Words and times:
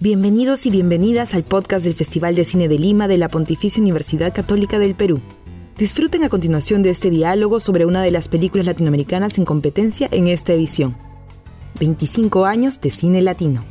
Bienvenidos 0.00 0.66
y 0.66 0.70
bienvenidas 0.70 1.34
al 1.34 1.44
podcast 1.44 1.84
del 1.84 1.94
Festival 1.94 2.34
de 2.34 2.44
Cine 2.44 2.66
de 2.66 2.78
Lima 2.78 3.08
de 3.08 3.18
la 3.18 3.28
Pontificia 3.28 3.80
Universidad 3.80 4.34
Católica 4.34 4.78
del 4.78 4.94
Perú. 4.94 5.20
Disfruten 5.76 6.24
a 6.24 6.28
continuación 6.28 6.82
de 6.82 6.90
este 6.90 7.10
diálogo 7.10 7.60
sobre 7.60 7.84
una 7.84 8.02
de 8.02 8.10
las 8.10 8.26
películas 8.26 8.66
latinoamericanas 8.66 9.38
en 9.38 9.44
competencia 9.44 10.08
en 10.10 10.28
esta 10.28 10.54
edición. 10.54 10.96
25 11.78 12.46
años 12.46 12.80
de 12.80 12.90
cine 12.90 13.20
latino. 13.22 13.62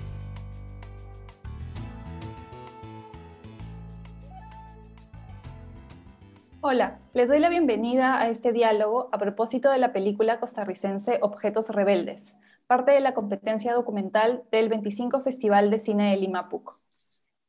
Hola, 6.62 7.00
les 7.14 7.28
doy 7.28 7.40
la 7.40 7.50
bienvenida 7.50 8.22
a 8.22 8.30
este 8.30 8.54
diálogo 8.54 9.10
a 9.12 9.18
propósito 9.18 9.72
de 9.72 9.80
la 9.80 9.92
película 9.92 10.40
costarricense 10.40 11.18
Objetos 11.22 11.70
Rebeldes, 11.70 12.38
parte 12.72 12.92
de 12.92 13.02
la 13.02 13.14
competencia 13.14 13.74
documental 13.74 14.46
del 14.50 14.70
25 14.70 15.20
Festival 15.20 15.70
de 15.70 15.78
Cine 15.78 16.12
de 16.12 16.16
Lima 16.16 16.48
PUC. 16.48 16.80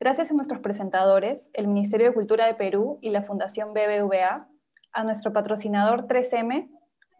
Gracias 0.00 0.32
a 0.32 0.34
nuestros 0.34 0.58
presentadores, 0.58 1.48
el 1.52 1.68
Ministerio 1.68 2.08
de 2.08 2.12
Cultura 2.12 2.46
de 2.46 2.54
Perú 2.54 2.98
y 3.00 3.10
la 3.10 3.22
Fundación 3.22 3.72
BBVA, 3.72 4.48
a 4.90 5.04
nuestro 5.04 5.32
patrocinador 5.32 6.08
3M 6.08 6.68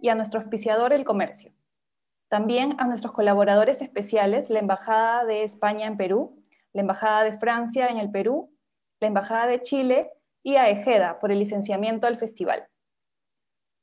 y 0.00 0.08
a 0.08 0.16
nuestro 0.16 0.41
auspiciador 0.41 0.92
El 0.92 1.04
Comercio. 1.04 1.52
También 2.27 2.74
a 2.78 2.88
nuestros 2.88 3.12
colaboradores 3.12 3.82
especiales, 3.82 4.50
la 4.50 4.58
Embajada 4.58 5.24
de 5.24 5.44
España 5.44 5.86
en 5.86 5.96
Perú, 5.96 6.42
la 6.72 6.80
Embajada 6.80 7.22
de 7.22 7.38
Francia 7.38 7.86
en 7.86 7.98
el 7.98 8.10
Perú, 8.10 8.52
la 8.98 9.06
Embajada 9.06 9.46
de 9.46 9.62
Chile 9.62 10.10
y 10.42 10.56
a 10.56 10.69
Ejeda 10.70 11.20
por 11.20 11.30
el 11.30 11.38
licenciamiento 11.38 12.08
al 12.08 12.16
festival. 12.16 12.66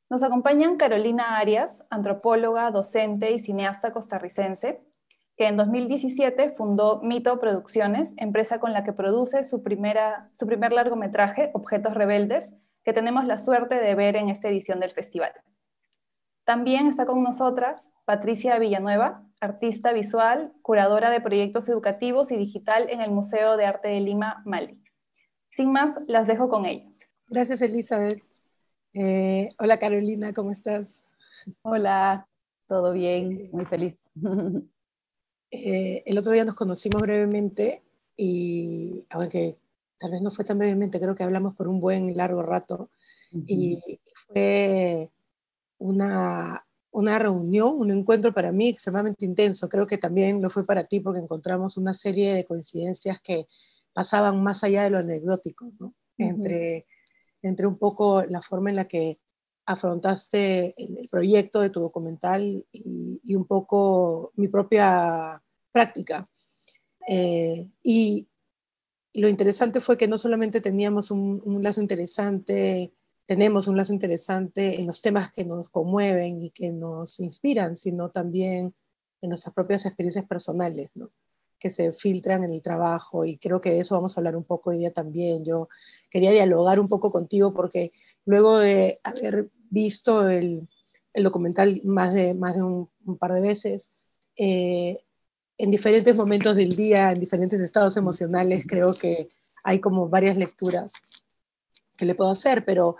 Nos 0.10 0.24
acompañan 0.24 0.78
Carolina 0.78 1.38
Arias, 1.38 1.86
antropóloga, 1.92 2.72
docente 2.72 3.32
y 3.32 3.38
cineasta 3.38 3.94
costarricense, 3.94 4.82
que 5.38 5.48
en 5.48 5.56
2017 5.56 6.50
fundó 6.50 7.00
Mito 7.04 7.40
Producciones, 7.40 8.14
empresa 8.18 8.60
con 8.60 8.74
la 8.74 8.84
que 8.84 8.92
produce 8.92 9.44
su, 9.44 9.62
primera, 9.62 10.30
su 10.34 10.48
primer 10.48 10.74
largometraje, 10.74 11.52
Objetos 11.54 11.94
Rebeldes, 11.94 12.52
que 12.84 12.92
tenemos 12.92 13.26
la 13.26 13.38
suerte 13.38 13.76
de 13.76 13.94
ver 13.94 14.16
en 14.16 14.30
esta 14.30 14.50
edición 14.50 14.80
del 14.80 14.92
festival. 14.92 15.32
También 16.44 16.88
está 16.88 17.06
con 17.06 17.22
nosotras 17.22 17.92
Patricia 18.06 18.58
Villanueva, 18.58 19.24
artista 19.40 19.94
visual, 19.94 20.52
curadora 20.64 21.12
de 21.12 21.22
proyectos 21.22 21.70
educativos 21.70 22.32
y 22.32 22.38
digital 22.38 22.90
en 22.90 23.02
el 23.02 23.12
Museo 23.12 23.58
de 23.58 23.68
Arte 23.68 23.90
de 23.90 24.00
Lima, 24.00 24.42
Mali. 24.44 24.82
Sin 25.52 25.72
más, 25.72 26.00
las 26.08 26.26
dejo 26.26 26.50
con 26.50 26.66
ellas. 26.66 27.06
Gracias, 27.28 27.62
Elizabeth. 27.62 28.29
Eh, 28.94 29.50
hola 29.60 29.78
Carolina, 29.78 30.34
¿cómo 30.34 30.52
estás? 30.52 31.04
Hola, 31.62 32.28
todo 32.68 32.94
bien, 32.94 33.50
muy 33.52 33.66
feliz. 33.66 33.96
Eh, 35.52 36.04
el 36.06 36.16
otro 36.20 36.32
día 36.32 36.46
nos 36.46 36.54
conocimos 36.54 37.02
brevemente 37.02 37.82
y 38.16 39.04
aunque 39.10 39.58
tal 39.98 40.12
vez 40.12 40.22
no 40.22 40.30
fue 40.30 40.46
tan 40.46 40.60
brevemente, 40.60 41.00
creo 41.00 41.16
que 41.16 41.24
hablamos 41.24 41.56
por 41.56 41.68
un 41.68 41.80
buen 41.80 42.16
largo 42.16 42.44
rato 42.44 42.92
y 43.48 43.80
fue 44.28 45.10
una, 45.80 46.64
una 46.92 47.18
reunión, 47.18 47.80
un 47.80 47.90
encuentro 47.90 48.32
para 48.32 48.52
mí 48.52 48.70
extremadamente 48.70 49.26
intenso. 49.26 49.68
Creo 49.70 49.88
que 49.88 49.98
también 49.98 50.40
lo 50.40 50.52
fue 50.52 50.68
para 50.68 50.84
ti 50.84 51.00
porque 51.00 51.20
encontramos 51.20 51.78
una 51.78 51.96
serie 51.96 52.32
de 52.36 52.46
coincidencias 52.46 53.20
que 53.20 53.48
pasaban 53.92 54.44
más 54.44 54.64
allá 54.64 54.84
de 54.84 54.92
lo 54.92 55.00
anecdótico, 55.00 55.72
¿no? 55.80 55.96
Entre 56.20 56.86
entre 57.42 57.68
un 57.68 57.78
poco 57.78 58.24
la 58.24 58.42
forma 58.42 58.70
en 58.70 58.76
la 58.78 58.88
que 58.88 59.20
afrontaste 59.66 60.74
el, 60.78 61.08
proyecto 61.10 61.62
de 61.62 61.70
tu 61.70 61.80
documental 61.80 62.66
y, 62.72 63.36
un 63.36 63.46
poco 63.46 64.32
mi 64.36 64.48
propia 64.48 65.42
práctica. 65.72 66.28
Eh, 67.08 67.70
y 67.84 68.28
lo 69.14 69.28
interesante 69.30 69.80
fue 69.80 69.98
que 69.98 70.08
no 70.08 70.18
solamente 70.18 70.62
teníamos 70.62 71.12
un, 71.12 71.60
lazo 71.62 71.82
interesante, 71.82 72.94
tenemos 73.26 73.68
un 73.68 73.78
lazo 73.78 73.94
interesante 73.94 74.80
en 74.80 74.88
los 74.88 75.02
temas 75.02 75.32
que 75.32 75.46
nos 75.46 75.70
conmueven 75.70 76.42
y 76.42 76.52
que 76.52 76.72
nos 76.72 77.20
inspiran, 77.20 77.78
sino 77.78 78.10
también 78.10 78.74
en 79.22 79.30
nuestras 79.30 79.54
propias 79.54 79.86
experiencias 79.86 80.26
personales, 80.26 80.90
¿no? 80.96 81.12
Que 81.60 81.70
se 81.70 81.92
filtran 81.92 82.44
en 82.44 82.52
el 82.52 82.62
trabajo 82.62 83.26
y 83.26 83.38
creo 83.38 83.62
que 83.62 83.72
de 83.72 83.82
eso 83.82 83.96
vamos 83.96 84.16
a 84.18 84.20
hablar 84.20 84.36
un 84.36 84.44
poco 84.44 84.70
hoy 84.70 84.80
día 84.80 84.92
también. 84.92 85.44
Yo 85.46 85.70
quería 86.10 86.32
dialogar 86.32 86.80
un 86.80 86.88
poco 86.88 87.12
contigo 87.12 87.54
porque 87.54 87.92
luego 88.26 88.58
de 88.60 89.00
haber 89.04 89.50
visto 89.70 90.30
el, 90.30 90.68
el 91.14 91.24
documental 91.24 91.82
más 91.84 92.14
de, 92.14 92.34
más 92.34 92.56
de 92.56 92.64
un, 92.64 92.90
par 93.20 93.34
de 93.34 93.42
veces, 93.42 93.92
eh, 94.38 95.04
en 95.58 95.72
diferentes 95.72 96.16
momentos 96.16 96.56
del 96.56 96.76
día, 96.76 97.12
en 97.12 97.20
diferentes 97.20 97.60
estados 97.60 97.98
emocionales, 97.98 98.66
creo 98.68 98.94
que 98.94 99.30
hay 99.64 99.80
como 99.80 100.08
varias 100.08 100.38
lecturas 100.38 100.94
que 101.98 102.06
le 102.06 102.16
puedo 102.16 102.32
hacer, 102.32 102.64
pero 102.64 102.96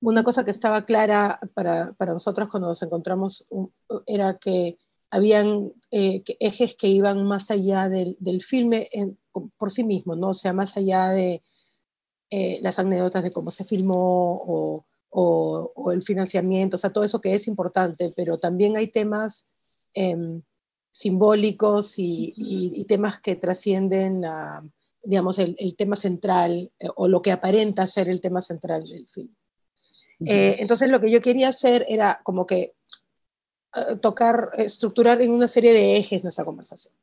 una 0.00 0.22
cosa 0.22 0.44
que 0.44 0.50
estaba 0.50 0.84
clara 0.84 1.40
para, 1.54 1.92
para 1.92 2.12
nosotros 2.12 2.48
cuando 2.48 2.68
nos 2.68 2.82
encontramos 2.82 3.48
era 4.06 4.36
que 4.36 4.76
habían 5.12 5.74
eh, 5.90 6.24
ejes 6.40 6.74
que 6.74 6.88
iban 6.88 7.26
más 7.26 7.50
allá 7.50 7.90
del, 7.90 8.42
filme 8.42 8.88
por 9.58 9.70
sí 9.70 9.84
mismo, 9.84 10.16
¿no? 10.16 10.30
O 10.30 10.34
sea, 10.34 10.54
más 10.54 10.74
allá 10.78 11.10
de 11.10 11.42
eh, 12.30 12.58
las 12.62 12.78
anécdotas 12.78 13.22
de 13.22 13.30
cómo 13.30 13.50
se 13.50 13.64
filmó 13.64 14.42
o, 15.10 15.92
el 15.92 16.00
financiamiento, 16.00 16.76
o 16.76 16.78
sea, 16.78 16.90
todo 16.90 17.04
eso 17.04 17.20
que 17.20 17.34
es 17.34 17.46
importante, 17.46 18.14
pero 18.16 18.38
también 18.38 18.78
hay 18.78 18.86
temas 18.86 19.46
em, 19.92 20.40
simbólicos 20.90 21.94
y, 21.98 22.82
temas 22.88 23.20
que 23.20 23.36
trascienden, 23.36 24.22
digamos, 25.04 25.38
el, 25.38 25.76
tema 25.76 25.96
central 25.96 26.72
eh, 26.80 26.88
o 26.96 27.06
lo 27.06 27.20
que 27.20 27.32
aparenta 27.32 27.86
ser 27.86 28.08
el 28.08 28.22
tema 28.22 28.40
central 28.40 28.82
del 28.84 29.06
film. 29.10 29.34
entonces, 30.20 30.88
lo 30.88 31.02
que 31.02 31.10
yo 31.10 31.20
quería 31.20 31.50
hacer 31.50 31.84
era 31.86 32.22
como 32.24 32.46
que 32.46 32.62
eh, 32.62 32.74
tocar, 34.00 34.50
estructurar 34.58 35.22
en 35.22 35.30
una 35.30 35.48
serie 35.48 35.72
de 35.72 35.96
ejes 35.96 36.22
nuestra 36.22 36.44
conversación, 36.44 36.94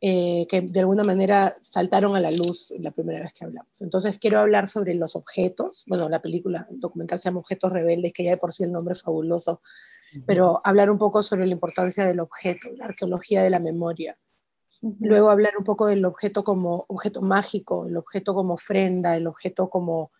eh, 0.00 0.46
que 0.48 0.60
de 0.60 0.80
alguna 0.80 1.04
manera 1.04 1.56
saltaron 1.60 2.16
a 2.16 2.20
la 2.20 2.30
luz 2.30 2.72
la 2.78 2.90
primera 2.90 3.20
vez 3.20 3.32
que 3.32 3.44
hablamos. 3.44 3.80
Entonces 3.80 4.18
quiero 4.18 4.38
hablar 4.40 4.68
sobre 4.68 4.94
los 4.94 5.16
objetos, 5.16 5.84
bueno, 5.86 6.08
la 6.08 6.20
película 6.20 6.66
el 6.70 6.80
documental 6.80 7.18
se 7.18 7.28
llama 7.28 7.40
Objetos 7.40 7.72
Rebeldes, 7.72 8.12
que 8.12 8.24
ya 8.24 8.30
de 8.32 8.36
por 8.36 8.52
sí 8.52 8.64
el 8.64 8.72
nombre 8.72 8.92
es 8.92 9.02
fabuloso, 9.02 9.60
pero 10.26 10.60
hablar 10.64 10.90
un 10.90 10.98
poco 10.98 11.22
sobre 11.22 11.46
la 11.46 11.52
importancia 11.52 12.06
del 12.06 12.20
objeto, 12.20 12.68
la 12.76 12.86
arqueología 12.86 13.42
de 13.42 13.50
la 13.50 13.58
memoria. 13.58 14.16
Luego 15.00 15.30
hablar 15.30 15.54
un 15.58 15.64
poco 15.64 15.86
del 15.86 16.04
objeto 16.04 16.44
como 16.44 16.84
objeto 16.88 17.22
mágico, 17.22 17.86
el 17.86 17.96
objeto 17.96 18.34
como 18.34 18.54
ofrenda, 18.54 19.16
el 19.16 19.26
objeto 19.26 19.68
como 19.68 20.10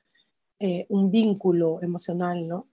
eh, 0.59 0.87
un 0.89 1.11
vínculo 1.11 1.81
emocional, 1.83 2.49
¿no? 2.49 2.67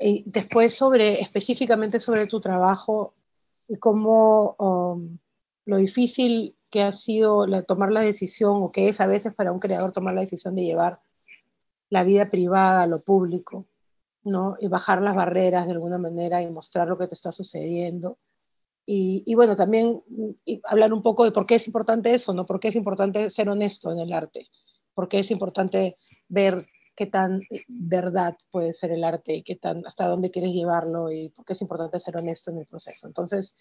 Y 0.00 0.24
después 0.26 0.74
sobre, 0.74 1.20
específicamente 1.20 1.98
sobre 2.00 2.26
tu 2.26 2.40
trabajo 2.40 3.14
y 3.66 3.78
cómo 3.78 4.54
um, 4.58 5.18
lo 5.66 5.76
difícil 5.76 6.56
que 6.70 6.82
ha 6.82 6.92
sido 6.92 7.46
tomar 7.64 7.90
la 7.92 8.00
decisión 8.00 8.62
o 8.62 8.72
que 8.72 8.88
es 8.88 9.00
a 9.00 9.06
veces 9.06 9.34
para 9.34 9.52
un 9.52 9.58
creador 9.58 9.92
tomar 9.92 10.14
la 10.14 10.20
decisión 10.20 10.54
de 10.54 10.64
llevar 10.64 11.00
la 11.90 12.04
vida 12.04 12.30
privada 12.30 12.82
a 12.82 12.86
lo 12.86 13.02
público, 13.02 13.66
¿no? 14.22 14.56
Y 14.60 14.68
bajar 14.68 15.00
las 15.02 15.16
barreras 15.16 15.66
de 15.66 15.72
alguna 15.72 15.98
manera 15.98 16.42
y 16.42 16.50
mostrar 16.50 16.88
lo 16.88 16.98
que 16.98 17.06
te 17.06 17.14
está 17.14 17.32
sucediendo. 17.32 18.18
Y, 18.84 19.22
y 19.26 19.34
bueno, 19.34 19.56
también 19.56 20.02
hablar 20.64 20.92
un 20.92 21.02
poco 21.02 21.24
de 21.24 21.32
por 21.32 21.46
qué 21.46 21.56
es 21.56 21.66
importante 21.66 22.14
eso, 22.14 22.32
¿no? 22.34 22.46
Por 22.46 22.60
qué 22.60 22.68
es 22.68 22.76
importante 22.76 23.30
ser 23.30 23.48
honesto 23.48 23.90
en 23.90 23.98
el 23.98 24.12
arte, 24.12 24.48
por 24.94 25.08
qué 25.08 25.20
es 25.20 25.30
importante 25.30 25.96
ver 26.28 26.66
qué 26.98 27.06
tan 27.06 27.42
eh, 27.50 27.62
verdad 27.68 28.36
puede 28.50 28.72
ser 28.72 28.90
el 28.90 29.04
arte 29.04 29.32
y 29.36 29.44
qué 29.44 29.54
tan, 29.54 29.86
hasta 29.86 30.08
dónde 30.08 30.32
quieres 30.32 30.50
llevarlo 30.50 31.12
y 31.12 31.28
por 31.30 31.44
qué 31.44 31.52
es 31.52 31.62
importante 31.62 32.00
ser 32.00 32.16
honesto 32.16 32.50
en 32.50 32.58
el 32.58 32.66
proceso. 32.66 33.06
Entonces, 33.06 33.56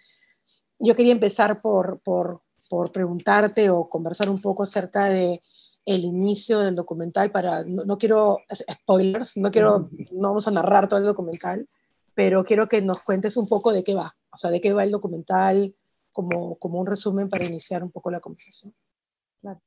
yo 0.79 0.95
quería 0.95 1.11
empezar 1.11 1.61
por, 1.61 1.99
por, 1.99 2.41
por 2.67 2.91
preguntarte 2.91 3.69
o 3.69 3.87
conversar 3.89 4.27
un 4.27 4.41
poco 4.41 4.63
acerca 4.63 5.05
de 5.05 5.39
el 5.85 6.03
inicio 6.03 6.61
del 6.61 6.73
documental 6.73 7.29
para, 7.29 7.63
no, 7.63 7.97
quiero 7.99 8.39
spoilers, 8.51 9.37
no 9.37 9.51
quiero, 9.51 9.91
no 10.11 10.29
vamos 10.29 10.47
a 10.47 10.51
narrar 10.51 10.87
todo 10.87 10.99
el 10.99 11.05
documental, 11.05 11.69
pero 12.15 12.43
quiero 12.43 12.67
que 12.67 12.81
nos 12.81 13.03
cuentes 13.03 13.37
un 13.37 13.47
poco 13.47 13.71
de 13.71 13.83
qué 13.83 13.93
va, 13.93 14.17
o 14.31 14.37
sea, 14.37 14.49
de 14.49 14.59
qué 14.59 14.73
va 14.73 14.83
el 14.83 14.91
documental 14.91 15.75
como, 16.11 16.55
como 16.55 16.79
un 16.79 16.87
resumen 16.87 17.29
para 17.29 17.45
iniciar 17.45 17.83
un 17.83 17.91
poco 17.91 18.09
la 18.09 18.19
conversación. 18.19 18.73
Claro. 19.39 19.61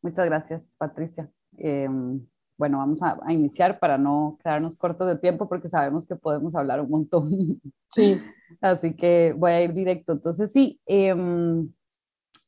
Muchas 0.00 0.24
gracias, 0.24 0.62
Patricia. 0.78 1.30
Em, 1.58 2.26
bueno, 2.56 2.78
vamos 2.78 3.02
a, 3.02 3.18
iniciar 3.32 3.78
para 3.78 3.98
no 3.98 4.38
quedarnos 4.42 4.76
cortos 4.76 5.08
de 5.08 5.18
tiempo 5.18 5.48
porque 5.48 5.68
sabemos 5.68 6.06
que 6.06 6.16
podemos 6.16 6.54
hablar 6.54 6.80
un 6.80 6.90
montón. 6.90 7.60
Sí. 7.88 8.20
Así 8.60 8.94
que 8.94 9.34
voy 9.36 9.50
a 9.50 9.62
ir 9.62 9.74
directo. 9.74 10.12
Entonces, 10.12 10.52
sí, 10.52 10.80
em, 10.86 11.72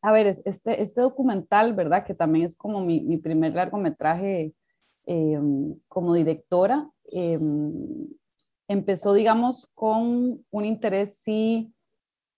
a 0.02 0.12
ver, 0.12 0.40
este, 0.44 0.82
este 0.82 1.00
documental, 1.00 1.74
¿verdad? 1.74 2.04
Que 2.06 2.14
también 2.14 2.46
es 2.46 2.54
como 2.54 2.80
mi, 2.80 3.00
mi 3.00 3.16
primer 3.16 3.54
largometraje 3.54 4.54
em, 5.06 5.74
como 5.88 6.14
directora, 6.14 6.88
em, 7.10 8.06
empezó, 8.68 9.12
digamos, 9.14 9.68
con 9.74 10.44
un 10.50 10.64
interés, 10.64 11.18
sí, 11.22 11.73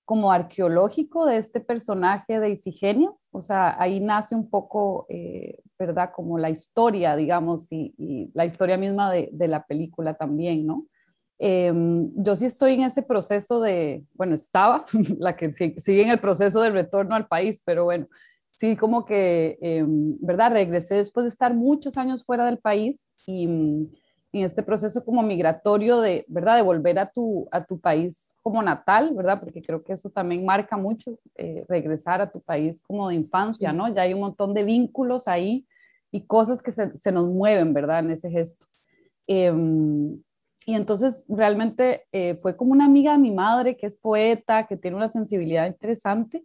como 0.06 0.30
arqueológico 0.30 1.26
de 1.26 1.36
este 1.36 1.60
personaje 1.60 2.38
de 2.38 2.50
Ifigenia. 2.50 3.12
O 3.32 3.42
sea, 3.42 3.76
ahí 3.78 4.00
nace 4.00 4.36
un 4.36 4.48
poco, 4.48 5.04
eh, 5.10 5.58
¿verdad? 5.78 6.12
Como 6.14 6.38
la 6.38 6.48
historia, 6.48 7.16
digamos, 7.16 7.72
y, 7.72 8.30
la 8.32 8.46
historia 8.46 8.78
misma 8.78 9.10
de, 9.10 9.48
la 9.48 9.66
película 9.66 10.14
también, 10.14 10.64
¿no? 10.64 10.86
Em, 11.38 12.10
yo 12.14 12.36
sí 12.36 12.46
estoy 12.46 12.74
en 12.74 12.82
ese 12.82 13.02
proceso 13.02 13.60
de, 13.60 14.04
bueno, 14.14 14.36
estaba, 14.36 14.86
la 15.18 15.36
que 15.36 15.50
sigue 15.50 16.02
en 16.02 16.10
el 16.10 16.20
proceso 16.20 16.62
de 16.62 16.70
retorno 16.70 17.16
al 17.16 17.26
país, 17.26 17.62
pero 17.66 17.84
bueno, 17.84 18.06
sí, 18.52 18.76
como 18.76 19.04
que, 19.04 19.58
em, 19.60 20.16
¿verdad? 20.20 20.52
Regresé 20.52 20.94
después 20.94 21.24
de 21.24 21.30
estar 21.30 21.52
muchos 21.52 21.98
años 21.98 22.24
fuera 22.24 22.46
del 22.46 22.58
país 22.58 23.08
y 23.26 23.48
en 24.38 24.44
este 24.44 24.62
proceso 24.62 25.04
como 25.04 25.22
migratorio 25.22 26.00
de, 26.00 26.24
¿verdad? 26.28 26.56
De 26.56 26.62
volver 26.62 26.98
a 26.98 27.10
tu, 27.10 27.48
a 27.50 27.64
tu 27.64 27.80
país 27.80 28.34
como 28.42 28.62
natal, 28.62 29.12
¿verdad? 29.14 29.40
Porque 29.40 29.62
creo 29.62 29.82
que 29.82 29.92
eso 29.92 30.10
también 30.10 30.44
marca 30.44 30.76
mucho, 30.76 31.18
eh, 31.36 31.64
regresar 31.68 32.20
a 32.20 32.30
tu 32.30 32.40
país 32.40 32.82
como 32.82 33.08
de 33.08 33.14
infancia, 33.14 33.72
¿no? 33.72 33.92
Ya 33.92 34.02
hay 34.02 34.14
un 34.14 34.20
montón 34.20 34.54
de 34.54 34.64
vínculos 34.64 35.28
ahí 35.28 35.66
y 36.10 36.26
cosas 36.26 36.62
que 36.62 36.72
se, 36.72 36.98
se 36.98 37.12
nos 37.12 37.28
mueven, 37.28 37.72
¿verdad? 37.72 38.00
En 38.00 38.10
ese 38.10 38.30
gesto. 38.30 38.66
Em, 39.26 40.22
y 40.66 40.74
entonces 40.74 41.24
realmente 41.28 42.04
eh, 42.12 42.34
fue 42.36 42.56
como 42.56 42.72
una 42.72 42.86
amiga 42.86 43.12
de 43.12 43.18
mi 43.18 43.32
madre 43.32 43.76
que 43.76 43.86
es 43.86 43.96
poeta, 43.96 44.66
que 44.66 44.76
tiene 44.76 44.96
una 44.96 45.10
sensibilidad 45.10 45.66
interesante 45.66 46.44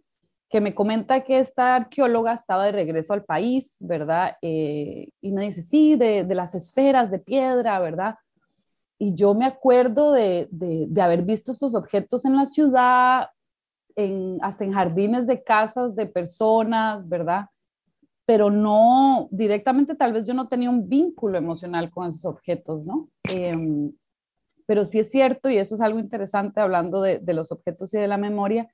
que 0.52 0.60
me 0.60 0.74
comenta 0.74 1.24
que 1.24 1.38
esta 1.38 1.76
arqueóloga 1.76 2.34
estaba 2.34 2.66
de 2.66 2.72
regreso 2.72 3.14
al 3.14 3.24
país, 3.24 3.74
¿verdad? 3.80 4.36
Eh, 4.42 5.08
y 5.22 5.32
me 5.32 5.44
dice, 5.44 5.62
sí, 5.62 5.96
de, 5.96 6.26
las 6.26 6.54
esferas 6.54 7.10
de 7.10 7.18
piedra, 7.18 7.80
¿verdad? 7.80 8.16
Y 8.98 9.14
yo 9.14 9.32
me 9.32 9.46
acuerdo 9.46 10.12
de, 10.12 10.50
haber 11.00 11.22
visto 11.22 11.52
esos 11.52 11.74
objetos 11.74 12.26
en 12.26 12.36
la 12.36 12.44
ciudad, 12.44 13.30
en, 13.96 14.38
hasta 14.42 14.64
en 14.64 14.72
jardines 14.72 15.26
de 15.26 15.42
casas 15.42 15.96
de 15.96 16.04
personas, 16.04 17.08
¿verdad? 17.08 17.46
Pero 18.26 18.50
no, 18.50 19.28
directamente 19.30 19.94
tal 19.94 20.12
vez 20.12 20.26
yo 20.26 20.34
no 20.34 20.48
tenía 20.48 20.68
un 20.68 20.86
vínculo 20.86 21.38
emocional 21.38 21.90
con 21.90 22.10
esos 22.10 22.26
objetos, 22.26 22.84
¿no? 22.84 23.08
Em, 23.24 23.90
pero 24.66 24.84
sí 24.84 24.98
es 24.98 25.10
cierto, 25.10 25.48
y 25.48 25.56
eso 25.56 25.76
es 25.76 25.80
algo 25.80 25.98
interesante 25.98 26.60
hablando 26.60 27.00
de, 27.00 27.20
de 27.20 27.32
los 27.32 27.52
objetos 27.52 27.94
y 27.94 27.98
de 27.98 28.06
la 28.06 28.18
memoria, 28.18 28.68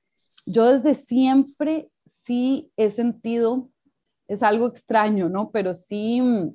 yo 0.48 0.72
desde 0.72 0.94
siempre 0.94 1.90
sí 2.06 2.72
he 2.76 2.90
sentido, 2.90 3.68
es 4.28 4.42
algo 4.42 4.66
extraño, 4.66 5.28
¿no? 5.28 5.50
Pero 5.50 5.74
sí, 5.74 6.20
mm, 6.20 6.54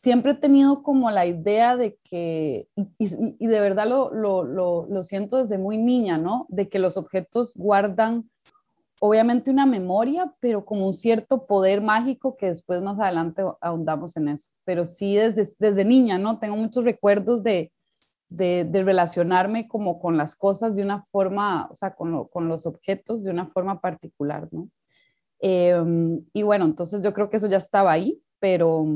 siempre 0.00 0.32
he 0.32 0.34
tenido 0.36 0.82
como 0.82 1.10
la 1.10 1.26
idea 1.26 1.76
de 1.76 1.98
que, 2.04 2.68
y, 2.98 3.46
de 3.46 3.60
verdad 3.60 3.88
lo, 3.88 4.12
lo, 4.12 4.44
lo, 4.86 5.04
siento 5.04 5.38
desde 5.38 5.58
muy 5.58 5.78
niña, 5.78 6.18
¿no? 6.18 6.46
De 6.48 6.68
que 6.68 6.78
los 6.78 6.96
objetos 6.96 7.52
guardan 7.54 8.30
obviamente 9.00 9.50
una 9.50 9.64
memoria, 9.64 10.34
pero 10.40 10.64
como 10.66 10.86
un 10.86 10.94
cierto 10.94 11.46
poder 11.46 11.80
mágico 11.80 12.36
que 12.36 12.50
después 12.50 12.82
más 12.82 13.00
adelante 13.00 13.42
ahondamos 13.62 14.16
en 14.16 14.28
eso. 14.28 14.50
Pero 14.64 14.84
sí 14.84 15.16
desde, 15.16 15.52
desde 15.58 15.84
niña, 15.86 16.18
¿no? 16.18 16.38
Tengo 16.38 16.56
muchos 16.56 16.84
recuerdos 16.84 17.42
de, 17.42 17.72
de, 18.30 18.68
relacionarme 18.72 19.68
como 19.68 20.00
con 20.00 20.16
las 20.16 20.36
cosas 20.36 20.74
de 20.74 20.82
una 20.82 21.02
forma, 21.02 21.68
o 21.70 21.74
sea, 21.74 21.94
con, 21.94 22.48
los 22.48 22.66
objetos 22.66 23.22
de 23.22 23.30
una 23.30 23.48
forma 23.48 23.80
particular, 23.80 24.48
¿no? 24.52 24.68
Em, 25.40 26.24
y 26.32 26.42
bueno, 26.42 26.64
entonces 26.64 27.02
yo 27.02 27.12
creo 27.12 27.28
que 27.30 27.38
eso 27.38 27.48
ya 27.48 27.58
estaba 27.58 27.92
ahí, 27.92 28.22
pero, 28.38 28.86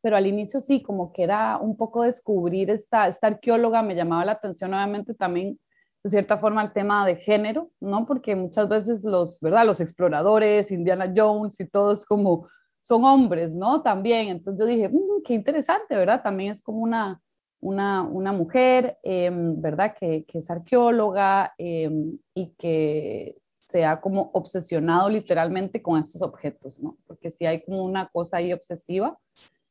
pero 0.00 0.16
al 0.16 0.26
inicio 0.26 0.60
sí, 0.60 0.82
como 0.82 1.12
que 1.12 1.24
era 1.24 1.58
un 1.58 1.76
poco 1.76 2.02
descubrir 2.02 2.70
esta, 2.70 3.08
esta 3.08 3.26
arqueóloga, 3.26 3.82
me 3.82 3.94
llamaba 3.96 4.24
la 4.24 4.32
atención 4.32 4.72
obviamente 4.74 5.14
también 5.14 5.58
de 6.04 6.10
cierta 6.10 6.38
forma 6.38 6.62
el 6.62 6.72
tema 6.72 7.04
de 7.06 7.16
género, 7.16 7.70
¿no? 7.80 8.06
Porque 8.06 8.36
muchas 8.36 8.68
veces 8.68 9.04
los, 9.04 9.40
¿verdad? 9.40 9.66
Los 9.66 9.80
exploradores, 9.80 10.70
Indiana 10.70 11.12
Jones 11.14 11.58
y 11.60 11.66
todos 11.66 12.04
como 12.06 12.48
son 12.80 13.04
hombres, 13.04 13.54
¿no? 13.54 13.82
También, 13.82 14.28
entonces 14.28 14.60
yo 14.60 14.66
dije, 14.66 14.88
mm, 14.88 15.22
qué 15.24 15.34
interesante, 15.34 15.96
¿verdad? 15.96 16.22
También 16.22 16.52
es 16.52 16.62
como 16.62 16.78
una, 16.78 17.20
una, 17.60 18.32
mujer, 18.32 18.98
em, 19.02 19.60
¿verdad? 19.60 19.94
Que, 19.98 20.24
es 20.32 20.50
arqueóloga 20.50 21.54
em, 21.58 22.18
y 22.34 22.50
que 22.58 23.36
se 23.56 23.84
ha 23.84 24.00
como 24.00 24.30
obsesionado 24.32 25.10
literalmente 25.10 25.82
con 25.82 26.00
estos 26.00 26.22
objetos, 26.22 26.80
¿no? 26.80 26.96
Porque 27.06 27.30
sí 27.30 27.44
hay 27.46 27.62
como 27.62 27.84
una 27.84 28.08
cosa 28.08 28.38
ahí 28.38 28.52
obsesiva, 28.52 29.18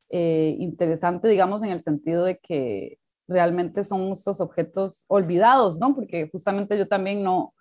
eh, 0.10 0.56
interesante, 0.60 1.28
digamos, 1.28 1.64
en 1.64 1.70
el 1.70 1.82
sentido 1.82 2.24
de 2.24 2.38
que 2.38 3.00
realmente 3.28 3.84
son 3.84 4.12
estos 4.12 4.40
objetos 4.40 5.06
olvidados, 5.08 5.80
¿no? 5.80 5.96
Porque 5.96 6.30
justamente 6.32 6.78
yo 6.78 6.88
también 6.88 7.24
no, 7.24 7.54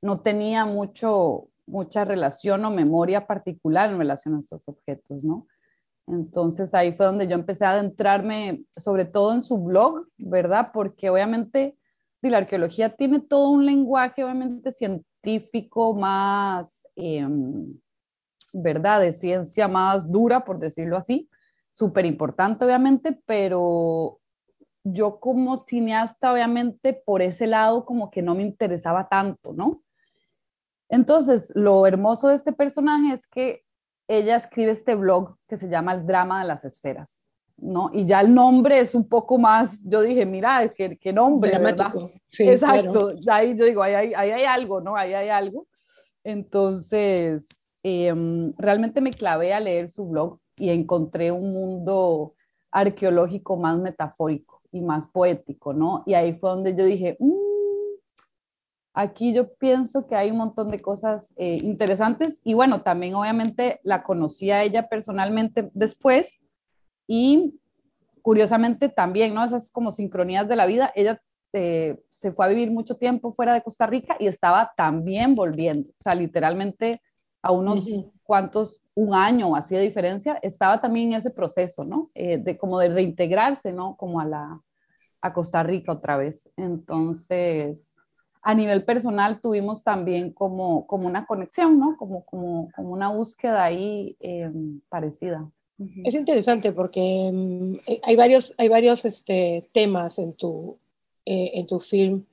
no 0.00 0.20
tenía 0.20 0.64
mucho, 0.64 1.48
mucha 1.66 2.04
relación 2.04 2.64
o 2.64 2.70
memoria 2.70 3.26
particular 3.26 3.90
en 3.90 3.98
relación 3.98 4.34
a 4.34 4.40
estos 4.40 4.66
objetos, 4.68 5.24
¿no? 5.24 5.46
Entonces 6.12 6.74
ahí 6.74 6.92
fue 6.92 7.06
donde 7.06 7.26
yo 7.26 7.34
empecé 7.34 7.64
a 7.64 7.72
adentrarme, 7.72 8.64
sobre 8.76 9.06
todo 9.06 9.32
en 9.32 9.42
su 9.42 9.58
blog, 9.58 10.06
¿verdad? 10.18 10.70
Porque 10.72 11.08
obviamente 11.08 11.76
la 12.20 12.38
arqueología 12.38 12.94
tiene 12.94 13.20
todo 13.20 13.48
un 13.50 13.64
lenguaje, 13.64 14.22
obviamente 14.22 14.72
científico 14.72 15.94
más, 15.94 16.86
em, 16.96 17.78
¿verdad? 18.52 19.00
De 19.00 19.14
ciencia 19.14 19.68
más 19.68 20.10
dura, 20.10 20.44
por 20.44 20.58
decirlo 20.58 20.98
así, 20.98 21.30
súper 21.72 22.04
importante, 22.04 22.64
obviamente, 22.64 23.18
pero 23.24 24.20
yo 24.84 25.18
como 25.18 25.56
cineasta, 25.56 26.32
obviamente, 26.32 26.92
por 26.92 27.22
ese 27.22 27.46
lado 27.46 27.86
como 27.86 28.10
que 28.10 28.20
no 28.20 28.34
me 28.34 28.42
interesaba 28.42 29.08
tanto, 29.08 29.54
¿no? 29.54 29.82
Entonces, 30.90 31.50
lo 31.54 31.86
hermoso 31.86 32.28
de 32.28 32.34
este 32.34 32.52
personaje 32.52 33.14
es 33.14 33.26
que 33.26 33.64
ella 34.18 34.36
escribe 34.36 34.72
este 34.72 34.94
blog 34.94 35.36
que 35.48 35.56
se 35.56 35.68
llama 35.68 35.94
El 35.94 36.06
drama 36.06 36.42
de 36.42 36.48
las 36.48 36.64
esferas, 36.64 37.28
¿no? 37.56 37.90
Y 37.92 38.04
ya 38.04 38.20
el 38.20 38.34
nombre 38.34 38.78
es 38.78 38.94
un 38.94 39.08
poco 39.08 39.38
más, 39.38 39.82
yo 39.88 40.02
dije, 40.02 40.26
mira, 40.26 40.68
qué, 40.74 40.98
qué 40.98 41.12
nombre, 41.12 41.50
Dramático. 41.50 42.10
Sí, 42.26 42.48
Exacto, 42.48 43.12
ahí 43.28 43.56
yo 43.56 43.64
digo, 43.64 43.82
ahí 43.82 43.94
hay, 43.94 44.14
ahí 44.14 44.30
hay, 44.30 44.44
algo, 44.44 44.80
¿no? 44.80 44.96
Ahí 44.96 45.14
hay 45.14 45.28
algo. 45.28 45.66
Entonces, 46.24 47.48
em, 47.82 48.52
realmente 48.58 49.00
me 49.00 49.12
clavé 49.12 49.54
a 49.54 49.60
leer 49.60 49.90
su 49.90 50.06
blog 50.06 50.38
y 50.56 50.70
encontré 50.70 51.32
un 51.32 51.52
mundo 51.52 52.34
arqueológico 52.70 53.56
más 53.56 53.78
metafórico 53.78 54.62
y 54.70 54.80
más 54.80 55.08
poético, 55.08 55.72
¿no? 55.72 56.02
Y 56.06 56.14
ahí 56.14 56.34
fue 56.34 56.50
donde 56.50 56.74
yo 56.74 56.84
dije, 56.84 57.16
mmm, 57.18 57.51
Aquí 58.94 59.32
yo 59.32 59.54
pienso 59.54 60.06
que 60.06 60.16
hay 60.16 60.30
un 60.30 60.36
montón 60.36 60.70
de 60.70 60.82
cosas 60.82 61.32
eh, 61.36 61.58
interesantes 61.62 62.40
y 62.44 62.54
bueno, 62.54 62.82
también 62.82 63.14
obviamente 63.14 63.80
la 63.84 64.02
conocí 64.02 64.50
a 64.50 64.62
ella 64.62 64.88
personalmente 64.88 65.70
después 65.72 66.42
y 67.06 67.58
curiosamente 68.20 68.88
también, 68.88 69.34
¿no? 69.34 69.44
Esas 69.44 69.70
como 69.70 69.92
sincronías 69.92 70.46
de 70.46 70.56
la 70.56 70.66
vida, 70.66 70.92
ella 70.94 71.20
eh, 71.54 71.98
se 72.10 72.32
fue 72.32 72.46
a 72.46 72.48
vivir 72.48 72.70
mucho 72.70 72.96
tiempo 72.96 73.32
fuera 73.32 73.54
de 73.54 73.62
Costa 73.62 73.86
Rica 73.86 74.16
y 74.18 74.26
estaba 74.26 74.72
también 74.76 75.34
volviendo, 75.34 75.90
o 75.90 76.02
sea, 76.02 76.14
literalmente 76.14 77.02
a 77.42 77.50
unos 77.50 77.84
cuantos, 78.22 78.80
un 78.94 79.14
año 79.14 79.56
así 79.56 79.74
de 79.74 79.80
diferencia, 79.80 80.38
estaba 80.42 80.80
también 80.80 81.08
en 81.08 81.18
ese 81.18 81.30
proceso, 81.30 81.84
¿no? 81.84 82.10
Eh, 82.14 82.38
de 82.38 82.56
como 82.56 82.78
de 82.78 82.88
reintegrarse, 82.88 83.72
¿no? 83.72 83.96
Como 83.96 84.20
a 84.20 84.24
la, 84.24 84.60
a 85.20 85.32
Costa 85.32 85.62
Rica 85.62 85.92
otra 85.92 86.16
vez. 86.16 86.50
Entonces, 86.56 87.91
a 88.42 88.54
nivel 88.54 88.84
personal 88.84 89.40
tuvimos 89.40 89.84
también 89.84 90.32
como, 90.32 90.86
como 90.86 91.06
una 91.06 91.26
conexión, 91.26 91.78
¿no? 91.78 91.96
Como, 91.96 92.24
como, 92.24 92.70
como 92.74 92.90
una 92.90 93.08
búsqueda 93.08 93.64
ahí 93.64 94.16
em, 94.20 94.80
parecida. 94.88 95.48
Es 96.04 96.14
interesante 96.14 96.72
porque 96.72 97.00
eh, 97.86 98.00
hay 98.02 98.16
varios, 98.16 98.54
hay 98.58 98.68
varios 98.68 99.04
este, 99.04 99.68
temas 99.72 100.18
en 100.18 100.34
tu, 100.34 100.78
eh, 101.24 101.52
en 101.54 101.66
tu 101.66 101.80
film 101.80 102.24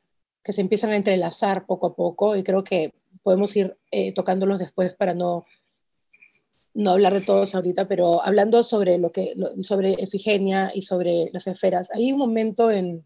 que 0.43 0.53
se 0.53 0.61
empiezan 0.61 0.91
a 0.91 0.95
entrelazar 0.95 1.65
poco 1.65 1.87
a 1.87 1.95
poco 1.95 2.35
y 2.35 2.43
creo 2.43 2.63
que 2.63 2.93
podemos 3.23 3.55
ir 3.55 3.77
eh, 3.91 4.13
tocándolos 4.13 4.59
después 4.59 4.93
para 4.93 5.13
no, 5.13 5.45
no 6.73 6.91
hablar 6.91 7.13
de 7.13 7.21
todos 7.21 7.55
ahorita, 7.55 7.87
pero 7.87 8.23
hablando 8.23 8.63
sobre, 8.63 8.97
lo 8.97 9.11
que, 9.11 9.35
sobre 9.61 9.93
Efigenia 9.93 10.71
y 10.73 10.83
sobre 10.83 11.29
las 11.33 11.47
esferas, 11.47 11.89
hay 11.91 12.11
un 12.11 12.19
momento 12.19 12.71
en, 12.71 13.05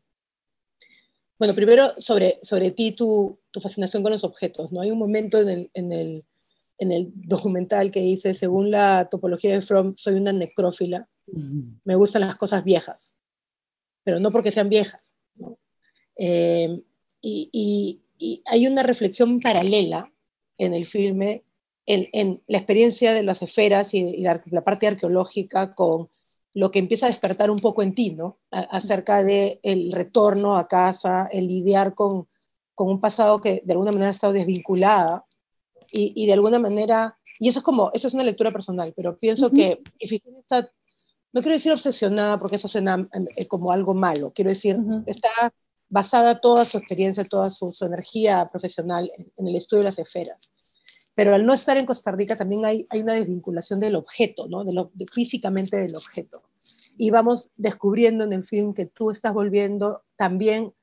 bueno, 1.40 1.54
primero 1.54 1.94
sobre, 1.98 2.40
sobre 2.44 2.72
ti, 2.72 2.92
tu, 2.92 3.40
tu 3.52 3.60
fascinación 3.60 4.04
con 4.04 4.12
los 4.12 4.24
objetos. 4.24 4.72
¿no? 4.72 4.82
Hay 4.82 4.92
un 4.92 5.00
momento 5.00 5.42
en 5.42 5.50
el, 5.50 5.72
en, 5.74 5.92
el, 5.92 6.26
en 6.78 6.92
el 6.92 7.12
documental 7.16 7.92
que 7.92 8.02
dice, 8.02 8.34
según 8.34 8.72
la 8.72 9.10
topología 9.10 9.52
de 9.52 9.62
Fromm, 9.62 9.96
soy 9.96 10.16
una 10.16 10.34
necrófila. 10.34 11.08
Me 11.84 11.96
gustan 11.96 12.22
las 12.22 12.36
cosas 12.36 12.64
viejas, 12.64 13.14
pero 14.04 14.20
no 14.20 14.32
porque 14.32 14.52
sean 14.52 14.70
viejas. 14.70 15.02
¿no? 15.36 15.58
Eh, 16.18 16.82
y, 17.22 17.50
y, 17.52 18.02
y, 18.18 18.44
hay 18.46 18.68
una 18.68 18.84
reflexión 18.84 19.40
paralela 19.40 20.12
en 20.58 20.74
el 20.74 20.86
filme 20.86 21.46
en, 21.86 22.08
en 22.14 22.44
la 22.48 22.60
experiencia 22.60 23.14
de 23.14 23.24
las 23.24 23.42
esferas 23.42 23.94
y, 23.94 24.00
y 24.00 24.22
la, 24.22 24.42
la, 24.46 24.64
parte 24.64 24.88
arqueológica 24.88 25.74
con 25.74 26.10
lo 26.54 26.72
que 26.72 26.80
empieza 26.80 27.08
a 27.08 27.10
despertar 27.10 27.50
un 27.50 27.60
poco 27.60 27.82
en 27.82 27.96
ti, 27.96 28.12
¿no? 28.12 28.40
acerca 28.52 29.24
del 29.24 29.60
el 29.64 29.92
retorno 29.92 30.56
a 30.56 30.68
casa, 30.68 31.28
el 31.32 31.48
lidiar 31.48 31.96
con, 31.96 32.28
con 32.76 32.90
un 32.90 33.02
pasado 33.02 33.42
que 33.42 33.62
de 33.66 33.74
alguna 33.74 33.92
manera 33.92 34.10
ha 34.10 34.12
estado 34.12 34.34
desvinculada 34.34 35.26
y, 35.92 36.14
y 36.16 36.28
de 36.28 36.34
alguna 36.34 36.60
manera, 36.60 37.18
y 37.40 37.50
eso 37.50 37.60
es 37.60 37.66
como, 37.66 37.90
eso 37.94 38.08
es 38.08 38.14
una 38.14 38.24
lectura 38.24 38.52
personal, 38.52 38.94
pero 38.96 39.18
pienso 39.18 39.50
que 39.52 39.82
Ifigenia 40.00 40.40
está, 40.40 40.70
no 41.32 41.42
quiero 41.42 41.56
decir 41.56 41.72
obsesionada 41.72 42.40
porque 42.40 42.58
eso 42.58 42.68
suena 42.68 43.08
eh, 43.36 43.48
como 43.48 43.72
algo 43.72 43.94
malo, 43.94 44.32
quiero 44.34 44.50
decir, 44.50 44.78
está 45.08 45.54
basada 45.90 46.40
toda 46.40 46.66
su 46.66 46.78
experiencia, 46.78 47.24
toda 47.24 47.50
su, 47.50 47.72
su 47.72 47.86
energía 47.86 48.50
profesional 48.52 49.12
en, 49.18 49.32
en, 49.38 49.48
el 49.48 49.56
estudio 49.56 49.82
de 49.82 49.90
las 49.90 50.00
esferas. 50.00 50.54
Pero 51.16 51.36
al 51.36 51.46
no 51.46 51.54
estar 51.54 51.78
en 51.78 51.86
Costa 51.86 52.12
Rica 52.12 52.36
también 52.36 52.66
hay, 52.66 52.86
hay 52.90 53.02
una 53.02 53.14
desvinculación 53.14 53.80
del 53.80 53.96
objeto, 53.96 54.48
¿no? 54.48 54.64
de 54.64 54.74
lo, 54.74 54.92
de, 54.94 55.06
físicamente 55.12 55.78
del 55.78 55.96
objeto. 55.96 56.44
Y 56.98 57.12
vamos 57.12 57.52
descubriendo 57.56 58.24
en 58.24 58.34
el 58.34 58.44
film 58.44 58.74
que 58.74 58.86
tú 58.86 59.12
estás 59.12 59.34
volviendo 59.34 60.04
también 60.16 60.74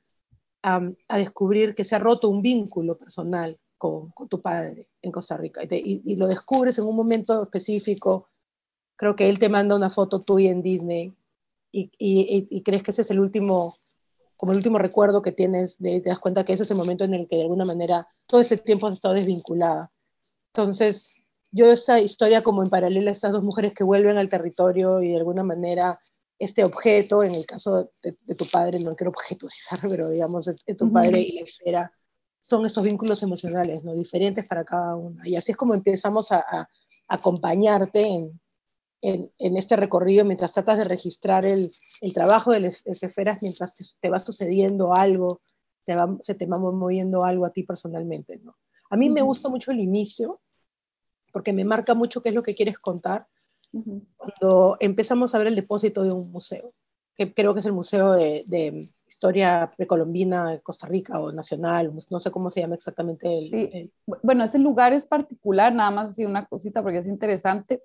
a, 0.62 0.80
a 1.08 1.18
descubrir 1.18 1.74
que 1.74 1.84
se 1.84 1.96
ha 1.96 1.98
roto 1.98 2.28
un 2.28 2.42
vínculo 2.42 2.96
personal 2.96 3.58
con, 3.78 4.10
con 4.10 4.28
tu 4.28 4.40
padre 4.40 4.88
en 5.02 5.10
Costa 5.10 5.36
Rica. 5.36 5.64
Y, 5.64 5.66
te, 5.66 5.78
y, 5.78 6.02
y, 6.04 6.16
lo 6.16 6.26
descubres 6.26 6.78
en 6.78 6.84
un 6.84 6.94
momento 6.94 7.42
específico. 7.42 8.28
Creo 8.96 9.16
que 9.16 9.28
él 9.28 9.38
te 9.38 9.48
manda 9.48 9.74
una 9.74 9.90
foto 9.90 10.20
tuya 10.20 10.50
en 10.50 10.62
Disney 10.62 11.14
y, 11.72 11.90
y 11.98 12.62
crees 12.62 12.82
que 12.82 12.90
ese 12.90 13.02
es 13.02 13.10
el 13.10 13.20
último, 13.20 13.76
como 14.36 14.52
el 14.52 14.58
último 14.58 14.78
recuerdo 14.78 15.22
que 15.22 15.32
tienes, 15.32 15.78
de, 15.78 16.00
te 16.00 16.10
das 16.10 16.18
cuenta 16.18 16.44
que 16.44 16.52
ese 16.52 16.64
es 16.64 16.70
el 16.70 16.76
momento 16.76 17.04
en 17.04 17.14
el 17.14 17.26
que 17.26 17.36
de 17.36 17.42
alguna 17.42 17.64
manera 17.64 18.08
todo 18.26 18.40
ese 18.40 18.56
tiempo 18.56 18.86
has 18.86 18.94
estado 18.94 19.14
desvinculada. 19.14 19.90
Entonces, 20.52 21.10
yo 21.52 21.66
esta 21.66 22.00
historia 22.00 22.42
como 22.42 22.62
en 22.62 22.70
paralelo 22.70 23.08
a 23.08 23.12
estas 23.12 23.32
dos 23.32 23.42
mujeres 23.42 23.74
que 23.74 23.84
vuelven 23.84 24.16
al 24.16 24.28
territorio 24.28 25.02
y 25.02 25.08
de 25.10 25.16
alguna 25.16 25.42
manera 25.42 26.00
este 26.38 26.64
objeto, 26.64 27.22
en 27.22 27.34
el 27.34 27.44
caso 27.44 27.92
de, 28.02 28.16
de 28.22 28.34
tu 28.34 28.46
padre, 28.46 28.80
no 28.80 28.96
quiero 28.96 29.10
objetualizar, 29.10 29.78
pero 29.82 30.08
digamos, 30.08 30.46
de, 30.46 30.56
de 30.66 30.74
tu 30.74 30.86
uh 30.86 30.88
-huh. 30.88 30.92
padre 30.92 31.20
y 31.20 31.32
la 31.32 31.42
esfera, 31.42 31.92
son 32.40 32.64
estos 32.64 32.82
vínculos 32.82 33.22
emocionales, 33.22 33.84
¿no? 33.84 33.92
Diferentes 33.94 34.46
para 34.46 34.64
cada 34.64 34.96
una. 34.96 35.28
Y 35.28 35.36
así 35.36 35.52
es 35.52 35.58
como 35.58 35.74
empezamos 35.74 36.32
a, 36.32 36.38
a, 36.38 36.60
a 36.60 36.68
acompañarte 37.08 38.06
en, 38.06 38.40
en, 39.02 39.30
en, 39.38 39.56
este 39.56 39.76
recorrido 39.76 40.24
mientras 40.24 40.54
tratas 40.54 40.78
de 40.78 40.84
registrar 40.84 41.44
el, 41.44 41.70
el 42.00 42.12
trabajo 42.14 42.52
de 42.52 42.60
las 42.60 42.86
esferas, 42.86 43.38
mientras 43.42 43.74
te, 43.74 43.84
te, 44.00 44.08
va 44.08 44.20
sucediendo 44.20 44.94
algo, 44.94 45.42
te 45.84 45.94
va, 45.94 46.16
se 46.20 46.34
te 46.34 46.46
va 46.46 46.58
moviendo 46.58 47.24
algo 47.24 47.44
a 47.44 47.52
ti 47.52 47.64
personalmente, 47.64 48.38
¿no? 48.38 48.56
A 48.90 48.96
mí 48.96 49.08
uh 49.08 49.12
-huh. 49.12 49.14
me 49.14 49.22
gusta 49.22 49.48
mucho 49.48 49.70
el 49.70 49.80
inicio, 49.80 50.40
porque 51.32 51.52
me 51.52 51.64
marca 51.64 51.94
mucho 51.94 52.20
qué 52.20 52.28
es 52.28 52.34
lo 52.34 52.42
que 52.42 52.54
quieres 52.54 52.78
contar, 52.78 53.26
uh 53.72 53.82
-huh. 53.82 54.06
cuando 54.16 54.76
empezamos 54.80 55.34
a 55.34 55.38
ver 55.38 55.46
el 55.46 55.56
depósito 55.56 56.02
de 56.02 56.12
un 56.12 56.30
museo, 56.30 56.74
que 57.16 57.32
creo 57.32 57.52
que 57.54 57.60
es 57.60 57.66
el 57.66 57.72
Museo 57.72 58.12
de, 58.12 58.44
de 58.46 58.90
Historia 59.06 59.72
Precolombina 59.76 60.52
de 60.52 60.60
Costa 60.60 60.86
Rica 60.86 61.20
o 61.20 61.32
Nacional, 61.32 61.92
no 62.10 62.20
sé 62.20 62.30
cómo 62.30 62.50
se 62.50 62.60
llama 62.60 62.76
exactamente. 62.76 63.26
El, 63.26 63.50
sí. 63.50 63.70
el... 63.72 63.92
Bueno, 64.22 64.44
ese 64.44 64.58
lugar 64.58 64.92
es 64.92 65.04
particular, 65.04 65.74
nada 65.74 65.90
más 65.90 66.08
así 66.10 66.24
una 66.24 66.46
cosita 66.46 66.82
porque 66.82 66.98
es 66.98 67.06
interesante. 67.06 67.82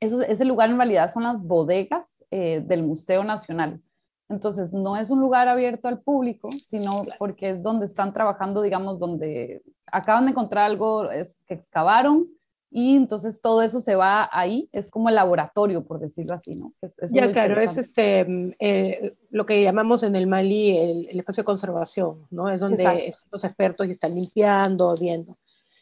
Eso, 0.00 0.20
ese 0.22 0.44
lugar 0.44 0.70
en 0.70 0.76
realidad 0.76 1.12
son 1.12 1.22
las 1.22 1.42
bodegas 1.42 2.24
eh, 2.30 2.60
del 2.60 2.82
Museo 2.82 3.24
Nacional. 3.24 3.80
Entonces, 4.28 4.72
no 4.72 4.96
es 4.96 5.10
un 5.10 5.20
lugar 5.20 5.48
abierto 5.48 5.88
al 5.88 6.02
público, 6.02 6.50
sino 6.66 7.04
claro. 7.04 7.18
porque 7.18 7.50
es 7.50 7.62
donde 7.62 7.86
están 7.86 8.12
trabajando, 8.12 8.60
digamos, 8.60 8.98
donde 8.98 9.62
acaban 9.92 10.24
de 10.24 10.32
encontrar 10.32 10.64
algo 10.64 11.10
es, 11.10 11.36
que 11.46 11.54
excavaron 11.54 12.28
y 12.70 12.96
entonces 12.96 13.40
todo 13.40 13.62
eso 13.62 13.80
se 13.80 13.94
va 13.94 14.28
ahí, 14.30 14.68
es 14.72 14.90
como 14.90 15.08
el 15.08 15.14
laboratorio, 15.14 15.86
por 15.86 16.00
decirlo 16.00 16.34
así, 16.34 16.54
¿no? 16.54 16.74
Es, 16.82 16.98
es 16.98 17.12
ya, 17.12 17.32
claro, 17.32 17.58
es 17.60 17.78
este, 17.78 18.26
eh, 18.58 19.16
lo 19.30 19.46
que 19.46 19.62
llamamos 19.62 20.02
en 20.02 20.14
el 20.14 20.26
Mali 20.26 20.76
el, 20.76 21.08
el, 21.08 21.18
espacio 21.18 21.42
de 21.42 21.46
conservación, 21.46 22.26
¿no? 22.30 22.50
Es 22.50 22.60
donde 22.60 22.82
Exacto. 22.82 23.28
los 23.32 23.44
expertos 23.44 23.88
están 23.88 24.14
limpiando, 24.14 24.94
viendo. 24.96 25.38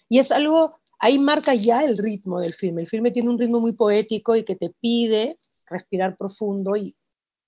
Y 0.09 0.21
es 0.21 0.31
algo, 0.31 0.77
ahí 1.01 1.19
marca 1.19 1.55
ya 1.55 1.83
el 1.83 1.99
ritmo 1.99 2.39
del 2.39 2.55
filme. 2.55 2.83
El 2.83 2.89
filme 2.89 3.11
tiene 3.11 3.31
un 3.31 3.39
ritmo 3.39 3.61
muy 3.61 3.73
poético 3.73 4.37
y 4.37 4.45
que 4.45 4.55
te 4.55 4.71
pide 4.81 5.41
respirar 5.69 6.17
profundo 6.17 6.77
y, 6.77 6.95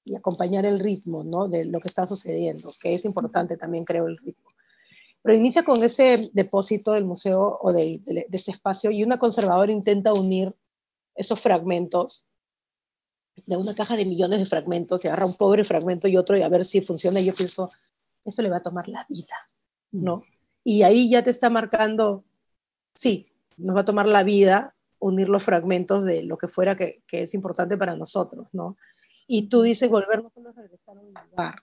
y 0.05 0.17
acompañar 0.17 0.67
el 0.67 0.81
ritmo, 0.81 1.23
¿no? 1.23 1.47
De 1.47 1.65
lo 1.65 1.79
que 1.79 1.89
está 1.89 2.09
sucediendo, 2.09 2.73
que 2.83 2.95
es 2.95 3.05
importante 3.05 3.57
también, 3.57 3.85
creo, 3.85 4.09
el 4.09 4.17
ritmo. 4.17 4.48
Pero 5.23 5.37
inicia 5.37 5.65
con 5.65 5.83
ese 5.83 6.31
depósito 6.33 6.93
del 6.93 7.05
museo 7.05 7.59
o 7.61 7.73
de, 7.73 8.01
de, 8.05 8.27
de 8.29 8.37
este 8.37 8.53
espacio 8.53 8.91
y 8.91 9.03
una 9.03 9.19
conservadora 9.19 9.73
intenta 9.73 10.13
unir 10.13 10.55
esos 11.15 11.41
fragmentos 11.41 12.25
de 13.47 13.57
una 13.57 13.75
caja 13.75 13.97
de 13.97 14.05
millones 14.05 14.39
de 14.39 14.47
fragmentos, 14.47 15.03
se 15.03 15.09
agarra 15.09 15.27
un 15.27 15.35
pobre 15.35 15.65
fragmento 15.65 16.09
y 16.09 16.17
otro 16.17 16.37
y 16.37 16.43
a 16.43 16.49
ver 16.49 16.65
si 16.65 16.81
funciona. 16.81 17.21
Y 17.21 17.27
yo 17.27 17.35
pienso, 17.35 17.71
esto 18.25 18.43
le 18.43 18.51
va 18.51 18.59
a 18.59 18.63
tomar 18.63 18.89
la 18.89 19.07
vida, 19.09 19.35
¿no? 19.93 20.23
Y 20.65 20.83
ahí 20.83 21.11
ya 21.11 21.23
te 21.23 21.31
está 21.31 21.51
marcando, 21.51 22.25
sí, 22.95 23.29
nos 23.57 23.77
va 23.77 23.81
a 23.81 23.85
tomar 23.85 24.07
la 24.07 24.23
vida 24.23 24.75
unir 25.01 25.29
los 25.29 25.45
fragmentos 25.45 26.05
de 26.05 26.23
lo 26.23 26.39
que 26.39 26.49
fuera 26.49 26.77
que, 26.77 27.03
que 27.07 27.23
es 27.23 27.35
importante 27.35 27.77
para 27.77 27.95
nosotros, 27.95 28.49
¿no? 28.53 28.77
Y 29.27 29.49
tú 29.49 29.63
dices, 29.63 29.89
volvernos 29.89 30.33
a 30.37 30.53
regresar 30.53 30.97
a 30.97 31.01
un 31.01 31.15
lugar, 31.31 31.63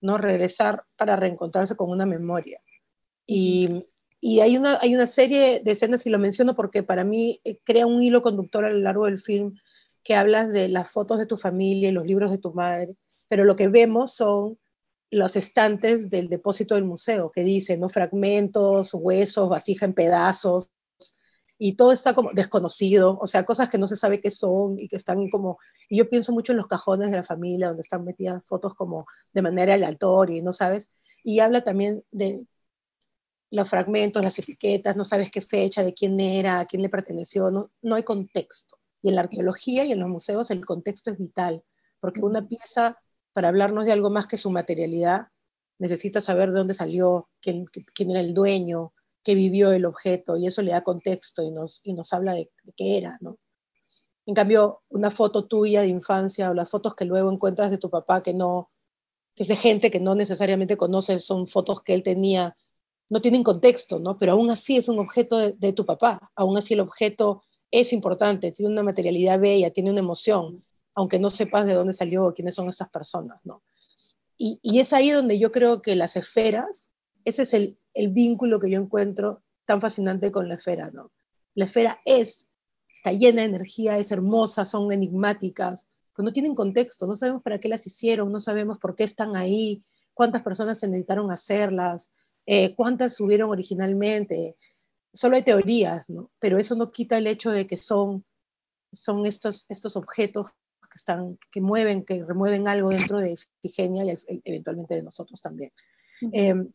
¿no? 0.00 0.18
Regresar 0.18 0.84
para 0.96 1.16
reencontrarse 1.16 1.76
con 1.76 1.90
una 1.90 2.04
memoria. 2.04 2.60
Y, 3.32 3.86
y 4.20 4.40
hay, 4.40 4.56
una, 4.56 4.80
hay 4.82 4.92
una 4.92 5.06
serie 5.06 5.62
de 5.64 5.70
escenas, 5.70 6.04
y 6.04 6.10
lo 6.10 6.18
menciono 6.18 6.56
porque 6.56 6.82
para 6.82 7.04
mí 7.04 7.40
eh, 7.44 7.60
crea 7.62 7.86
un 7.86 8.02
hilo 8.02 8.22
conductor 8.22 8.64
a 8.64 8.70
lo 8.70 8.80
largo 8.80 9.04
del 9.04 9.20
film 9.20 9.54
que 10.02 10.16
hablas 10.16 10.50
de 10.50 10.68
las 10.68 10.90
fotos 10.90 11.18
de 11.20 11.26
tu 11.26 11.36
familia 11.36 11.88
y 11.88 11.92
los 11.92 12.04
libros 12.04 12.32
de 12.32 12.38
tu 12.38 12.52
madre, 12.52 12.96
pero 13.28 13.44
lo 13.44 13.54
que 13.54 13.68
vemos 13.68 14.14
son 14.14 14.58
los 15.12 15.36
estantes 15.36 16.10
del 16.10 16.28
depósito 16.28 16.74
del 16.74 16.84
museo, 16.84 17.30
que 17.30 17.44
dicen, 17.44 17.78
¿no? 17.78 17.88
Fragmentos, 17.88 18.94
huesos, 18.94 19.48
vasija 19.48 19.86
en 19.86 19.94
pedazos, 19.94 20.72
y 21.56 21.76
todo 21.76 21.92
está 21.92 22.12
como 22.12 22.32
desconocido, 22.32 23.16
o 23.20 23.28
sea, 23.28 23.44
cosas 23.44 23.68
que 23.68 23.78
no 23.78 23.86
se 23.86 23.96
sabe 23.96 24.20
qué 24.20 24.32
son 24.32 24.76
y 24.76 24.88
que 24.88 24.96
están 24.96 25.28
como, 25.30 25.58
y 25.88 25.98
yo 25.98 26.10
pienso 26.10 26.32
mucho 26.32 26.50
en 26.50 26.58
los 26.58 26.66
cajones 26.66 27.12
de 27.12 27.18
la 27.18 27.24
familia, 27.24 27.68
donde 27.68 27.82
están 27.82 28.04
metidas 28.04 28.44
fotos 28.46 28.74
como 28.74 29.06
de 29.32 29.42
manera 29.42 29.74
aleatoria, 29.74 30.42
¿no 30.42 30.52
sabes? 30.52 30.90
Y 31.22 31.38
habla 31.38 31.62
también 31.62 32.02
de 32.10 32.44
los 33.50 33.68
fragmentos, 33.68 34.22
las 34.22 34.38
etiquetas, 34.38 34.96
no 34.96 35.04
sabes 35.04 35.30
qué 35.30 35.40
fecha, 35.40 35.82
de 35.82 35.92
quién 35.92 36.18
era, 36.20 36.60
a 36.60 36.66
quién 36.66 36.82
le 36.82 36.88
perteneció, 36.88 37.50
no, 37.50 37.70
no 37.82 37.96
hay 37.96 38.02
contexto. 38.02 38.78
Y 39.02 39.08
en 39.08 39.16
la 39.16 39.22
arqueología 39.22 39.84
y 39.84 39.92
en 39.92 40.00
los 40.00 40.08
museos 40.08 40.50
el 40.50 40.64
contexto 40.64 41.10
es 41.10 41.18
vital, 41.18 41.64
porque 42.00 42.20
una 42.20 42.46
pieza, 42.46 42.98
para 43.32 43.48
hablarnos 43.48 43.86
de 43.86 43.92
algo 43.92 44.10
más 44.10 44.26
que 44.26 44.36
su 44.36 44.50
materialidad, 44.50 45.28
necesita 45.78 46.20
saber 46.20 46.50
de 46.50 46.58
dónde 46.58 46.74
salió, 46.74 47.28
quién, 47.40 47.66
quién 47.66 48.10
era 48.10 48.20
el 48.20 48.34
dueño, 48.34 48.92
qué 49.24 49.34
vivió 49.34 49.72
el 49.72 49.84
objeto, 49.84 50.36
y 50.36 50.46
eso 50.46 50.62
le 50.62 50.72
da 50.72 50.82
contexto 50.82 51.42
y 51.42 51.50
nos, 51.50 51.80
y 51.82 51.92
nos 51.92 52.12
habla 52.12 52.34
de, 52.34 52.50
de 52.62 52.72
qué 52.76 52.98
era, 52.98 53.18
¿no? 53.20 53.38
En 54.26 54.34
cambio, 54.34 54.82
una 54.88 55.10
foto 55.10 55.46
tuya 55.46 55.80
de 55.80 55.88
infancia 55.88 56.50
o 56.50 56.54
las 56.54 56.70
fotos 56.70 56.94
que 56.94 57.04
luego 57.04 57.32
encuentras 57.32 57.70
de 57.70 57.78
tu 57.78 57.90
papá 57.90 58.22
que 58.22 58.32
no, 58.32 58.70
que 59.34 59.42
es 59.42 59.48
de 59.48 59.56
gente 59.56 59.90
que 59.90 59.98
no 59.98 60.14
necesariamente 60.14 60.76
conoces, 60.76 61.24
son 61.24 61.48
fotos 61.48 61.82
que 61.82 61.94
él 61.94 62.02
tenía, 62.02 62.56
no 63.10 63.20
tienen 63.20 63.42
contexto, 63.42 63.98
¿no? 63.98 64.16
Pero 64.16 64.32
aún 64.32 64.50
así 64.50 64.76
es 64.76 64.88
un 64.88 65.00
objeto 65.00 65.36
de, 65.36 65.72
tu 65.72 65.84
papá, 65.84 66.30
aún 66.36 66.56
así 66.56 66.74
el 66.74 66.80
objeto 66.80 67.42
es 67.70 67.92
importante, 67.92 68.52
tiene 68.52 68.72
una 68.72 68.84
materialidad 68.84 69.38
bella, 69.38 69.72
tiene 69.72 69.90
una 69.90 69.98
emoción, 69.98 70.64
aunque 70.94 71.18
no 71.18 71.28
sepas 71.28 71.66
de 71.66 71.74
dónde 71.74 71.92
salió 71.92 72.24
o 72.24 72.32
quiénes 72.32 72.54
son 72.54 72.68
estas 72.68 72.88
personas, 72.88 73.40
¿no? 73.44 73.62
Y, 74.38 74.58
es 74.78 74.94
ahí 74.94 75.10
donde 75.10 75.38
yo 75.38 75.52
creo 75.52 75.82
que 75.82 75.96
las 75.96 76.16
esferas, 76.16 76.92
ese 77.24 77.42
es 77.42 77.52
el, 77.52 77.78
el, 77.92 78.08
vínculo 78.08 78.58
que 78.58 78.70
yo 78.70 78.80
encuentro 78.80 79.42
tan 79.66 79.82
fascinante 79.82 80.32
con 80.32 80.48
la 80.48 80.54
esfera, 80.54 80.90
¿no? 80.90 81.12
La 81.54 81.66
esfera 81.66 82.00
es, 82.06 82.46
está 82.88 83.12
llena 83.12 83.42
de 83.42 83.48
energía, 83.48 83.98
es 83.98 84.10
hermosa, 84.12 84.64
son 84.64 84.92
enigmáticas, 84.92 85.88
pero 86.16 86.24
no 86.24 86.32
tienen 86.32 86.54
contexto, 86.54 87.06
no 87.06 87.16
sabemos 87.16 87.42
para 87.42 87.58
qué 87.58 87.68
las 87.68 87.86
hicieron, 87.86 88.32
no 88.32 88.40
sabemos 88.40 88.78
por 88.78 88.94
qué 88.94 89.04
están 89.04 89.36
ahí, 89.36 89.84
cuántas 90.14 90.42
personas 90.42 90.78
se 90.78 90.88
necesitaron 90.88 91.30
hacerlas, 91.30 92.10
eh, 92.52 92.74
cuántas 92.74 93.14
subieron 93.14 93.48
originalmente, 93.48 94.56
solo 95.12 95.36
hay 95.36 95.42
teorías, 95.42 96.04
¿no? 96.08 96.32
pero 96.40 96.58
eso 96.58 96.74
no 96.74 96.90
quita 96.90 97.16
el 97.16 97.28
hecho 97.28 97.52
de 97.52 97.68
que 97.68 97.76
son, 97.76 98.24
son 98.92 99.24
estos, 99.24 99.66
estos 99.68 99.94
objetos 99.94 100.48
que, 100.80 100.96
están, 100.96 101.38
que 101.52 101.60
mueven, 101.60 102.04
que 102.04 102.24
remueven 102.24 102.66
algo 102.66 102.88
dentro 102.88 103.20
de 103.20 103.36
Ifigenia 103.62 104.04
y 104.04 104.40
eventualmente 104.44 104.96
de 104.96 105.04
nosotros 105.04 105.40
también. 105.40 105.70
Uh 106.22 106.26
-huh. 106.26 106.30
eh, 106.32 106.70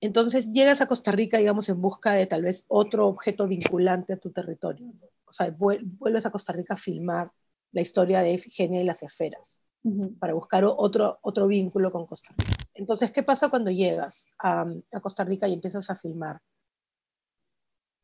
entonces 0.00 0.50
llegas 0.50 0.80
a 0.80 0.88
Costa 0.88 1.12
Rica, 1.12 1.38
digamos, 1.38 1.68
en 1.68 1.80
busca 1.80 2.14
de 2.14 2.26
tal 2.26 2.42
vez 2.42 2.64
otro 2.66 3.06
objeto 3.06 3.46
vinculante 3.46 4.14
a 4.14 4.16
tu 4.16 4.32
territorio. 4.32 4.86
¿no? 4.86 5.06
O 5.24 5.32
sea, 5.32 5.54
vuelves 5.56 6.26
a 6.26 6.32
Costa 6.32 6.52
Rica 6.52 6.74
a 6.74 6.76
filmar 6.76 7.30
la 7.70 7.80
historia 7.80 8.22
de 8.22 8.32
Ifigenia 8.32 8.80
y 8.80 8.84
las 8.84 9.04
esferas, 9.04 9.60
uh 9.84 9.90
-huh. 9.90 10.18
para 10.18 10.34
buscar 10.34 10.64
otro, 10.64 11.20
otro 11.22 11.46
vínculo 11.46 11.92
con 11.92 12.06
Costa 12.06 12.34
Rica. 12.36 12.57
Entonces, 12.78 13.10
¿qué 13.10 13.24
pasa 13.24 13.50
cuando 13.50 13.70
llegas 13.72 14.24
a, 14.38 14.64
Costa 15.02 15.24
Rica 15.24 15.48
y 15.48 15.54
empiezas 15.54 15.90
a 15.90 15.96
filmar? 15.96 16.40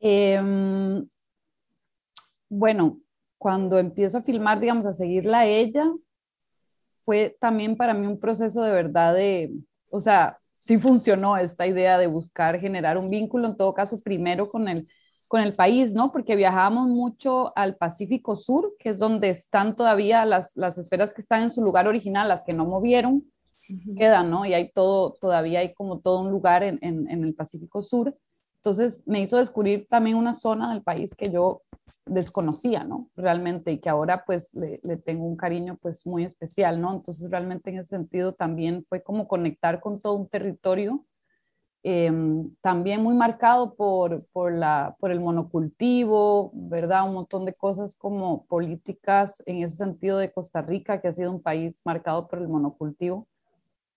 Eh, 0.01 0.41
bueno, 2.49 3.01
cuando 3.39 3.79
empiezo 3.79 4.19
a 4.19 4.23
filmar, 4.23 4.59
digamos, 4.59 4.87
a 4.87 4.93
seguirla 4.93 5.41
a 5.41 5.47
ella, 5.47 5.87
fue 7.05 7.37
también 7.41 7.77
para 7.77 7.95
mí 7.95 8.07
un 8.07 8.19
proceso 8.19 8.63
de 8.63 8.73
verdad 8.73 9.15
de, 9.15 9.53
o 9.91 10.01
sea, 10.01 10.39
sí 10.57 10.79
funcionó 10.79 11.37
esta 11.37 11.67
idea 11.69 11.97
de 11.97 12.09
buscar 12.09 12.59
generar 12.59 12.99
un 12.99 13.11
vínculo, 13.11 13.47
en 13.47 13.57
todo 13.57 13.75
caso, 13.75 14.01
primero 14.01 14.49
con 14.49 14.67
el, 14.67 14.89
con 15.29 15.41
el 15.41 15.55
país, 15.55 15.93
¿no? 15.93 16.11
Porque 16.11 16.35
viajamos 16.35 16.89
mucho 16.89 17.57
al 17.57 17.77
Pacífico 17.77 18.35
Sur, 18.35 18.75
que 18.81 18.91
es 18.91 18.99
donde 18.99 19.29
están 19.29 19.77
todavía 19.77 20.25
las, 20.25 20.57
las 20.57 20.79
esferas 20.79 21.15
que 21.15 21.21
están 21.21 21.43
en 21.43 21.51
su 21.51 21.63
lugar 21.63 21.87
original, 21.87 22.29
las 22.29 22.43
que 22.43 22.55
no 22.55 22.65
movieron, 22.65 23.25
quedan, 23.97 24.31
¿no? 24.31 24.45
Y 24.47 24.55
hay 24.55 24.71
todo, 24.71 25.15
todavía 25.21 25.61
hay 25.61 25.75
como 25.75 26.01
todo 26.01 26.21
un 26.21 26.31
lugar 26.31 26.63
en, 26.63 26.79
en, 26.83 27.11
en 27.11 27.25
el 27.25 27.35
Pacífico 27.35 27.83
Sur. 27.83 28.17
Entonces 28.57 29.03
me 29.07 29.21
hizo 29.21 29.37
descubrir 29.37 29.87
también 29.89 30.17
una 30.17 30.35
zona 30.35 30.73
del 30.73 30.83
país 30.83 31.15
que 31.15 31.31
yo 31.31 31.63
desconocía, 32.07 32.85
¿no? 32.85 33.11
Realmente, 33.17 33.73
y 33.73 33.79
que 33.79 33.89
ahora 33.89 34.25
pues 34.25 34.53
le, 34.55 34.79
tengo 34.99 35.25
un 35.27 35.37
cariño 35.37 35.79
pues 35.81 36.07
muy 36.07 36.25
especial, 36.25 36.81
¿no? 36.81 36.93
Entonces 36.93 37.31
realmente 37.31 37.71
en 37.71 37.79
ese 37.79 37.91
sentido 37.91 38.35
también 38.35 38.85
fue 38.85 39.03
como 39.03 39.27
conectar 39.27 39.81
con 39.81 40.01
todo 40.01 40.15
un 40.15 40.29
territorio, 40.29 41.05
em, 41.83 42.55
también 42.63 43.03
muy 43.03 43.15
marcado 43.15 43.75
por, 43.75 44.27
por, 44.33 44.53
la, 44.53 44.97
por 44.99 45.11
el 45.11 45.21
monocultivo, 45.21 46.51
¿verdad? 46.55 47.07
Un 47.07 47.15
montón 47.15 47.45
de 47.45 47.55
cosas 47.55 47.97
como 47.97 48.47
políticas 48.47 49.43
en 49.47 49.63
ese 49.63 49.77
sentido 49.77 50.19
de 50.19 50.33
Costa 50.33 50.63
Rica, 50.63 51.01
que 51.01 51.09
ha 51.09 51.13
sido 51.13 51.31
un 51.31 51.43
país 51.43 51.81
marcado 51.85 52.29
por 52.29 52.39
el 52.41 52.49
monocultivo. 52.49 53.27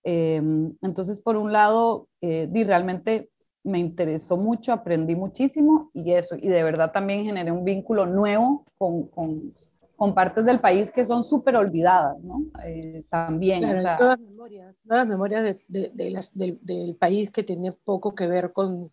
Em, 0.09 0.73
entonces, 0.81 1.19
por 1.19 1.35
un 1.35 1.51
lado, 1.51 2.07
eh, 2.21 2.49
realmente 2.65 3.29
me 3.65 3.77
interesó 3.77 4.37
mucho, 4.37 4.71
aprendí 4.71 5.17
muchísimo 5.17 5.91
y 5.93 6.13
eso, 6.13 6.37
y 6.37 6.47
de 6.47 6.63
verdad 6.63 6.93
también 6.93 7.25
generé 7.25 7.51
un 7.51 7.65
vínculo 7.65 8.05
nuevo 8.05 8.63
con, 8.77 9.07
con, 9.09 9.53
con 9.97 10.15
partes 10.15 10.45
del 10.45 10.61
país 10.61 10.91
que 10.91 11.03
son 11.03 11.25
súper 11.25 11.57
olvidadas, 11.57 12.17
¿no? 12.23 12.41
Eh, 12.63 13.03
también. 13.09 13.59
Claro, 13.59 13.79
o 13.79 13.81
sea, 13.81 13.97
nuevas 13.97 14.19
memorias, 14.21 14.75
nuevas 14.85 15.07
memorias 15.07 15.43
de, 15.43 15.59
de, 15.67 15.91
de 15.93 16.09
las, 16.09 16.31
del 16.37 16.95
país 16.97 17.29
que 17.29 17.43
tiene 17.43 17.73
poco 17.73 18.15
que 18.15 18.27
ver 18.27 18.53
con, 18.53 18.89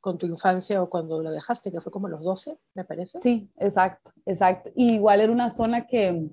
con 0.00 0.16
tu 0.16 0.26
infancia 0.26 0.80
o 0.80 0.88
cuando 0.88 1.20
lo 1.20 1.32
dejaste, 1.32 1.72
que 1.72 1.80
fue 1.80 1.90
como 1.90 2.06
los 2.06 2.22
12, 2.22 2.56
me 2.74 2.84
parece. 2.84 3.18
Sí, 3.18 3.50
exacto, 3.56 4.12
exacto. 4.24 4.70
Y 4.76 4.92
igual 4.92 5.22
era 5.22 5.32
una 5.32 5.50
zona 5.50 5.88
que 5.88 6.30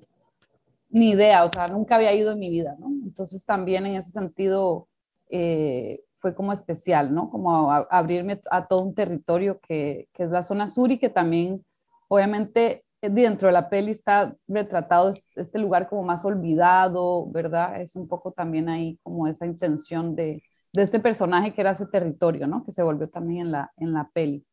ni 0.94 1.10
idea, 1.10 1.44
o 1.44 1.48
sea, 1.48 1.68
nunca 1.68 1.96
había 1.96 2.14
ido 2.14 2.32
en 2.32 2.38
mi 2.38 2.50
vida, 2.50 2.76
¿no? 2.78 2.86
Entonces 3.04 3.44
también 3.44 3.86
en 3.86 3.96
ese 3.96 4.10
sentido... 4.10 4.88
Eh, 5.28 6.00
fue 6.24 6.34
como 6.34 6.54
especial, 6.54 7.14
¿no? 7.14 7.28
Como 7.28 7.70
abrirme 7.70 8.40
a 8.50 8.66
todo 8.66 8.80
un 8.80 8.94
territorio 8.94 9.60
que, 9.60 10.08
que, 10.14 10.22
es 10.22 10.30
la 10.30 10.42
zona 10.42 10.70
sur 10.70 10.90
y 10.90 10.98
que 10.98 11.10
también, 11.10 11.62
obviamente, 12.08 12.82
dentro 13.02 13.48
de 13.48 13.52
la 13.52 13.68
peli 13.68 13.90
está 13.90 14.34
retratado 14.48 15.12
este 15.36 15.58
lugar 15.58 15.86
como 15.86 16.02
más 16.02 16.24
olvidado, 16.24 17.26
¿verdad? 17.30 17.80
Es 17.80 17.94
un 17.94 18.08
poco 18.08 18.32
también 18.32 18.70
ahí 18.70 18.98
como 19.02 19.26
esa 19.26 19.44
intención 19.44 20.16
de, 20.16 20.42
de 20.72 20.82
este 20.82 20.98
personaje 20.98 21.52
que 21.52 21.60
era 21.60 21.72
ese 21.72 21.86
territorio, 21.86 22.46
¿no? 22.46 22.64
Que 22.64 22.72
se 22.72 22.82
volvió 22.82 23.08
también 23.08 23.46
en 23.46 23.52
la, 23.52 23.72
en 23.76 23.92
la 23.92 24.08
peli. 24.12 24.46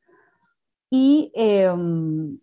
Y 0.90 1.32
em, 1.36 2.38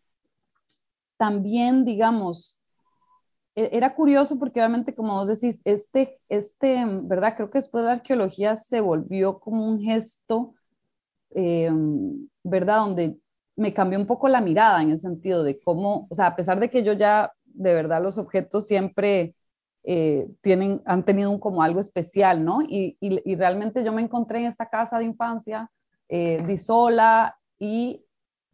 también, 1.17 1.85
digamos, 1.85 2.59
era 3.73 3.95
curioso 3.95 4.39
porque 4.39 4.61
obviamente, 4.61 4.95
como 4.95 5.15
vos 5.15 5.29
decís, 5.29 5.61
este, 5.65 6.19
este, 6.29 6.85
¿verdad? 7.03 7.35
Creo 7.37 7.51
que 7.51 7.59
después 7.59 7.83
de 7.83 7.89
la 7.89 7.95
arqueología 7.95 8.57
se 8.57 8.81
volvió 8.81 9.39
como 9.41 9.67
un 9.67 9.81
gesto, 9.81 10.55
eh, 11.31 11.71
¿verdad? 12.45 12.79
Donde 12.79 13.19
me 13.57 13.75
cambió 13.75 13.99
un 13.99 14.07
poco 14.07 14.29
la 14.29 14.41
mirada 14.41 14.83
en 14.83 14.91
el 14.91 15.01
sentido 15.01 15.43
de 15.43 15.59
cómo, 15.61 16.07
o 16.11 16.15
sea, 16.15 16.29
a 16.29 16.37
pesar 16.37 16.61
de 16.61 16.71
que 16.71 16.85
yo 16.85 16.93
ya, 16.93 17.33
de 17.45 17.75
verdad, 17.75 18.03
los 18.03 18.19
objetos 18.19 18.67
siempre 18.67 19.35
eh, 19.83 20.29
tienen, 20.43 20.81
han 20.85 21.05
tenido 21.05 21.31
un, 21.31 21.41
como 21.41 21.63
algo 21.63 21.81
especial, 21.81 22.45
¿no? 22.45 22.63
Y, 22.63 22.97
y, 23.01 23.35
realmente 23.37 23.83
yo 23.85 23.93
me 23.93 24.03
encontré 24.03 24.39
en 24.41 24.47
esta 24.47 24.69
casa 24.69 24.99
de 24.99 25.05
infancia, 25.05 25.71
eh, 26.09 26.57
sola 26.59 27.37
y 27.59 28.05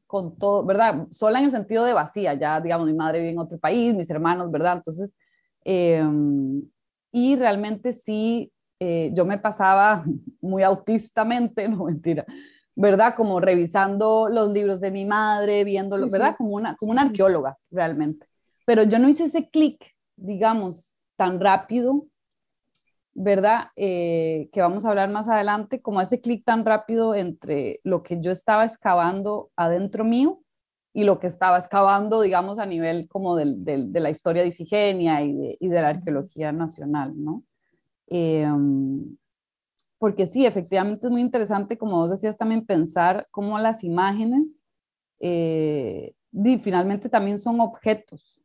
con 0.06 0.36
todo, 0.38 0.64
¿verdad? 0.64 1.06
Sola 1.10 1.38
en 1.38 1.46
el 1.46 1.50
sentido 1.50 1.84
de 1.84 1.92
vacía, 1.92 2.34
ya 2.34 2.60
digamos, 2.60 2.86
mi 2.86 2.94
madre 2.94 3.20
vive 3.20 3.32
en 3.32 3.38
otro 3.38 3.58
país, 3.58 3.94
mis 3.94 4.10
hermanos, 4.10 4.50
¿verdad? 4.50 4.76
Entonces, 4.76 5.14
em, 5.64 6.62
y 7.12 7.36
realmente 7.36 7.92
sí, 7.92 8.52
eh, 8.80 9.10
yo 9.14 9.24
me 9.24 9.38
pasaba 9.38 10.04
muy 10.40 10.62
autistamente, 10.62 11.68
no 11.68 11.84
mentira, 11.84 12.24
¿verdad? 12.76 13.14
Como 13.16 13.40
revisando 13.40 14.28
los 14.28 14.50
libros 14.50 14.80
de 14.80 14.90
mi 14.90 15.04
madre, 15.04 15.64
viéndolos, 15.64 16.10
¿verdad? 16.10 16.36
Como, 16.36 16.50
una, 16.50 16.76
como 16.76 16.92
una 16.92 17.02
arqueóloga, 17.02 17.56
realmente. 17.70 18.26
Pero 18.66 18.82
yo 18.82 18.98
no 18.98 19.08
hice 19.08 19.24
ese 19.24 19.48
clic, 19.48 19.84
digamos, 20.16 20.94
tan 21.16 21.40
rápido 21.40 22.06
¿verdad? 23.14 23.68
Eh, 23.76 24.48
que 24.52 24.60
vamos 24.60 24.84
a 24.84 24.90
hablar 24.90 25.10
más 25.10 25.28
adelante, 25.28 25.80
como 25.80 26.00
ese 26.00 26.20
clic 26.20 26.44
tan 26.44 26.64
rápido 26.64 27.14
entre 27.14 27.80
lo 27.84 28.02
que 28.02 28.20
yo 28.20 28.30
estaba 28.32 28.64
excavando 28.64 29.50
adentro 29.56 30.04
mío 30.04 30.40
y 30.92 31.04
lo 31.04 31.18
que 31.18 31.26
estaba 31.26 31.58
excavando, 31.58 32.20
digamos, 32.20 32.58
a 32.58 32.66
nivel 32.66 33.08
como 33.08 33.36
del, 33.36 33.64
de 33.64 34.00
la 34.00 34.10
historia 34.10 34.42
de 34.42 34.48
Ifigenia 34.48 35.22
y 35.22 35.32
de, 35.34 35.56
y 35.58 35.68
de 35.68 35.82
la 35.82 35.88
arqueología 35.88 36.52
nacional, 36.52 37.12
¿no? 37.16 37.42
Em, 38.06 39.16
porque 39.98 40.26
sí, 40.26 40.44
efectivamente 40.44 41.06
es 41.06 41.10
muy 41.10 41.22
interesante, 41.22 41.78
como 41.78 41.98
vos 41.98 42.10
decías, 42.10 42.36
también 42.36 42.66
pensar 42.66 43.26
cómo 43.30 43.58
las 43.58 43.82
imágenes 43.82 44.62
eh, 45.18 46.14
finalmente 46.62 47.08
también 47.08 47.38
son 47.38 47.60
objetos, 47.60 48.42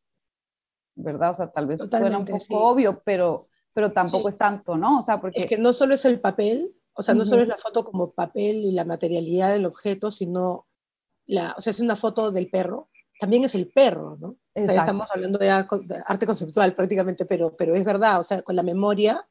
¿verdad? 0.96 1.32
O 1.32 1.34
sea, 1.34 1.52
tal 1.52 1.68
vez 1.68 1.82
suena 1.90 2.18
un 2.18 2.26
poco 2.26 2.58
obvio, 2.58 3.02
pero 3.04 3.49
pero 3.74 3.92
tampoco 3.92 4.30
es 4.30 4.38
tanto, 4.38 4.78
¿no? 4.78 5.00
O 5.00 5.02
sea, 5.02 5.20
porque... 5.20 5.42
Es 5.42 5.48
que 5.48 5.58
no 5.58 5.74
solo 5.74 5.94
es 5.94 6.06
el 6.06 6.20
papel, 6.20 6.76
o 6.94 7.04
sea, 7.04 7.14
no 7.14 7.26
solo 7.26 7.44
es 7.44 7.48
la 7.48 7.58
foto 7.58 7.86
como 7.86 8.12
papel 8.12 8.58
y 8.58 8.72
la 8.72 8.84
materialidad 8.84 9.54
del 9.54 9.66
objeto, 9.66 10.12
sino 10.12 10.68
la, 11.26 11.56
o 11.58 11.62
sea, 11.62 11.72
es 11.72 11.80
una 11.80 11.96
foto 11.96 12.32
del 12.32 12.50
perro, 12.50 12.90
también 13.20 13.44
es 13.44 13.56
el 13.56 13.70
perro, 13.70 14.18
¿no? 14.20 14.38
O 14.54 14.66
sea, 14.66 14.80
estamos 14.82 15.10
hablando 15.12 15.38
de, 15.40 15.50
arte 15.50 16.26
conceptual 16.26 16.76
prácticamente, 16.76 17.26
pero, 17.26 17.56
pero 17.56 17.76
es 17.76 17.84
verdad, 17.84 18.20
o 18.20 18.24
sea, 18.24 18.42
con 18.42 18.56
la 18.56 18.64
memoria, 18.64 19.26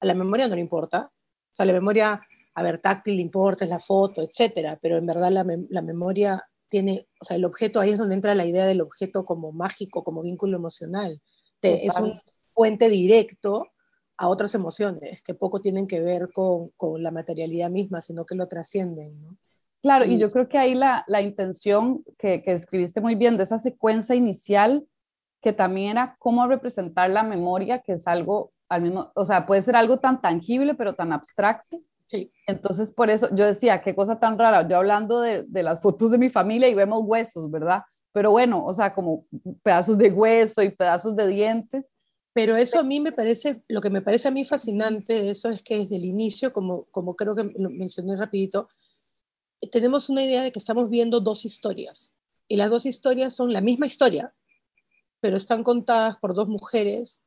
a 0.00 0.06
la 0.06 0.14
memoria 0.14 0.48
no 0.48 0.54
le 0.54 0.60
importa, 0.60 1.10
o 1.12 1.54
sea, 1.54 1.66
la 1.66 1.72
memoria, 1.72 2.20
a 2.54 2.62
ver, 2.62 2.80
táctil 2.80 3.16
le 3.16 3.22
importa, 3.22 3.64
es 3.64 3.70
la 3.70 3.80
foto, 3.80 4.22
etcétera, 4.22 4.78
pero 4.80 4.96
en 4.96 5.06
verdad 5.06 5.30
la, 5.30 5.44
la 5.68 5.82
memoria 5.82 6.42
tiene, 6.70 7.08
o 7.20 7.24
sea, 7.24 7.36
el 7.36 7.44
objeto, 7.44 7.80
ahí 7.80 7.90
es 7.90 7.98
donde 7.98 8.14
entra 8.14 8.34
la 8.34 8.46
idea 8.46 8.64
del 8.64 8.80
objeto 8.80 9.24
como 9.24 9.52
mágico, 9.52 10.04
como 10.04 10.22
vínculo 10.22 10.56
emocional. 10.56 11.20
es 11.60 11.96
un 11.96 12.18
puente 12.54 12.88
directo 12.88 13.66
a 14.20 14.28
otras 14.28 14.54
emociones 14.54 15.22
que 15.22 15.32
poco 15.32 15.62
tienen 15.62 15.86
que 15.86 16.00
ver 16.00 16.30
con, 16.30 16.68
con 16.76 17.02
la 17.02 17.10
materialidad 17.10 17.70
misma, 17.70 18.02
sino 18.02 18.26
que 18.26 18.34
lo 18.34 18.48
trascienden. 18.48 19.18
¿no? 19.22 19.38
Claro, 19.80 20.04
y, 20.04 20.18
yo 20.18 20.30
creo 20.30 20.46
que 20.46 20.58
ahí 20.58 20.74
la, 20.74 21.04
la 21.08 21.22
intención 21.22 22.04
que, 22.18 22.42
que 22.42 22.52
describiste 22.52 23.00
muy 23.00 23.14
bien 23.14 23.38
de 23.38 23.44
esa 23.44 23.58
secuencia 23.58 24.14
inicial, 24.14 24.86
que 25.40 25.54
también 25.54 25.92
era 25.92 26.16
cómo 26.18 26.46
representar 26.46 27.08
la 27.08 27.22
memoria, 27.22 27.78
que 27.78 27.94
es 27.94 28.06
algo 28.06 28.52
al 28.68 28.82
mismo, 28.82 29.10
o 29.14 29.24
sea, 29.24 29.46
puede 29.46 29.62
ser 29.62 29.74
algo 29.74 29.96
tan 30.00 30.20
tangible, 30.20 30.74
pero 30.74 30.94
tan 30.94 31.14
abstracto. 31.14 31.80
Sí. 32.04 32.30
Entonces, 32.46 32.92
por 32.92 33.08
eso 33.08 33.34
yo 33.34 33.46
decía, 33.46 33.80
qué 33.80 33.94
cosa 33.94 34.20
tan 34.20 34.38
rara, 34.38 34.68
yo 34.68 34.76
hablando 34.76 35.22
de, 35.22 35.44
de 35.44 35.62
las 35.62 35.80
fotos 35.80 36.10
de 36.10 36.18
mi 36.18 36.28
familia 36.28 36.68
y 36.68 36.74
vemos 36.74 37.04
huesos, 37.06 37.50
¿verdad? 37.50 37.84
Pero 38.12 38.32
bueno, 38.32 38.66
o 38.66 38.74
sea, 38.74 38.92
como 38.92 39.24
pedazos 39.62 39.96
de 39.96 40.10
hueso 40.10 40.62
y 40.62 40.76
pedazos 40.76 41.16
de 41.16 41.26
dientes, 41.26 41.90
pero 42.32 42.56
eso 42.56 42.78
a 42.78 42.82
mí 42.82 43.00
me 43.00 43.12
parece, 43.12 43.62
lo 43.68 43.80
que 43.80 43.90
me 43.90 44.02
parece 44.02 44.28
a 44.28 44.30
mí 44.30 44.44
fascinante 44.44 45.14
de 45.14 45.30
eso 45.30 45.48
es 45.48 45.62
que 45.62 45.78
desde 45.78 45.96
el 45.96 46.04
inicio, 46.04 46.52
como, 46.52 46.84
como 46.86 47.16
creo 47.16 47.34
que 47.34 47.52
lo 47.56 47.70
mencioné 47.70 48.16
rapidito, 48.16 48.68
tenemos 49.72 50.08
una 50.08 50.24
idea 50.24 50.42
de 50.42 50.52
que 50.52 50.58
estamos 50.58 50.88
viendo 50.88 51.20
dos 51.20 51.44
historias. 51.44 52.12
Y 52.48 52.56
las 52.56 52.70
dos 52.70 52.86
historias 52.86 53.34
son 53.34 53.52
la 53.52 53.60
misma 53.60 53.86
historia, 53.86 54.34
pero 55.20 55.36
están 55.36 55.62
contadas 55.62 56.16
por 56.18 56.34
dos 56.34 56.48
mujeres 56.48 57.22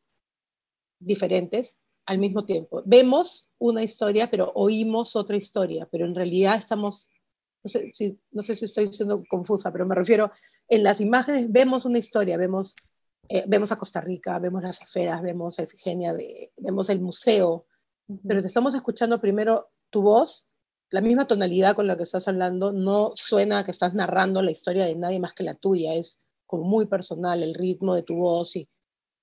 diferentes 0.99 1.77
al 2.05 2.17
mismo 2.17 2.45
tiempo. 2.45 2.81
Vemos 2.85 3.49
una 3.59 3.83
historia, 3.83 4.29
pero 4.29 4.51
oímos 4.55 5.15
otra 5.15 5.37
historia, 5.37 5.87
pero 5.91 6.05
en 6.05 6.15
realidad 6.15 6.55
estamos, 6.55 7.09
no 7.63 7.69
sé 7.69 7.91
si, 7.93 8.19
no 8.31 8.43
sé 8.43 8.55
si 8.55 8.65
estoy 8.65 8.87
siendo 8.87 9.23
confusa, 9.29 9.71
pero 9.71 9.85
me 9.85 9.95
refiero, 9.95 10.31
en 10.67 10.83
las 10.83 10.99
imágenes 11.01 11.51
vemos 11.51 11.85
una 11.85 11.99
historia, 11.99 12.37
vemos 12.37 12.75
eh, 13.29 13.43
vemos 13.47 13.71
a 13.71 13.77
Costa 13.77 14.01
Rica, 14.01 14.37
vemos 14.39 14.63
las 14.63 14.81
esferas, 14.81 15.21
vemos 15.21 15.59
a 15.59 15.63
Efigenia, 15.63 16.15
vemos 16.57 16.89
el 16.89 16.99
museo, 16.99 17.65
pero 18.27 18.41
te 18.41 18.47
estamos 18.47 18.75
escuchando 18.75 19.21
primero 19.21 19.71
tu 19.89 20.01
voz, 20.01 20.47
la 20.89 21.01
misma 21.01 21.25
tonalidad 21.25 21.75
con 21.75 21.87
la 21.87 21.97
que 21.97 22.03
estás 22.03 22.27
hablando, 22.27 22.71
no 22.71 23.13
suena 23.15 23.63
que 23.63 23.71
estás 23.71 23.93
narrando 23.93 24.41
la 24.41 24.51
historia 24.51 24.85
de 24.85 24.95
nadie 24.95 25.19
más 25.19 25.33
que 25.33 25.43
la 25.43 25.55
tuya, 25.55 25.93
es 25.93 26.19
como 26.45 26.63
muy 26.65 26.85
personal 26.85 27.41
el 27.41 27.55
ritmo 27.55 27.95
de 27.95 28.03
tu 28.03 28.15
voz 28.15 28.55
y, 28.55 28.69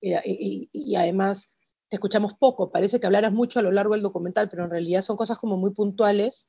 y, 0.01 0.69
y, 0.73 0.97
además 0.97 1.55
te 1.89 1.97
escuchamos 1.97 2.35
poco, 2.35 2.71
parece 2.71 2.99
que 2.99 3.07
hablaras 3.07 3.33
mucho 3.33 3.59
a 3.59 3.63
lo 3.63 3.71
largo 3.71 3.95
del 3.95 4.03
documental, 4.03 4.49
pero 4.49 4.65
en 4.65 4.71
realidad 4.71 5.03
son 5.03 5.17
cosas 5.17 5.39
como 5.39 5.57
muy 5.57 5.75
puntuales 5.75 6.49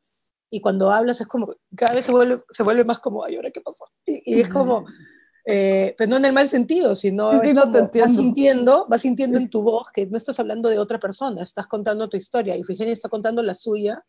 y 0.50 0.62
cuando 0.62 0.92
hablas 0.92 1.22
es 1.22 1.28
como, 1.28 1.56
cada 1.76 1.96
vez 1.96 2.06
se 2.06 2.12
vuelve, 2.12 2.44
se 2.50 2.64
vuelve 2.64 2.84
más 2.84 3.00
como, 3.00 3.24
ay, 3.24 3.36
¿ahora 3.36 3.52
qué 3.52 3.62
pasó? 3.62 3.86
Y, 4.06 4.42
es 4.42 4.50
como, 4.50 4.86
Eh, 5.46 5.96
pero 5.98 6.10
no 6.10 6.18
en 6.18 6.26
el 6.26 6.34
mal 6.34 6.48
sentido, 6.50 6.96
sino 6.96 7.42
sí, 7.42 7.54
no 7.54 7.72
te 7.72 8.00
vas 8.00 8.16
sintiendo, 8.16 8.86
vas 8.88 9.02
sintiendo 9.02 9.40
en 9.40 9.50
tu 9.50 9.64
voz 9.64 9.90
que 9.90 10.06
no 10.06 10.18
estás 10.18 10.40
hablando 10.40 10.70
de 10.70 10.78
otra 10.78 11.00
persona, 11.00 11.42
estás 11.42 11.68
contando 11.68 12.10
tu 12.10 12.18
historia. 12.18 12.56
Y 12.56 12.64
Figenia 12.64 12.94
está 12.94 13.10
contando 13.10 13.42
la 13.42 13.56
suya, 13.56 14.06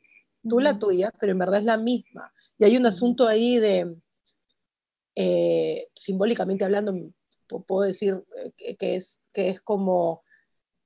tú 0.46 0.60
la 0.60 0.78
tuya, 0.78 1.12
pero 1.18 1.32
en 1.32 1.38
verdad 1.38 1.60
es 1.60 1.64
la 1.64 1.78
misma. 1.78 2.32
Y 2.58 2.64
hay 2.64 2.76
un 2.76 2.86
asunto 2.86 3.26
ahí 3.26 3.58
de, 3.58 3.96
eh, 5.14 5.88
simbólicamente 5.94 6.64
hablando, 6.64 6.94
puedo 7.66 7.82
decir 7.82 8.22
eh, 8.58 8.76
que, 8.76 8.94
es, 8.96 9.20
que 9.32 9.48
es 9.48 9.60
como 9.60 10.22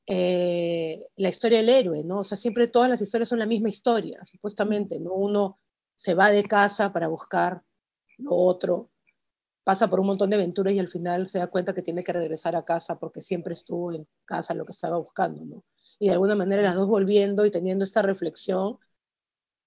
la 0.09 1.29
historia 1.29 1.59
del 1.59 1.69
héroe, 1.69 2.05
¿no? 2.05 2.21
O 2.21 2.25
sea, 2.25 2.37
siempre 2.37 2.69
todas 2.69 2.89
las 2.89 3.01
historias 3.01 3.29
son 3.29 3.41
la 3.41 3.47
misma 3.47 3.69
historia, 3.69 4.25
supuestamente, 4.25 5.01
¿no? 5.01 5.13
Uno 5.13 5.59
se 5.97 6.15
va 6.15 6.31
de 6.31 6.45
casa 6.45 6.93
para 6.93 7.09
buscar 7.09 7.63
lo 8.19 8.37
otro, 8.37 8.91
pasa 9.67 9.91
por 9.91 9.99
un 9.99 10.07
montón 10.07 10.31
de 10.31 10.37
aventuras 10.37 10.73
y 10.75 10.79
al 10.79 10.87
final 10.87 11.29
se 11.29 11.41
da 11.41 11.49
cuenta 11.49 11.75
que 11.75 11.83
tiene 11.83 12.05
que 12.05 12.13
regresar 12.13 12.55
a 12.55 12.65
casa 12.65 13.01
porque 13.01 13.21
siempre 13.21 13.53
estuvo 13.53 13.93
en 13.93 14.07
casa 14.25 14.55
lo 14.55 14.65
que 14.65 14.71
estaba 14.71 14.97
buscando, 14.97 15.45
¿no? 15.45 15.65
Y 15.99 16.07
de 16.07 16.13
alguna 16.13 16.37
manera 16.37 16.63
las 16.63 16.77
dos 16.77 16.87
volviendo 16.87 17.45
y 17.45 17.51
teniendo 17.51 17.83
esta 17.83 18.01
reflexión, 18.01 18.79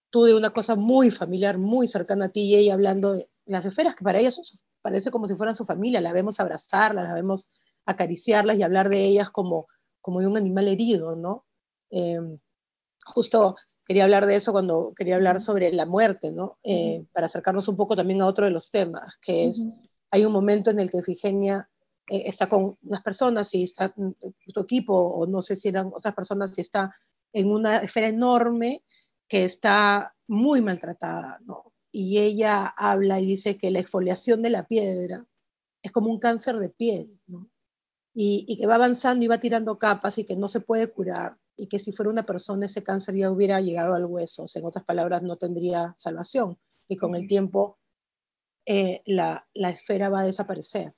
tú 0.10 0.24
de 0.24 0.36
una 0.36 0.52
cosa 0.52 0.78
muy 0.78 1.12
familiar, 1.12 1.58
muy 1.58 1.86
cercana 1.86 2.28
a 2.28 2.30
ti 2.30 2.44
y 2.44 2.56
ella 2.56 2.76
hablando 2.76 3.12
de 3.12 3.30
las 3.46 3.66
esferas 3.66 3.94
que 3.94 4.06
para 4.06 4.20
ellas 4.20 4.40
parece 4.82 5.12
como 5.12 5.28
si 5.28 5.36
fueran 5.36 5.58
su 5.58 5.66
familia, 5.66 6.00
la 6.00 6.14
vemos 6.14 6.40
abrazarlas, 6.40 7.04
la 7.04 7.14
vemos 7.14 7.52
acariciarlas 7.86 8.56
y 8.58 8.64
hablar 8.64 8.88
de 8.88 9.04
ellas 9.04 9.30
como, 9.32 9.68
como 10.00 10.22
de 10.22 10.28
un 10.28 10.38
animal 10.38 10.70
herido, 10.70 11.18
¿no? 11.18 11.46
Em, 11.90 12.40
justo 13.04 13.58
quería 13.84 14.06
hablar 14.06 14.28
de 14.28 14.38
eso 14.38 14.54
cuando 14.54 14.94
quería 14.96 15.16
hablar 15.16 15.42
sobre 15.42 15.74
la 15.74 15.86
muerte, 15.86 16.32
¿no? 16.32 16.58
Eh, 16.64 17.06
para 17.12 17.26
acercarnos 17.26 17.68
un 17.68 17.76
poco 17.76 17.98
también 17.98 18.22
a 18.22 18.28
otro 18.28 18.46
de 18.46 18.52
los 18.52 18.72
temas, 18.72 19.18
que 19.22 19.48
es 19.48 19.68
hay 20.12 20.26
un 20.26 20.34
momento 20.34 20.70
en 20.72 20.80
el 20.80 20.90
que 20.90 21.00
Efigenia 21.00 21.70
eh, 22.10 22.24
está 22.26 22.48
con 22.48 22.78
unas 22.82 23.02
personas 23.04 23.54
y 23.54 23.64
está 23.64 23.94
en 23.96 24.16
tu 24.54 24.62
equipo, 24.62 24.94
o 24.96 25.28
no 25.28 25.42
sé 25.42 25.56
si 25.56 25.70
eran 25.70 25.92
otras 25.94 26.14
personas, 26.16 26.58
y 26.58 26.62
está 26.62 26.96
en 27.34 27.52
una 27.52 27.78
esfera 27.78 28.08
enorme 28.08 28.84
que 29.28 29.46
está 29.46 30.16
muy 30.28 30.62
maltratada, 30.62 31.40
¿no? 31.46 31.74
Y 31.92 32.20
ella 32.20 32.66
habla 32.78 33.20
y 33.20 33.26
dice 33.26 33.58
que 33.58 33.72
la 33.72 33.80
exfoliación 33.80 34.42
de 34.42 34.50
la 34.50 34.68
piedra 34.68 35.26
es 35.82 35.92
como 35.92 36.10
un 36.10 36.20
cáncer 36.20 36.58
de 36.58 36.70
piel, 36.70 37.20
¿no? 37.28 37.50
Y, 38.14 38.46
y, 38.48 38.58
que 38.58 38.68
va 38.68 38.76
avanzando 38.76 39.24
y 39.24 39.28
va 39.28 39.38
tirando 39.40 39.78
capas 39.78 40.18
y 40.18 40.26
que 40.26 40.36
no 40.36 40.50
se 40.50 40.60
puede 40.60 40.92
curar 40.92 41.38
y 41.56 41.68
que 41.68 41.78
si 41.78 41.92
fuera 41.92 42.10
una 42.10 42.26
persona 42.26 42.66
ese 42.66 42.84
cáncer 42.84 43.16
ya 43.16 43.32
hubiera 43.32 43.62
llegado 43.62 43.94
al 43.94 44.06
hueso, 44.06 44.46
en 44.54 44.66
otras 44.66 44.84
palabras 44.84 45.24
no 45.24 45.38
tendría 45.38 45.94
salvación 45.98 46.58
y 46.88 46.98
con 46.98 47.16
el 47.16 47.28
tiempo 47.28 47.79
eh, 48.66 49.02
la, 49.06 49.46
esfera 49.56 50.10
va 50.10 50.22
a 50.22 50.26
desaparecer. 50.26 50.94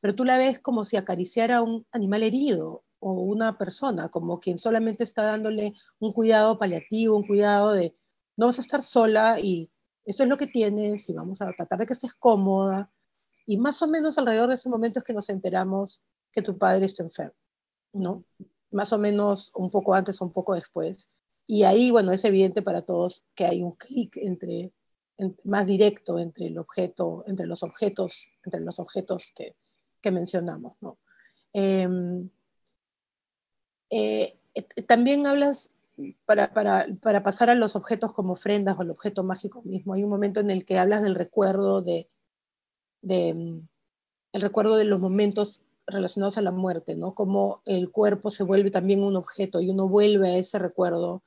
Pero 0.00 0.14
tú 0.14 0.24
la 0.24 0.38
ves 0.38 0.58
como 0.58 0.84
si 0.84 0.96
acariciara 0.96 1.58
a 1.58 1.62
un 1.62 1.86
animal 1.92 2.22
herido 2.22 2.84
o 2.98 3.12
una 3.12 3.58
persona, 3.58 4.08
como 4.08 4.40
quien 4.40 4.58
solamente 4.58 5.04
está 5.04 5.22
dándole 5.22 5.74
un 5.98 6.12
cuidado 6.12 6.58
paliativo, 6.58 7.16
un 7.16 7.26
cuidado 7.26 7.72
de 7.72 7.96
no 8.36 8.46
vas 8.46 8.58
a 8.58 8.62
estar 8.62 8.82
sola 8.82 9.40
y 9.40 9.70
esto 10.04 10.22
es 10.22 10.28
lo 10.28 10.36
que 10.36 10.46
tienes 10.46 11.08
y 11.08 11.14
vamos 11.14 11.40
a 11.40 11.52
tratar 11.52 11.78
de 11.78 11.86
que 11.86 11.92
estés 11.92 12.14
cómoda. 12.14 12.90
Y 13.46 13.58
más 13.58 13.80
o 13.82 13.88
menos 13.88 14.18
alrededor 14.18 14.48
de 14.48 14.54
ese 14.54 14.68
momento 14.68 14.98
es 15.00 15.04
que 15.04 15.12
nos 15.12 15.28
enteramos 15.28 16.02
que 16.32 16.42
tu 16.42 16.58
padre 16.58 16.86
está 16.86 17.02
enfermo, 17.02 17.36
¿no? 17.92 18.24
Más 18.70 18.92
o 18.92 18.98
menos 18.98 19.50
un 19.54 19.70
poco 19.70 19.94
antes 19.94 20.20
o 20.20 20.24
un 20.24 20.32
poco 20.32 20.54
después. 20.54 21.10
Y 21.46 21.62
ahí, 21.62 21.90
bueno, 21.90 22.12
es 22.12 22.24
evidente 22.24 22.62
para 22.62 22.82
todos 22.82 23.24
que 23.34 23.46
hay 23.46 23.62
un 23.62 23.72
clic 23.72 24.16
entre 24.16 24.72
más 25.44 25.66
directo 25.66 26.18
entre 26.18 26.46
el 26.46 26.58
objeto, 26.58 27.24
entre 27.26 27.46
los 27.46 27.62
objetos, 27.62 28.30
entre 28.44 28.60
los 28.60 28.78
objetos 28.78 29.32
que, 29.34 29.56
que 30.02 30.10
mencionamos. 30.10 30.74
¿no? 30.80 30.98
Em, 31.52 32.28
eh, 33.90 34.38
también 34.86 35.26
hablas, 35.26 35.72
para, 36.26 36.52
para, 36.52 36.86
para, 37.00 37.22
pasar 37.22 37.48
a 37.48 37.54
los 37.54 37.76
objetos 37.76 38.12
como 38.12 38.34
ofrendas 38.34 38.76
o 38.78 38.82
el 38.82 38.90
objeto 38.90 39.24
mágico 39.24 39.62
mismo, 39.62 39.94
hay 39.94 40.04
un 40.04 40.10
momento 40.10 40.40
en 40.40 40.50
el 40.50 40.66
que 40.66 40.78
hablas 40.78 41.02
del 41.02 41.14
recuerdo 41.14 41.80
de, 41.80 42.10
de 43.00 43.28
em, 43.28 43.68
el 44.32 44.42
recuerdo 44.42 44.76
de 44.76 44.84
los 44.84 45.00
momentos 45.00 45.64
relacionados 45.86 46.36
a 46.36 46.42
la 46.42 46.50
muerte, 46.50 46.96
¿no? 46.96 47.14
Como 47.14 47.62
el 47.64 47.90
cuerpo 47.90 48.30
se 48.30 48.44
vuelve 48.44 48.70
también 48.70 49.02
un 49.02 49.16
objeto 49.16 49.60
y 49.60 49.70
uno 49.70 49.88
vuelve 49.88 50.30
a 50.30 50.36
ese 50.36 50.58
recuerdo 50.58 51.22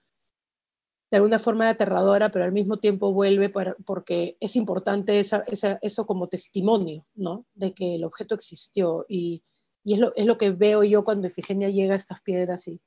de 1.11 1.17
alguna 1.17 1.39
forma 1.39 1.67
aterradora, 1.69 2.29
pero 2.29 2.45
al 2.45 2.51
mismo 2.51 2.77
tiempo 2.77 3.11
vuelve 3.11 3.51
porque 3.85 4.37
es 4.39 4.55
importante 4.55 5.19
eso 5.19 6.05
como 6.05 6.27
testimonio, 6.27 7.05
¿no? 7.15 7.45
De 7.55 7.73
que 7.73 7.95
el 7.95 8.03
objeto 8.03 8.35
existió 8.35 9.05
y, 9.09 9.43
es, 9.83 9.99
lo, 9.99 10.37
que 10.37 10.51
veo 10.51 10.83
yo 10.83 11.03
cuando 11.03 11.27
Efigenia 11.27 11.69
llega 11.69 11.93
a 11.93 11.97
estas 11.97 12.21
piedras 12.21 12.67
y, 12.67 12.79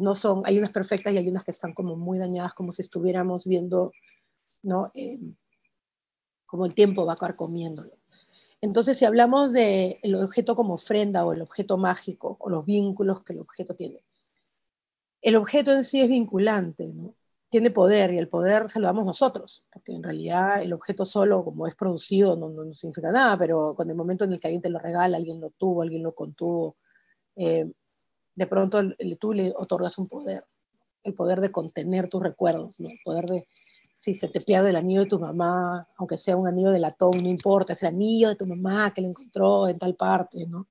no 0.00 0.14
son, 0.14 0.42
hay 0.44 0.58
unas 0.58 0.70
perfectas 0.70 1.12
y 1.12 1.18
hay 1.18 1.28
unas 1.28 1.44
que 1.44 1.50
están 1.52 1.72
como 1.72 1.96
muy 1.96 2.18
dañadas, 2.18 2.54
como 2.54 2.72
si 2.72 2.82
estuviéramos 2.82 3.44
viendo, 3.46 3.92
¿no? 4.62 4.90
Eh, 4.94 5.18
como 6.46 6.66
el 6.66 6.74
tiempo 6.74 7.06
va 7.06 7.16
a 7.18 7.36
comiéndolo. 7.36 7.96
Entonces, 8.60 8.98
si 8.98 9.04
hablamos 9.04 9.52
del 9.52 10.14
objeto 10.16 10.54
como 10.54 10.74
ofrenda 10.74 11.24
o 11.24 11.32
el 11.32 11.42
objeto 11.42 11.78
mágico 11.78 12.36
o 12.40 12.50
los 12.50 12.64
vínculos 12.64 13.22
que 13.24 13.32
el 13.32 13.40
objeto 13.40 13.74
tiene, 13.74 14.04
el 15.20 15.36
objeto 15.36 15.72
en 15.72 15.84
sí 15.84 16.00
es 16.00 16.08
vinculante, 16.08 16.86
¿no? 16.86 17.14
Tiene 17.52 17.70
poder 17.70 18.14
y 18.14 18.18
el 18.18 18.28
poder 18.28 18.70
se 18.70 18.80
lo 18.80 18.86
damos 18.86 19.04
nosotros, 19.04 19.66
porque 19.70 19.92
en 19.92 20.02
realidad 20.02 20.62
el 20.62 20.72
objeto 20.72 21.04
solo, 21.04 21.44
como 21.44 21.66
es 21.66 21.74
producido, 21.74 22.34
no, 22.34 22.48
no, 22.48 22.72
significa 22.72 23.12
nada, 23.12 23.36
pero 23.36 23.74
con 23.74 23.90
el 23.90 23.94
momento 23.94 24.24
en 24.24 24.32
el 24.32 24.40
que 24.40 24.46
alguien 24.46 24.62
te 24.62 24.70
lo 24.70 24.78
regala, 24.78 25.18
alguien 25.18 25.38
lo 25.38 25.50
tuvo, 25.50 25.82
alguien 25.82 26.02
lo 26.02 26.14
contuvo, 26.14 26.78
eh, 27.36 27.70
de 28.34 28.46
pronto 28.46 28.80
tú 29.20 29.34
le 29.34 29.52
otorgas 29.54 29.98
un 29.98 30.08
poder, 30.08 30.46
el 31.02 31.12
poder 31.12 31.42
de 31.42 31.52
contener 31.52 32.08
tus 32.08 32.22
recuerdos, 32.22 32.80
¿no? 32.80 32.88
el 32.88 32.98
poder 33.04 33.26
de, 33.26 33.46
si 33.92 34.14
se 34.14 34.28
te 34.28 34.40
pierde 34.40 34.70
el 34.70 34.76
anillo 34.76 35.00
de 35.00 35.10
tu 35.10 35.20
mamá, 35.20 35.86
aunque 35.98 36.16
sea 36.16 36.38
un 36.38 36.46
anillo 36.46 36.70
de 36.70 36.78
latón, 36.78 37.22
no 37.22 37.28
importa, 37.28 37.74
es 37.74 37.82
el 37.82 37.90
anillo 37.90 38.30
de 38.30 38.36
tu 38.36 38.46
mamá 38.46 38.94
que 38.94 39.02
lo 39.02 39.08
encontró 39.08 39.68
en 39.68 39.78
tal 39.78 39.94
parte, 39.94 40.46
¿no? 40.46 40.68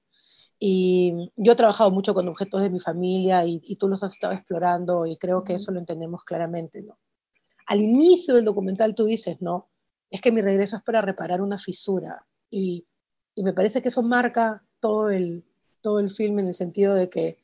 Y 0.64 1.32
yo 1.38 1.54
he 1.54 1.56
trabajado 1.56 1.90
mucho 1.90 2.14
con 2.14 2.28
objetos 2.28 2.62
de 2.62 2.70
mi 2.70 2.80
familia 2.80 3.44
y, 3.48 3.76
tú 3.78 3.88
los 3.88 4.04
has 4.04 4.14
estado 4.14 4.34
explorando 4.34 5.08
y 5.08 5.18
creo 5.18 5.44
que 5.44 5.56
eso 5.56 5.72
lo 5.72 5.80
entendemos 5.80 6.24
claramente, 6.24 6.84
¿no? 6.84 7.00
Al 7.66 7.82
inicio 7.82 8.36
del 8.36 8.46
documental 8.46 8.94
tú 8.94 9.06
dices, 9.06 9.42
¿no? 9.42 9.72
Es 10.12 10.22
que 10.22 10.32
mi 10.32 10.40
regreso 10.40 10.76
es 10.76 10.84
para 10.84 11.02
reparar 11.02 11.42
una 11.42 11.58
fisura 11.58 12.28
y, 12.52 12.86
y 13.34 13.44
me 13.44 13.54
parece 13.54 13.82
que 13.82 13.90
eso 13.90 14.04
marca 14.04 14.64
todo 14.80 15.10
el, 15.10 15.44
todo 15.82 16.00
el 16.00 16.12
film 16.12 16.38
en 16.38 16.50
el 16.50 16.54
sentido 16.54 16.94
de 16.94 17.10
que 17.10 17.40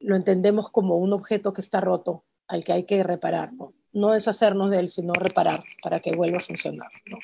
lo 0.00 0.16
entendemos 0.16 0.70
como 0.70 0.96
un 0.96 1.12
objeto 1.12 1.52
que 1.52 1.60
está 1.60 1.82
roto, 1.82 2.24
al 2.48 2.64
que 2.64 2.72
hay 2.72 2.84
que 2.84 3.02
reparar, 3.02 3.52
¿no? 3.52 3.74
No 3.92 4.10
deshacernos 4.10 4.70
de 4.70 4.78
él, 4.78 4.88
sino 4.88 5.12
reparar 5.12 5.64
para 5.82 6.00
que 6.00 6.16
vuelva 6.16 6.38
a 6.38 6.40
funcionar, 6.40 6.88
¿no? 7.04 7.18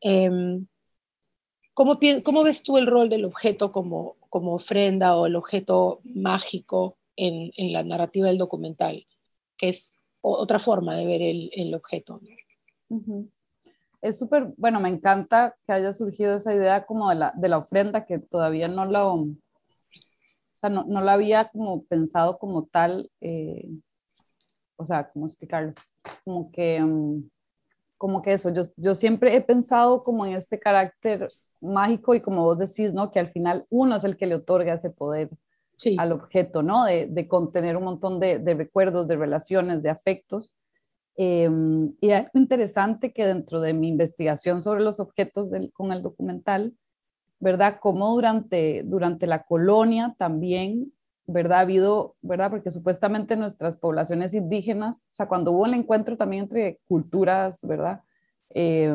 Eh, 0.00 0.60
¿Cómo, 1.74 1.98
¿Cómo, 2.24 2.42
ves 2.42 2.62
tú 2.62 2.78
el 2.78 2.86
rol 2.86 3.08
del 3.08 3.24
objeto 3.24 3.72
como, 3.72 4.16
como 4.28 4.54
ofrenda 4.54 5.16
o 5.16 5.26
el 5.26 5.36
objeto 5.36 6.00
mágico 6.04 6.98
en, 7.16 7.52
en 7.56 7.72
la 7.72 7.84
narrativa 7.84 8.28
del 8.28 8.38
documental? 8.38 9.06
Que 9.56 9.70
es 9.70 9.94
otra 10.20 10.58
forma 10.58 10.96
de 10.96 11.06
ver 11.06 11.22
el, 11.22 11.50
el 11.54 11.74
objeto. 11.74 12.20
Es 14.02 14.18
súper, 14.18 14.52
bueno, 14.56 14.80
me 14.80 14.88
encanta 14.88 15.56
que 15.66 15.72
haya 15.72 15.92
surgido 15.92 16.36
esa 16.36 16.54
idea 16.54 16.86
como 16.86 17.08
de 17.10 17.16
la, 17.16 17.32
de 17.36 17.48
la 17.48 17.58
ofrenda 17.58 18.06
que 18.06 18.18
todavía 18.18 18.68
no 18.68 18.86
lo, 18.86 19.14
o 19.14 19.28
sea, 20.54 20.70
no, 20.70 20.84
no 20.84 21.00
la 21.00 21.14
había 21.14 21.48
como 21.48 21.84
pensado 21.84 22.38
como 22.38 22.66
tal, 22.66 23.10
eh, 23.20 23.68
o 24.76 24.84
sea, 24.84 25.10
¿cómo 25.10 25.26
explicarlo? 25.26 25.74
Como 26.24 26.50
que, 26.50 26.80
mm, 26.80 27.28
como 27.98 28.22
que 28.22 28.32
eso, 28.32 28.52
yo, 28.52 28.62
yo 28.76 28.94
siempre 28.94 29.36
he 29.36 29.42
pensado 29.42 30.02
como 30.02 30.24
en 30.24 30.34
este 30.34 30.58
carácter 30.58 31.30
mágico 31.60 32.14
y 32.14 32.20
como 32.20 32.44
vos 32.44 32.58
decís, 32.58 32.92
¿no? 32.92 33.10
Que 33.10 33.20
al 33.20 33.30
final 33.30 33.66
uno 33.70 33.96
es 33.96 34.04
el 34.04 34.16
que 34.16 34.26
le 34.26 34.36
otorga 34.36 34.74
ese 34.74 34.90
poder 34.90 35.30
al 35.96 36.12
objeto, 36.12 36.62
¿no? 36.62 36.84
De, 36.84 37.06
de, 37.06 37.28
contener 37.28 37.76
un 37.76 37.84
montón 37.84 38.20
de, 38.20 38.38
de, 38.38 38.54
recuerdos, 38.54 39.08
de 39.08 39.16
relaciones, 39.16 39.82
de 39.82 39.90
afectos. 39.90 40.56
Em, 41.16 41.94
y 42.00 42.10
es 42.10 42.26
interesante 42.34 43.12
que 43.12 43.26
dentro 43.26 43.60
de 43.60 43.72
mi 43.72 43.88
investigación 43.88 44.62
sobre 44.62 44.82
los 44.82 45.00
objetos 45.00 45.50
del, 45.50 45.72
con 45.72 45.92
el 45.92 46.02
documental, 46.02 46.74
¿verdad? 47.38 47.78
Como 47.80 48.12
durante, 48.14 48.82
durante 48.84 49.26
la 49.26 49.44
colonia 49.44 50.14
también, 50.18 50.92
¿verdad? 51.26 51.58
Ha 51.58 51.62
habido, 51.62 52.16
¿verdad? 52.20 52.50
Porque 52.50 52.70
supuestamente 52.70 53.36
nuestras 53.36 53.76
poblaciones 53.78 54.34
indígenas, 54.34 55.06
o 55.12 55.14
sea, 55.14 55.28
cuando 55.28 55.52
hubo 55.52 55.66
el 55.66 55.74
encuentro 55.74 56.16
también 56.16 56.44
entre 56.44 56.80
culturas, 56.86 57.60
¿verdad? 57.62 58.02
Eh, 58.50 58.94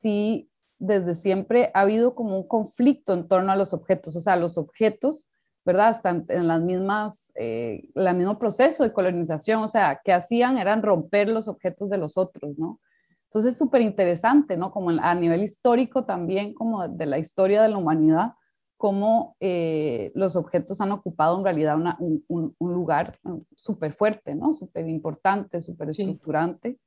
sí, 0.00 0.47
desde 0.78 1.14
siempre 1.14 1.70
ha 1.74 1.80
habido 1.80 2.14
como 2.14 2.36
un 2.36 2.46
conflicto 2.46 3.14
en 3.14 3.28
torno 3.28 3.52
a 3.52 3.56
los 3.56 3.74
objetos, 3.74 4.16
o 4.16 4.20
sea, 4.20 4.36
los 4.36 4.58
objetos, 4.58 5.28
¿verdad? 5.64 5.90
Están 5.90 6.24
en 6.28 6.48
las 6.48 6.62
mismas, 6.62 7.32
eh, 7.34 7.88
el 7.94 8.16
mismo 8.16 8.38
proceso 8.38 8.84
de 8.84 8.92
colonización, 8.92 9.62
o 9.62 9.68
sea, 9.68 10.00
que 10.02 10.12
hacían 10.12 10.56
eran 10.58 10.82
romper 10.82 11.28
los 11.28 11.48
objetos 11.48 11.90
de 11.90 11.98
los 11.98 12.16
otros, 12.16 12.56
¿no? 12.58 12.80
Entonces 13.24 13.52
es 13.52 13.58
súper 13.58 13.82
interesante, 13.82 14.56
¿no? 14.56 14.70
Como 14.70 14.90
a 14.90 15.14
nivel 15.14 15.42
histórico 15.42 16.04
también, 16.04 16.54
como 16.54 16.88
de 16.88 17.06
la 17.06 17.18
historia 17.18 17.60
de 17.62 17.68
la 17.68 17.76
humanidad, 17.76 18.32
cómo 18.78 19.36
eh, 19.40 20.12
los 20.14 20.36
objetos 20.36 20.80
han 20.80 20.92
ocupado 20.92 21.36
en 21.36 21.44
realidad 21.44 21.76
un, 21.98 22.54
lugar 22.58 23.18
súper 23.54 23.92
fuerte, 23.92 24.34
¿no? 24.34 24.54
Súper 24.54 24.88
importante, 24.88 25.60
súper 25.60 25.90
estructurante. 25.90 26.78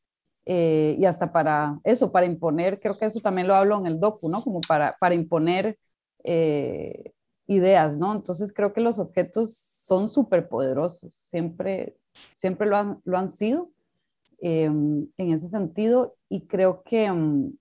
Eh, 0.46 0.96
y 1.00 1.06
hasta 1.06 1.32
para 1.32 1.80
eso, 1.84 2.12
para 2.12 2.26
imponer, 2.26 2.80
creo 2.80 2.98
que 2.98 3.06
eso 3.06 3.20
también 3.20 3.48
lo 3.48 3.56
hablo 3.56 3.78
en 3.80 3.86
el 3.88 4.00
docu, 4.00 4.30
¿no? 4.30 4.44
Como 4.44 4.62
para, 4.62 4.98
para 5.00 5.16
imponer 5.16 5.78
eh, 6.24 7.14
ideas, 7.48 7.98
¿no? 7.98 8.14
Entonces 8.14 8.54
creo 8.54 8.74
que 8.74 8.82
los 8.82 9.00
objetos 9.00 9.56
son 9.56 10.10
súper 10.10 10.48
poderosos, 10.50 11.16
siempre, 11.30 11.98
siempre 12.32 12.68
lo 12.68 12.78
han, 12.78 13.02
lo 13.04 13.18
han 13.18 13.30
sido 13.32 13.72
em, 14.42 15.08
en 15.18 15.32
ese 15.34 15.50
sentido 15.50 16.16
y 16.30 16.48
creo 16.48 16.84
que, 16.84 17.12
mm, 17.12 17.54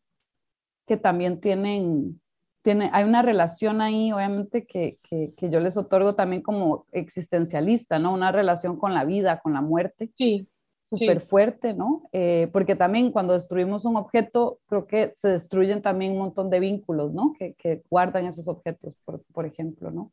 que 0.87 0.97
también 0.97 1.40
tienen, 1.40 2.21
tiene, 2.62 2.90
hay 2.93 3.05
una 3.05 3.23
relación 3.23 3.81
ahí, 3.81 4.12
obviamente, 4.12 4.66
que, 4.66 4.97
que, 5.09 5.33
que, 5.37 5.51
yo 5.51 5.61
les 5.61 5.77
otorgo 5.77 6.14
también 6.14 6.43
como 6.43 6.87
existencialista, 6.93 7.99
¿no? 7.99 8.12
Una 8.14 8.33
relación 8.33 8.79
con 8.79 8.95
la 8.95 9.05
vida, 9.05 9.40
con 9.40 9.55
la 9.55 9.61
muerte. 9.62 10.11
Sí. 10.16 10.49
Súper 10.92 11.20
fuerte, 11.20 11.72
¿no? 11.72 12.09
Eh, 12.12 12.48
porque 12.53 12.74
también 12.74 13.12
cuando 13.12 13.35
destruimos 13.35 13.85
un 13.85 13.96
objeto, 13.96 14.59
creo 14.66 14.87
que 14.87 15.12
se 15.16 15.29
destruyen 15.29 15.83
también 15.83 16.12
un 16.12 16.18
montón 16.18 16.50
de 16.50 16.59
vínculos, 16.59 17.12
¿no? 17.12 17.33
Que, 17.38 17.55
que 17.55 17.83
guardan 17.88 18.26
esos 18.26 18.48
objetos, 18.48 18.96
por, 19.05 19.22
por 19.33 19.46
ejemplo, 19.46 19.90
¿no? 19.90 20.12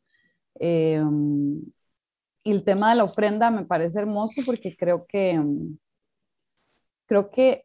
Eh, 0.60 1.02
y 2.44 2.50
el 2.52 2.64
tema 2.64 2.90
de 2.90 2.96
la 2.96 3.04
ofrenda 3.04 3.50
me 3.50 3.64
parece 3.64 3.98
hermoso 3.98 4.42
porque 4.46 4.76
creo 4.76 5.04
que, 5.06 5.42
creo 7.06 7.30
que 7.30 7.64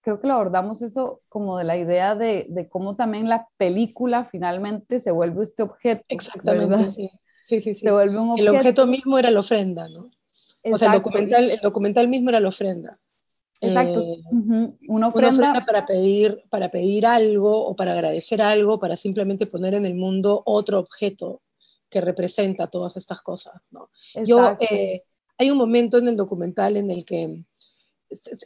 creo 0.00 0.20
que 0.20 0.26
lo 0.26 0.34
abordamos 0.34 0.82
eso 0.82 1.20
como 1.28 1.58
de 1.58 1.64
la 1.64 1.76
idea 1.76 2.14
de, 2.14 2.46
de, 2.48 2.68
cómo 2.68 2.96
también 2.96 3.28
la 3.28 3.48
película 3.56 4.24
finalmente 4.24 5.00
se 5.00 5.10
vuelve 5.10 5.44
este 5.44 5.62
objeto. 5.62 6.04
Exactamente, 6.08 6.92
sí. 6.92 7.10
sí. 7.44 7.60
sí, 7.60 7.74
Se 7.74 7.90
vuelve 7.90 8.18
un 8.18 8.30
objeto. 8.30 8.50
El 8.50 8.56
objeto 8.56 8.86
mismo 8.86 9.18
era 9.18 9.30
la 9.30 9.40
ofrenda, 9.40 9.88
¿no? 9.88 10.10
O 10.62 10.78
sea, 10.78 10.88
el 10.88 10.94
documental, 10.94 11.50
el 11.50 11.60
documental 11.60 12.08
mismo 12.08 12.30
era 12.30 12.40
la 12.40 12.48
ofrenda. 12.48 12.98
Exacto. 13.60 14.00
Eh, 14.00 14.22
una, 14.88 15.08
ofrenda... 15.08 15.64
para 15.66 15.84
pedir, 15.84 16.42
para 16.48 16.70
pedir 16.70 17.06
algo 17.06 17.66
o 17.66 17.76
para 17.76 17.92
agradecer 17.92 18.40
algo, 18.40 18.80
para 18.80 18.96
simplemente 18.96 19.46
poner 19.46 19.74
en 19.74 19.84
el 19.84 19.94
mundo 19.94 20.42
otro 20.46 20.78
objeto 20.78 21.42
que 21.90 22.00
representa 22.00 22.68
todas 22.68 22.96
estas 22.96 23.20
cosas. 23.20 23.54
¿no? 23.70 23.90
Yo, 24.24 24.56
eh, 24.60 25.02
hay 25.36 25.50
un 25.50 25.58
momento 25.58 25.98
en 25.98 26.08
el 26.08 26.16
documental 26.16 26.76
en 26.76 26.90
el 26.90 27.04
que 27.04 27.44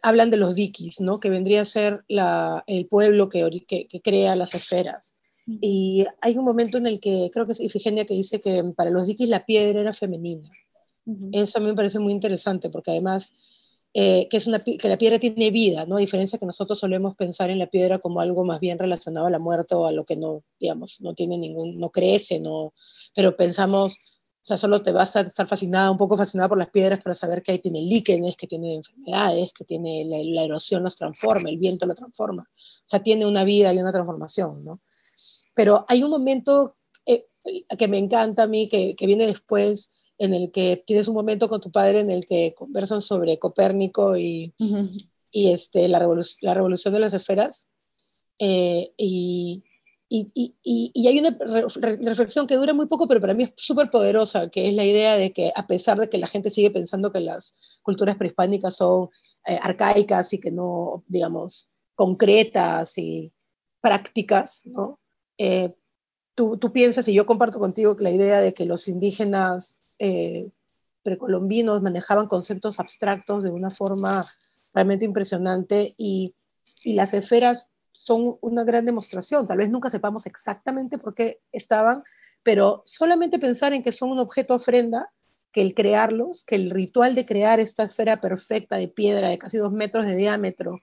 hablan 0.03 0.31
de 0.31 0.37
los 0.37 0.55
dikis, 0.55 1.00
¿no? 1.00 1.20
que 1.20 1.31
vendría 1.31 1.62
a 1.62 1.66
ser 1.66 2.05
la, 2.09 2.64
el 2.66 2.87
pueblo 2.87 3.29
que, 3.29 3.64
que, 3.66 4.00
crea 4.03 4.37
las 4.37 4.55
esferas. 4.55 5.14
Y 5.46 6.07
hay 6.22 6.38
un 6.38 6.44
momento 6.44 6.79
en 6.79 6.87
el 6.87 7.00
que 7.00 7.31
creo 7.31 7.44
que 7.44 7.53
es 7.53 7.61
Ifigenia 7.61 8.07
que 8.07 8.14
dice 8.14 8.40
que 8.40 8.64
para 8.74 8.88
los 8.88 9.07
dikis 9.07 9.29
la 9.29 9.44
piedra 9.44 9.81
era 9.81 9.92
femenina. 9.92 10.48
Eso 11.32 11.58
a 11.58 11.60
mí 11.60 11.66
me 11.66 11.74
parece 11.74 11.98
muy 11.98 12.12
interesante 12.12 12.70
porque 12.70 12.90
además 12.90 13.34
eh, 13.92 14.26
que, 14.30 14.38
es 14.38 14.46
una, 14.46 14.60
que 14.64 14.88
la 14.88 14.96
piedra 14.96 15.18
tiene 15.18 15.50
vida, 15.50 15.86
¿no? 15.86 15.96
A 15.96 16.00
diferencia 16.00 16.38
que 16.38 16.46
nosotros 16.46 16.78
solemos 16.78 17.14
pensar 17.14 17.50
en 17.50 17.58
la 17.58 17.66
piedra 17.66 17.98
como 17.98 18.20
algo 18.20 18.44
más 18.44 18.58
bien 18.58 18.78
relacionado 18.78 19.26
a 19.26 19.30
la 19.30 19.38
muerte 19.38 19.74
o 19.74 19.86
a 19.86 19.92
lo 19.92 20.04
que 20.04 20.16
no, 20.16 20.42
digamos, 20.58 21.00
no 21.00 21.14
tiene 21.14 21.38
ningún, 21.38 21.78
no 21.78 21.90
crece, 21.90 22.40
no, 22.40 22.72
pero 23.14 23.36
pensamos 23.36 23.98
o 24.44 24.46
sea, 24.46 24.58
solo 24.58 24.82
te 24.82 24.92
vas 24.92 25.16
a 25.16 25.22
estar 25.22 25.48
fascinada, 25.48 25.90
un 25.90 25.96
poco 25.96 26.18
fascinada 26.18 26.50
por 26.50 26.58
las 26.58 26.68
piedras 26.68 27.00
para 27.02 27.14
saber 27.14 27.42
que 27.42 27.52
ahí 27.52 27.60
tiene 27.60 27.80
líquenes, 27.80 28.36
que 28.36 28.46
tiene 28.46 28.74
enfermedades, 28.74 29.54
que 29.54 29.64
tiene 29.64 30.04
la, 30.04 30.42
erosión 30.42 30.82
los 30.82 30.96
transforma, 30.96 31.48
el 31.48 31.56
viento 31.56 31.86
lo 31.86 31.94
transforma. 31.94 32.42
O 32.52 32.84
sea, 32.84 33.02
tiene 33.02 33.24
una 33.24 33.42
vida 33.44 33.72
y 33.72 33.78
una 33.78 33.90
transformación, 33.90 34.62
¿no? 34.62 34.80
Pero 35.54 35.86
hay 35.88 36.02
un 36.02 36.10
momento 36.10 36.74
eh, 37.06 37.24
que 37.78 37.88
me 37.88 37.96
encanta 37.96 38.42
a 38.42 38.46
mí, 38.46 38.68
que, 38.68 38.94
que, 38.94 39.06
viene 39.06 39.26
después, 39.26 39.88
en 40.18 40.35
el 40.35 40.53
que 40.53 40.83
tienes 40.87 41.09
un 41.09 41.14
momento 41.14 41.48
con 41.48 41.61
tu 41.61 41.70
padre 41.70 42.00
en 42.00 42.11
el 42.11 42.27
que 42.27 42.55
conversan 42.57 43.00
sobre 43.00 43.38
Copérnico 43.38 44.16
y, 44.16 44.55
y 45.31 45.50
este, 45.50 45.88
la, 45.88 45.98
la 46.40 46.55
revolución 46.55 46.94
de 46.94 47.00
las 47.00 47.14
esferas. 47.14 47.66
Eh, 48.38 48.92
y, 48.96 49.64
y, 50.09 50.55
y, 50.62 50.92
y, 50.94 51.09
hay 51.09 51.18
una 51.18 51.37
reflexión 52.03 52.46
que 52.46 52.57
dura 52.57 52.72
muy 52.74 52.87
poco, 52.87 53.09
pero 53.09 53.20
para 53.20 53.35
mí 53.35 53.44
es 53.44 53.53
súper 53.57 53.90
poderosa, 53.90 54.48
que 54.48 54.68
es 54.68 54.74
la 54.74 54.85
idea 54.85 55.16
de 55.16 55.33
que 55.33 55.53
a 55.55 55.66
pesar 55.66 55.98
de 55.98 56.09
que 56.09 56.18
la 56.18 56.27
gente 56.27 56.50
sigue 56.50 56.70
pensando 56.70 57.12
que 57.12 57.20
las 57.20 57.57
culturas 57.83 58.16
prehispánicas 58.16 58.77
son 58.77 59.09
eh, 59.46 59.59
arcaicas 59.61 60.33
y 60.33 60.40
que 60.40 60.50
no, 60.50 61.05
digamos, 61.09 61.68
concretas 61.94 62.98
y 62.98 63.33
prácticas, 63.81 64.62
¿no? 64.64 65.00
Eh, 65.38 65.74
tú, 66.35 66.59
tú, 66.59 66.72
piensas, 66.72 67.09
y 67.09 67.14
yo 67.14 67.27
comparto 67.27 67.59
contigo 67.59 67.96
que 67.96 68.05
la 68.05 68.11
idea 68.11 68.40
de 68.40 68.55
que 68.55 68.64
los 68.66 68.88
indígenas 68.88 69.84
eh, 69.98 70.50
precolombinos 71.02 71.83
manejaban 71.83 72.26
conceptos 72.26 72.80
abstractos 72.80 73.44
de 73.44 73.50
una 73.50 73.70
forma 73.70 74.26
realmente 74.72 75.04
impresionante 75.04 75.94
y, 75.96 76.35
y 76.83 76.94
las 76.94 77.14
esferas 77.14 77.72
son 77.92 78.37
una 78.40 78.64
gran 78.64 78.85
demostración. 78.85 79.46
Tal 79.46 79.59
vez 79.59 79.70
nunca 79.70 79.90
sepamos 79.90 80.26
exactamente 80.26 80.98
por 80.98 81.14
qué 81.14 81.38
estaban, 81.52 82.02
pero 82.42 82.83
solamente 82.85 83.38
pensar 83.38 83.72
en 83.72 83.83
que 83.83 83.92
son 83.92 84.11
un 84.11 84.18
objeto 84.18 84.54
ofrenda, 84.54 85.11
que 85.52 85.62
el 85.62 85.74
crearlos, 85.74 86.42
que 86.42 86.57
el 86.57 86.70
ritual 86.70 87.14
de 87.14 87.24
crear 87.24 87.61
esta 87.61 87.85
esfera 87.85 88.20
perfecta 88.20 88.76
de 88.76 88.88
piedra 88.88 89.28
de 89.28 89.38
casi 89.38 89.57
dos 89.57 89.72
metros 89.72 90.04
de 90.04 90.16
diámetro 90.16 90.80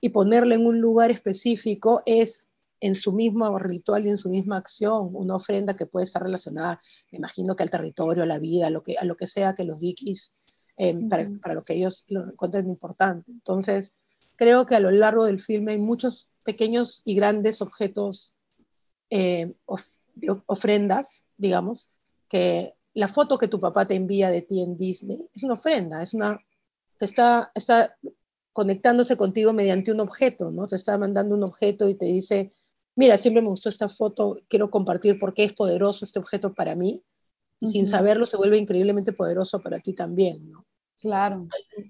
y 0.00 0.08
ponerla 0.08 0.54
en 0.54 0.66
un 0.66 0.80
lugar 0.80 1.10
específico 1.10 2.02
es 2.06 2.49
en 2.80 2.96
su 2.96 3.12
mismo 3.12 3.58
ritual 3.58 4.06
y 4.06 4.10
en 4.10 4.16
su 4.16 4.30
misma 4.30 4.56
acción 4.56 5.10
una 5.12 5.36
ofrenda 5.36 5.76
que 5.76 5.86
puede 5.86 6.04
estar 6.04 6.22
relacionada, 6.22 6.80
me 7.12 7.18
imagino 7.18 7.54
que 7.54 7.62
al 7.62 7.70
territorio, 7.70 8.22
a 8.22 8.26
la 8.26 8.38
vida, 8.38 8.68
a 8.68 8.70
lo 8.70 8.82
que, 8.82 8.96
a 8.98 9.04
lo 9.04 9.16
que 9.16 9.26
sea 9.26 9.54
que 9.54 9.64
los 9.64 9.80
vikis, 9.80 10.32
eh, 10.78 10.94
para, 11.08 11.28
para, 11.42 11.54
lo 11.54 11.62
que 11.62 11.74
ellos 11.74 12.04
lo 12.08 12.24
encuentren 12.24 12.68
importante. 12.68 13.30
Entonces, 13.30 13.92
creo 14.36 14.64
que 14.64 14.74
a 14.74 14.80
lo 14.80 14.90
largo 14.90 15.24
del 15.24 15.40
filme 15.40 15.72
hay 15.72 15.78
muchos 15.78 16.26
pequeños 16.44 17.02
y 17.04 17.14
grandes 17.14 17.60
objetos, 17.60 18.34
eh, 19.10 19.52
ofrendas, 20.46 21.24
digamos, 21.36 21.92
que 22.28 22.74
la 22.94 23.08
foto 23.08 23.38
que 23.38 23.48
tu 23.48 23.60
papá 23.60 23.86
te 23.86 23.94
envía 23.94 24.30
de 24.30 24.42
ti 24.42 24.62
en 24.62 24.76
Disney 24.76 25.28
es 25.34 25.42
una 25.42 25.54
ofrenda, 25.54 26.02
es 26.02 26.14
una, 26.14 26.40
te 26.98 27.04
está, 27.04 27.52
está 27.54 27.96
conectándose 28.52 29.16
contigo 29.16 29.52
mediante 29.52 29.92
un 29.92 30.00
objeto, 30.00 30.50
¿no? 30.50 30.66
Te 30.66 30.76
está 30.76 30.98
mandando 30.98 31.34
un 31.34 31.44
objeto 31.44 31.88
y 31.88 31.94
te 31.94 32.06
dice, 32.06 32.52
mira, 33.00 33.16
siempre 33.16 33.42
me 33.42 33.48
gustó 33.48 33.68
esta 33.68 33.88
foto, 33.88 34.38
quiero 34.48 34.70
compartir 34.70 35.18
por 35.18 35.34
qué 35.34 35.44
es 35.44 35.52
poderoso 35.52 36.04
este 36.04 36.18
objeto 36.18 36.54
para 36.54 36.74
mí, 36.74 37.02
y 37.58 37.66
sin 37.66 37.86
saberlo 37.86 38.26
se 38.26 38.36
vuelve 38.36 38.56
increíblemente 38.56 39.12
poderoso 39.12 39.60
para 39.60 39.80
ti 39.80 39.92
también, 39.92 40.50
¿no? 40.50 40.66
Claro. 41.00 41.48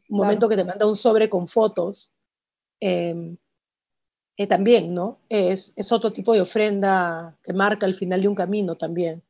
un 0.09 0.17
momento 0.17 0.49
que 0.49 0.57
te 0.57 0.65
manda 0.65 0.87
un 0.87 0.97
sobre 0.97 1.29
con 1.29 1.49
fotos, 1.49 2.13
eh, 2.81 3.37
eh, 4.37 4.47
también, 4.47 4.95
¿no? 4.95 5.19
Es, 5.29 5.73
es, 5.77 5.93
otro 5.93 6.13
tipo 6.13 6.33
de 6.33 6.41
ofrenda 6.41 7.37
que 7.43 7.53
marca 7.53 7.87
el 7.87 7.95
final 7.95 8.23
de 8.23 8.29
un 8.29 8.35
camino 8.35 8.77
también. 8.77 9.23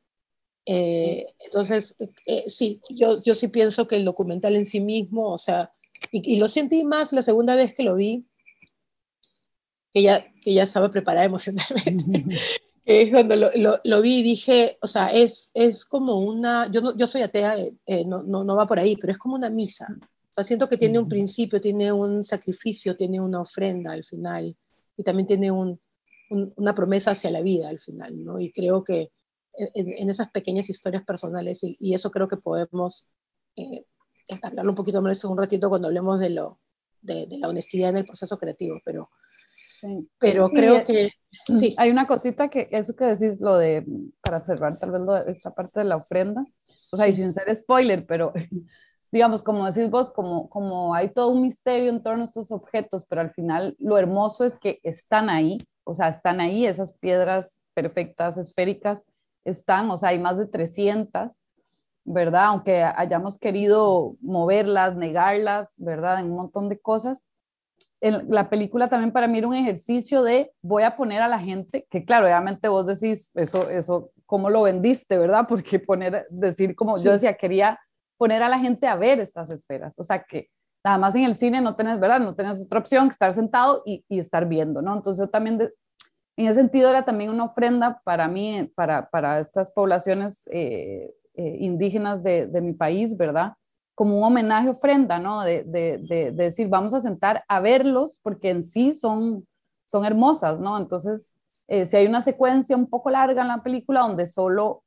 Eh, 0.67 1.27
entonces, 1.41 1.97
eh, 2.27 2.45
sí, 2.49 2.81
yo, 2.91 3.21
yo 3.23 3.35
sí 3.35 3.49
pienso 3.49 3.89
que 3.89 3.97
el 3.97 4.05
documental 4.05 4.55
en 4.55 4.67
sí 4.67 4.81
mismo, 4.81 5.31
o 5.31 5.39
sea, 5.39 5.73
y, 6.13 6.37
lo 6.39 6.47
sentí 6.47 6.85
más 6.85 7.13
la 7.13 7.23
segunda 7.23 7.57
vez 7.57 7.75
que 7.75 7.83
lo 7.83 7.97
vi, 7.97 8.25
que 9.93 10.03
ya, 10.03 10.33
que 10.43 10.55
ya 10.55 10.63
estaba 10.63 10.91
preparada 10.91 11.27
emocionalmente. 11.27 12.25
que 12.85 13.11
cuando 13.11 13.37
lo, 13.37 13.51
lo, 13.55 13.81
lo, 13.85 14.03
vi 14.03 14.23
dije, 14.23 14.79
o 14.83 14.87
sea, 14.87 15.13
es, 15.13 15.51
es 15.55 15.85
como 15.85 16.19
una, 16.19 16.71
yo, 16.71 16.81
no, 16.81 16.97
yo 16.97 17.07
soy 17.07 17.23
atea, 17.23 17.57
no, 18.07 18.23
no, 18.23 18.45
no 18.45 18.57
va 18.57 18.67
por 18.67 18.79
ahí, 18.79 18.97
pero 18.97 19.13
es 19.13 19.19
como 19.19 19.37
una 19.37 19.51
misa. 19.51 19.87
O 20.31 20.33
sea, 20.33 20.45
siento 20.45 20.69
que 20.69 20.77
tiene 20.77 20.99
un 20.99 21.09
principio, 21.09 21.61
tiene 21.61 21.93
un 21.93 22.23
sacrificio, 22.23 22.97
tiene 22.97 23.21
una 23.21 23.41
ofrenda 23.41 23.93
al 23.93 24.05
final 24.05 24.57
y 24.97 25.03
también 25.03 25.27
tiene 25.27 25.51
un, 25.51 25.81
una 26.31 26.75
promesa 26.75 27.11
hacia 27.13 27.31
la 27.31 27.43
vida 27.43 27.69
al 27.69 27.81
final, 27.81 28.25
¿no? 28.25 28.39
Y 28.39 28.53
creo 28.53 28.85
que 28.85 29.11
en, 29.55 30.09
esas 30.09 30.31
pequeñas 30.31 30.71
historias 30.71 31.05
personales, 31.05 31.61
y, 31.63 31.95
eso 31.95 32.11
creo 32.11 32.29
que 32.29 32.37
podemos 32.37 33.09
eh, 33.57 33.85
hablarlo 34.43 34.73
un 34.73 34.77
poquito 34.77 35.03
más 35.03 35.23
en 35.25 35.31
un 35.31 35.39
ratito 35.39 35.69
cuando 35.69 35.89
hablemos 35.89 36.21
de, 36.21 36.31
lo, 36.31 36.61
de, 37.03 37.27
la 37.31 37.49
honestidad 37.49 37.91
en 37.91 37.99
el 37.99 38.07
proceso 38.07 38.39
creativo, 38.39 38.81
pero, 38.85 39.11
pero 40.19 40.49
creo 40.51 40.85
que 40.85 41.11
sí. 41.49 41.75
Hay 41.79 41.91
una 41.91 42.07
cosita 42.07 42.49
que, 42.49 42.69
eso 42.71 42.95
que 42.95 43.05
decís, 43.05 43.41
lo 43.41 43.57
de, 43.57 43.87
para 44.23 44.39
observar 44.39 44.79
tal 44.79 44.91
vez 44.91 45.01
lo 45.03 45.15
de 45.15 45.31
esta 45.31 45.53
parte 45.55 45.81
de 45.81 45.85
la 45.85 45.97
ofrenda, 45.97 46.45
o 46.93 46.97
sea, 46.97 47.09
y 47.09 47.13
sin 47.13 47.33
ser 47.33 47.55
spoiler, 47.57 48.05
pero 48.07 48.33
digamos, 49.13 49.43
como 49.43 49.67
decís 49.67 49.91
vos, 49.91 50.11
como, 50.11 50.49
como 50.49 50.95
hay 50.95 51.11
todo 51.11 51.29
un 51.29 51.43
misterio 51.43 51.91
en 51.91 52.03
torno 52.03 52.23
a 52.23 52.27
estos 52.27 52.51
objetos, 52.51 53.07
pero 53.09 53.21
al 53.21 53.33
final 53.33 53.77
lo 53.79 53.99
hermoso 53.99 54.45
es 54.45 54.59
que 54.59 54.81
están 54.83 55.31
ahí, 55.31 55.59
o 55.85 55.95
sea, 55.95 56.09
están 56.09 56.41
ahí, 56.41 56.67
esas 56.67 56.93
piedras 56.93 57.59
perfectas, 57.75 58.37
esféricas, 58.37 59.07
están, 59.45 59.91
o 59.91 59.99
sea, 59.99 60.11
hay 60.11 60.19
más 60.19 60.37
de 60.37 60.47
300, 60.47 61.33
¿verdad? 62.05 62.47
Aunque 62.47 62.83
hayamos 62.83 63.39
querido 63.39 64.17
moverlas, 64.21 64.97
negarlas, 64.97 65.73
¿verdad? 65.79 66.21
En 66.21 66.27
un 66.27 66.37
montón 66.37 66.69
de 66.69 66.79
cosas, 66.79 67.25
la 68.01 68.49
película 68.49 68.89
también 68.89 69.13
para 69.13 69.29
mí 69.29 69.39
era 69.39 69.49
un 69.49 69.55
ejercicio 69.55 70.23
de 70.23 70.53
voy 70.63 70.85
a 70.85 70.97
poner 70.97 71.21
a 71.21 71.29
la 71.29 71.39
gente, 71.39 71.87
que 71.91 72.05
claro, 72.05 72.27
obviamente 72.27 72.69
vos 72.69 72.87
decís, 72.87 73.31
eso, 73.35 73.69
eso, 73.69 74.11
¿cómo 74.27 74.49
lo 74.49 74.63
vendiste, 74.63 75.19
verdad? 75.19 75.47
Porque 75.49 75.79
poner, 75.79 76.27
decir 76.31 76.75
como 76.75 76.99
yo 76.99 77.13
decía, 77.13 77.37
quería 77.37 77.79
poner 78.17 78.43
a 78.43 78.49
la 78.49 78.59
gente 78.59 78.87
a 78.87 78.97
ver 78.97 79.21
estas 79.21 79.51
esferas, 79.51 79.99
o 79.99 80.05
sea 80.05 80.23
que 80.23 80.49
nada 80.85 80.99
más 80.99 81.15
en 81.15 81.25
el 81.25 81.37
cine 81.37 81.61
no 81.61 81.77
tenés, 81.77 82.01
¿verdad? 82.01 82.21
No 82.21 82.35
tenés 82.35 82.61
otra 82.61 82.79
opción 82.79 83.09
que 83.09 83.13
estar 83.13 83.35
sentado 83.35 83.83
y, 83.85 84.05
y 84.09 84.19
estar 84.19 84.47
viendo, 84.47 84.81
¿no? 84.81 84.95
Entonces 84.95 85.27
yo 85.27 85.31
también, 85.31 85.71
en 86.37 86.47
ese 86.47 86.55
sentido 86.55 86.89
era 86.89 87.05
también 87.05 87.31
una 87.31 87.45
ofrenda 87.45 88.01
para 88.05 88.29
mí, 88.29 88.71
para, 88.75 89.11
para 89.11 89.41
estas 89.41 89.71
poblaciones 89.73 90.49
eh, 90.51 91.13
eh, 91.35 91.57
indígenas 91.61 92.23
de, 92.23 92.47
de 92.47 92.61
mi 92.63 92.73
país, 92.73 93.17
¿verdad? 93.17 93.53
Como 93.95 94.19
un 94.19 94.25
homenaje, 94.25 94.71
ofrenda, 94.71 95.19
¿no? 95.19 95.43
De, 95.43 95.65
de, 95.65 95.99
de, 95.99 96.33
decir, 96.33 96.69
vamos 96.69 96.95
a 96.95 97.03
sentar 97.03 97.45
a 97.49 97.61
verlos 97.61 98.19
porque 98.23 98.51
en 98.51 98.65
sí 98.65 98.93
son, 98.93 99.47
son 99.87 100.05
hermosas, 100.05 100.61
¿no? 100.61 100.79
Entonces, 100.79 101.31
eh, 101.69 101.87
si 101.87 101.97
hay 101.97 102.07
una 102.07 102.23
secuencia 102.23 102.77
un 102.77 102.89
poco 102.89 103.11
larga 103.11 103.43
en 103.43 103.49
la 103.49 103.63
película 103.63 104.01
donde 104.01 104.27
solo 104.27 104.83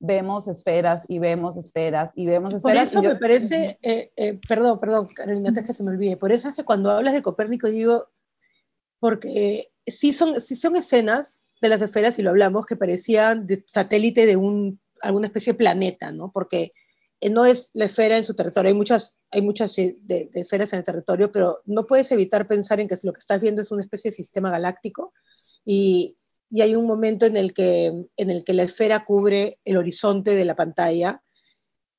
vemos 0.00 0.48
esferas 0.48 1.04
y 1.08 1.18
vemos 1.18 1.56
esferas 1.56 2.12
y 2.14 2.26
vemos 2.26 2.54
esferas. 2.54 2.90
Por 2.90 3.04
eso 3.04 3.14
me 3.14 3.20
parece, 3.20 3.78
eh, 3.82 4.12
eh, 4.16 4.40
perdón, 4.48 4.80
perdón, 4.80 5.08
Carolina, 5.14 5.50
antes 5.50 5.64
que 5.64 5.74
se 5.74 5.82
me 5.82 5.90
olvide, 5.90 6.16
por 6.16 6.32
eso 6.32 6.48
es 6.48 6.56
que 6.56 6.64
cuando 6.64 6.90
hablas 6.90 7.14
de 7.14 7.22
Copérnico 7.22 7.68
digo, 7.68 8.08
porque 8.98 9.70
sí 9.86 10.12
son, 10.12 10.40
sí 10.40 10.56
son 10.56 10.76
escenas 10.76 11.42
de 11.60 11.68
las 11.68 11.82
esferas, 11.82 12.18
y 12.18 12.22
lo 12.22 12.30
hablamos, 12.30 12.66
que 12.66 12.76
parecían 12.76 13.46
de 13.46 13.62
satélite 13.66 14.26
de 14.26 14.36
un, 14.36 14.80
alguna 15.02 15.26
especie 15.26 15.52
de 15.52 15.58
planeta, 15.58 16.12
¿no? 16.12 16.32
Porque 16.32 16.72
no 17.28 17.44
es 17.44 17.70
la 17.74 17.84
esfera 17.84 18.16
en 18.16 18.24
su 18.24 18.34
territorio, 18.34 18.68
hay 18.68 18.74
muchas, 18.74 19.18
hay 19.30 19.42
muchas 19.42 19.76
eh, 19.78 19.98
de, 20.00 20.30
esferas 20.32 20.72
en 20.72 20.78
el 20.78 20.84
territorio, 20.84 21.30
pero 21.30 21.60
no 21.66 21.86
puedes 21.86 22.10
evitar 22.12 22.48
pensar 22.48 22.80
en 22.80 22.88
que 22.88 22.96
lo 23.02 23.12
que 23.12 23.18
estás 23.18 23.40
viendo 23.40 23.60
es 23.60 23.70
una 23.70 23.82
especie 23.82 24.10
de 24.10 24.16
sistema 24.16 24.50
galáctico 24.50 25.12
y, 25.64 26.16
y 26.50 26.62
hay 26.62 26.74
un 26.74 26.86
momento 26.86 27.26
en 27.26 27.36
el, 27.36 27.52
que, 27.52 27.86
en 28.16 28.30
el 28.30 28.44
que 28.44 28.54
la 28.54 28.62
esfera 28.62 29.04
cubre 29.04 29.58
el 29.64 29.76
horizonte 29.76 30.34
de 30.34 30.44
la 30.46 30.56
pantalla 30.56 31.22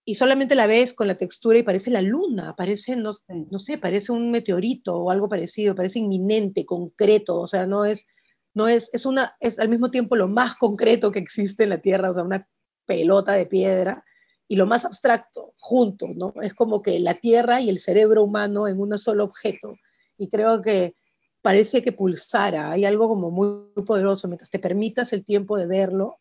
y 0.03 0.15
solamente 0.15 0.55
la 0.55 0.65
ves 0.65 0.93
con 0.93 1.07
la 1.07 1.17
textura 1.17 1.59
y 1.59 1.63
parece 1.63 1.91
la 1.91 2.01
luna, 2.01 2.55
parece, 2.55 2.95
no, 2.95 3.13
no 3.27 3.59
sé, 3.59 3.77
parece 3.77 4.11
un 4.11 4.31
meteorito 4.31 4.95
o 4.95 5.11
algo 5.11 5.29
parecido, 5.29 5.75
parece 5.75 5.99
inminente, 5.99 6.65
concreto, 6.65 7.39
o 7.39 7.47
sea, 7.47 7.67
no 7.67 7.85
es, 7.85 8.07
no 8.55 8.67
es, 8.67 8.89
es 8.93 9.05
una, 9.05 9.35
es 9.39 9.59
al 9.59 9.69
mismo 9.69 9.91
tiempo 9.91 10.15
lo 10.15 10.27
más 10.27 10.55
concreto 10.55 11.11
que 11.11 11.19
existe 11.19 11.63
en 11.63 11.69
la 11.69 11.81
Tierra, 11.81 12.09
o 12.09 12.13
sea, 12.15 12.23
una 12.23 12.47
pelota 12.87 13.33
de 13.33 13.45
piedra, 13.45 14.03
y 14.51 14.57
lo 14.57 14.65
más 14.65 14.83
abstracto 14.83 15.53
juntos, 15.57 16.09
¿no? 16.17 16.33
Es 16.41 16.53
como 16.53 16.81
que 16.81 16.99
la 16.99 17.13
Tierra 17.13 17.61
y 17.61 17.69
el 17.69 17.79
cerebro 17.79 18.21
humano 18.21 18.67
en 18.67 18.81
un 18.81 18.99
solo 18.99 19.23
objeto. 19.23 19.75
Y 20.17 20.27
creo 20.27 20.61
que 20.61 20.93
parece 21.41 21.81
que 21.81 21.93
pulsara, 21.93 22.69
hay 22.69 22.83
algo 22.83 23.07
como 23.07 23.31
muy, 23.31 23.71
poderoso, 23.85 24.27
mientras 24.27 24.49
te 24.49 24.59
permitas 24.59 25.13
el 25.13 25.23
tiempo 25.23 25.57
de 25.57 25.67
verlo, 25.67 26.17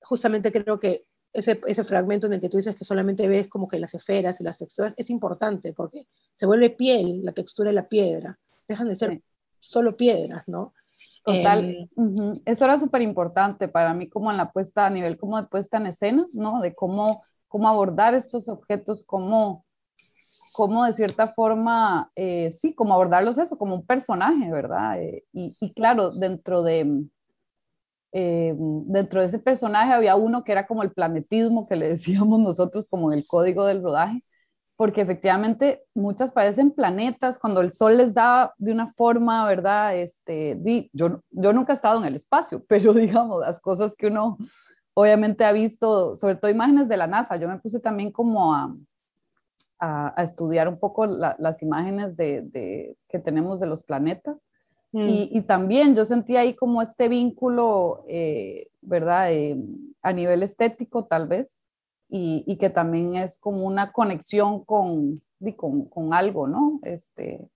justamente 0.00 0.50
creo 0.50 0.80
que 0.80 1.04
ese, 1.32 1.60
ese 1.68 1.84
fragmento 1.84 2.26
en 2.26 2.32
el 2.32 2.40
que 2.40 2.48
tú 2.48 2.56
dices 2.56 2.74
que 2.74 2.84
solamente 2.84 3.28
ves 3.28 3.46
como 3.46 3.68
que 3.68 3.78
las 3.78 3.94
esferas 3.94 4.40
y 4.40 4.42
las 4.42 4.58
texturas 4.58 4.94
es 4.96 5.08
importante 5.08 5.72
porque 5.72 6.08
se 6.34 6.46
vuelve 6.46 6.70
piel, 6.70 7.20
la 7.22 7.30
textura 7.30 7.68
de 7.70 7.74
la 7.74 7.88
piedra, 7.88 8.40
dejan 8.66 8.88
de 8.88 8.96
ser 8.96 9.22
solo 9.60 9.96
piedras, 9.96 10.42
¿no? 10.48 10.74
Total, 11.22 11.88
em, 11.96 12.40
eso 12.44 12.64
era 12.64 12.76
súper 12.76 13.02
importante 13.02 13.68
para 13.68 13.94
mí 13.94 14.08
como 14.08 14.32
en 14.32 14.36
la 14.36 14.50
puesta, 14.50 14.86
a 14.86 14.90
nivel 14.90 15.16
como 15.16 15.40
de 15.40 15.46
puesta 15.46 15.76
en 15.76 15.86
escena, 15.86 16.26
¿no? 16.32 16.60
De 16.60 16.74
cómo 16.74 17.22
cómo 17.48 17.68
abordar 17.68 18.14
estos 18.14 18.48
objetos, 18.48 19.04
cómo, 19.04 19.64
cómo 20.52 20.84
de 20.84 20.92
cierta 20.92 21.28
forma, 21.28 22.10
eh, 22.14 22.50
sí, 22.52 22.74
cómo 22.74 22.94
abordarlos 22.94 23.38
eso, 23.38 23.58
como 23.58 23.74
un 23.74 23.86
personaje, 23.86 24.50
¿verdad? 24.50 25.02
Eh, 25.02 25.24
y, 25.32 25.72
claro, 25.74 26.10
dentro 26.12 26.62
de, 26.62 27.04
eh, 28.12 28.54
dentro 28.56 29.20
de 29.20 29.26
ese 29.26 29.38
personaje 29.38 29.92
había 29.92 30.16
uno 30.16 30.44
que 30.44 30.52
era 30.52 30.66
como 30.66 30.82
el 30.82 30.92
planetismo 30.92 31.66
que 31.68 31.76
le 31.76 31.88
decíamos 31.90 32.40
nosotros 32.40 32.88
como 32.88 33.12
el 33.12 33.26
código 33.26 33.66
del 33.66 33.82
rodaje, 33.82 34.22
porque 34.76 35.00
efectivamente 35.00 35.82
muchas 35.94 36.30
parecen 36.30 36.70
planetas, 36.70 37.38
cuando 37.38 37.60
el 37.60 37.70
sol 37.72 37.96
les 37.96 38.14
da 38.14 38.54
de 38.58 38.72
una 38.72 38.92
forma, 38.92 39.46
¿verdad? 39.46 39.96
Este, 39.96 40.56
di, 40.60 40.88
yo, 40.92 41.20
yo 41.30 41.52
nunca 41.52 41.72
he 41.72 41.74
estado 41.74 41.98
en 41.98 42.06
el 42.06 42.14
espacio, 42.14 42.64
pero 42.68 42.92
digamos, 42.94 43.40
las 43.40 43.60
cosas 43.60 43.94
que 43.96 44.06
uno 44.06 44.38
obviamente 44.98 45.44
ha 45.44 45.52
visto, 45.52 46.16
sobre 46.16 46.34
todo 46.34 46.50
imágenes 46.50 46.88
de 46.88 46.96
la 46.96 47.06
NASA. 47.06 47.36
Yo 47.36 47.46
me 47.46 47.60
puse 47.60 47.78
también 47.78 48.10
como 48.10 48.52
a, 48.52 48.74
a, 49.78 50.24
estudiar 50.24 50.68
un 50.68 50.76
poco 50.76 51.06
las 51.06 51.62
imágenes 51.62 52.16
de, 52.16 52.96
que 53.08 53.20
tenemos 53.20 53.60
de 53.60 53.68
los 53.68 53.84
planetas. 53.84 54.44
Mm. 54.90 55.06
Y, 55.08 55.40
también 55.42 55.94
yo 55.94 56.04
sentí 56.04 56.36
ahí 56.36 56.56
como 56.56 56.82
este 56.82 57.08
vínculo, 57.08 58.04
eh, 58.08 58.70
¿verdad? 58.80 59.32
Eh, 59.32 59.56
a 60.02 60.12
nivel 60.12 60.42
estético 60.42 61.04
tal 61.04 61.28
vez, 61.28 61.62
y, 62.08 62.56
que 62.56 62.68
también 62.68 63.14
es 63.14 63.38
como 63.38 63.66
una 63.66 63.92
conexión 63.92 64.64
con, 64.64 65.22
con, 65.56 65.84
con, 65.84 66.12
algo, 66.12 66.48
¿no? 66.48 66.80
Este, 66.82 67.46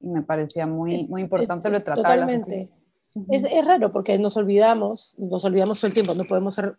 y 0.00 0.08
me 0.08 0.20
parecía 0.20 0.66
muy, 0.66 1.06
muy 1.06 1.22
importante 1.22 1.70
lo 1.70 1.78
de. 1.78 1.84
Totalmente. 1.86 2.70
Es, 3.30 3.44
es, 3.44 3.64
raro 3.64 3.90
porque 3.90 4.18
nos 4.18 4.36
olvidamos, 4.36 5.14
nos 5.16 5.44
olvidamos 5.44 5.80
todo 5.80 5.88
el 5.88 5.94
tiempo, 5.94 6.14
no 6.14 6.24
podemos 6.24 6.54
ser 6.54 6.78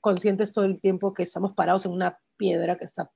conscientes 0.00 0.52
todo 0.52 0.64
el 0.64 0.80
tiempo 0.80 1.14
que 1.14 1.22
estamos 1.22 1.54
parados 1.54 1.86
en 1.86 1.92
una 1.92 2.18
piedra 2.36 2.76
que 2.76 2.84
está 2.84 3.10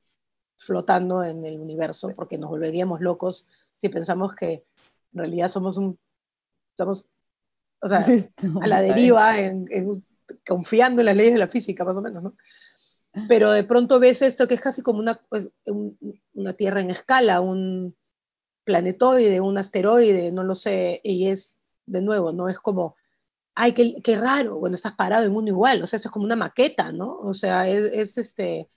flotando 0.57 1.25
en 1.25 1.44
el 1.44 1.59
universo, 1.59 2.12
porque 2.14 2.38
nos 2.38 2.51
volveríamos 2.51 3.01
locos 3.01 3.48
si 3.79 3.88
pensamos 3.88 4.35
que 4.35 4.64
en 5.12 5.18
realidad 5.18 5.48
somos 5.48 5.77
un, 5.77 5.98
estamos, 6.70 7.05
o 7.81 7.88
sea, 7.88 8.07
a 8.62 8.66
la 8.66 8.81
deriva, 8.81 9.38
en, 9.40 9.66
confiando 10.46 11.03
en 11.03 11.07
las 11.07 11.16
leyes 11.16 11.33
de 11.33 11.38
la 11.40 11.48
física, 11.48 11.85
más 11.85 11.96
o 11.96 12.03
menos, 12.03 12.22
¿no? 12.22 12.37
Pero 13.29 13.53
de 13.53 13.64
pronto 13.64 14.01
ves 14.01 14.22
esto 14.22 14.48
que 14.48 14.55
es 14.55 14.61
casi 14.61 14.81
como 14.81 14.98
una, 14.98 15.20
pues, 15.29 15.51
una 16.33 16.55
Tierra 16.55 16.81
en 16.81 16.88
escala, 16.88 17.42
un 17.42 17.94
planetoide, 18.64 19.40
un 19.40 19.59
asteroide, 19.59 20.33
no 20.33 20.44
lo 20.44 20.55
sé, 20.55 21.01
y 21.05 21.27
es 21.27 21.59
de 21.86 22.02
nuevo, 22.02 22.32
no 22.32 22.48
es 22.48 22.58
como, 22.58 22.96
ay, 23.54 23.72
qué, 23.72 24.00
qué 24.02 24.16
raro, 24.16 24.58
bueno, 24.58 24.76
estás 24.76 24.94
parado 24.94 25.24
en 25.24 25.34
uno 25.34 25.48
igual, 25.48 25.82
o 25.82 25.86
sea, 25.86 25.98
esto 25.98 26.08
es 26.08 26.12
como 26.12 26.24
una 26.24 26.36
maqueta, 26.36 26.92
¿no? 26.92 27.18
O 27.18 27.34
sea, 27.34 27.68
es, 27.68 27.84
es 27.92 28.18
este, 28.18 28.68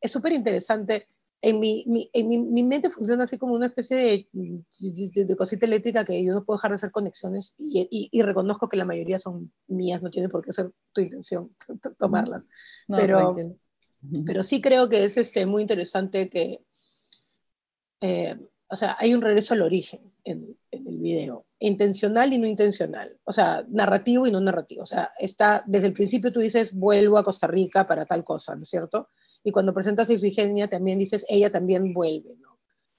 es 0.00 0.12
súper 0.12 0.32
interesante. 0.32 1.06
En, 1.44 1.58
mi, 1.58 1.84
mi, 1.88 2.08
en 2.12 2.28
mi, 2.28 2.38
mi, 2.38 2.62
mente 2.62 2.88
funciona 2.88 3.24
así 3.24 3.36
como 3.36 3.54
una 3.54 3.66
especie 3.66 3.96
de, 3.96 4.64
de, 5.24 5.36
cosita 5.36 5.66
eléctrica 5.66 6.04
que 6.04 6.24
yo 6.24 6.34
no 6.34 6.44
puedo 6.44 6.56
dejar 6.56 6.70
de 6.70 6.76
hacer 6.76 6.92
conexiones 6.92 7.54
y, 7.58 7.88
y, 7.90 8.08
y, 8.12 8.22
reconozco 8.22 8.68
que 8.68 8.76
la 8.76 8.84
mayoría 8.84 9.18
son 9.18 9.52
mías, 9.66 10.04
no 10.04 10.10
tiene 10.10 10.28
por 10.28 10.44
qué 10.44 10.52
ser 10.52 10.70
tu 10.92 11.00
intención 11.00 11.52
tomarlas. 11.98 12.44
pero, 12.86 13.34
pero 14.24 14.44
sí 14.44 14.60
creo 14.60 14.88
que 14.88 15.02
es 15.02 15.16
este, 15.16 15.44
muy 15.46 15.62
interesante 15.62 16.30
que, 16.30 16.64
eh, 18.02 18.38
o 18.68 18.76
sea, 18.76 18.96
hay 19.00 19.12
un 19.12 19.20
regreso 19.20 19.54
al 19.54 19.62
origen 19.62 20.12
en, 20.22 20.56
en 20.70 20.86
el 20.86 20.98
video 20.98 21.44
intencional 21.62 22.32
y 22.32 22.38
no 22.38 22.46
intencional, 22.46 23.16
o 23.22 23.32
sea, 23.32 23.64
narrativo 23.68 24.26
y 24.26 24.32
no 24.32 24.40
narrativo. 24.40 24.82
O 24.82 24.86
sea, 24.86 25.12
está, 25.18 25.62
desde 25.66 25.86
el 25.86 25.92
principio 25.92 26.32
tú 26.32 26.40
dices, 26.40 26.74
vuelvo 26.74 27.18
a 27.18 27.22
Costa 27.22 27.46
Rica 27.46 27.86
para 27.86 28.04
tal 28.04 28.24
cosa, 28.24 28.56
¿no 28.56 28.62
es 28.62 28.68
cierto? 28.68 29.08
Y 29.44 29.52
cuando 29.52 29.72
presentas 29.72 30.10
a 30.10 30.12
Ifigenia 30.12 30.68
también 30.68 30.98
dices, 30.98 31.24
ella 31.28 31.50
también 31.50 31.94
vuelve, 31.94 32.34
¿no? 32.40 32.58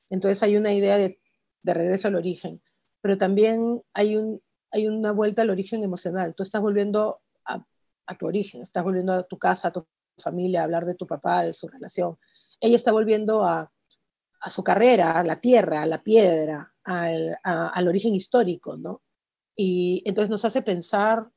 Entonces 0.09 0.41
hay 0.43 0.55
una 0.55 0.73
idea 0.73 0.97
de, 0.97 1.19
de 1.61 1.73
regreso 1.73 2.07
al 2.07 2.15
origen, 2.15 2.61
pero 3.01 3.17
también 3.17 3.81
hay, 3.93 4.15
un, 4.15 4.41
hay 4.71 4.87
una 4.87 5.11
vuelta 5.11 5.41
al 5.41 5.49
origen 5.49 5.83
emocional. 5.83 6.33
Tú 6.33 6.43
estás 6.43 6.61
volviendo 6.61 7.21
a, 7.43 7.65
a 8.05 8.17
tu 8.17 8.27
origen, 8.27 8.61
estás 8.61 8.83
volviendo 8.83 9.11
a 9.11 9.23
tu 9.23 9.37
casa, 9.37 9.67
a 9.67 9.71
tu 9.71 9.85
familia, 10.17 10.61
a 10.61 10.63
hablar 10.63 10.85
de 10.85 10.95
tu 10.95 11.05
papá, 11.05 11.43
de 11.43 11.53
su 11.53 11.67
relación. 11.67 12.17
Ella 12.61 12.77
está 12.77 12.93
volviendo 12.93 13.43
a, 13.43 13.72
a 14.43 14.49
su 14.49 14.63
carrera, 14.63 15.19
a 15.19 15.23
la 15.23 15.39
tierra, 15.39 15.81
a 15.81 15.85
la 15.85 16.03
piedra, 16.03 16.73
al, 16.83 17.87
origen 17.87 18.13
histórico, 18.13 18.75
¿no? 18.75 19.01
Y 19.55 20.03
entonces 20.05 20.29
nos 20.29 20.43
hace 20.43 20.61
pensar 20.61 21.29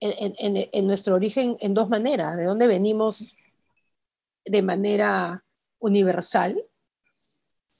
en, 0.00 0.86
nuestro 0.86 1.14
origen 1.14 1.56
en 1.60 1.74
dos 1.74 1.90
maneras, 1.90 2.38
de 2.38 2.44
dónde 2.44 2.66
venimos 2.66 3.34
de 4.46 4.62
manera 4.62 5.44
universal, 5.78 6.64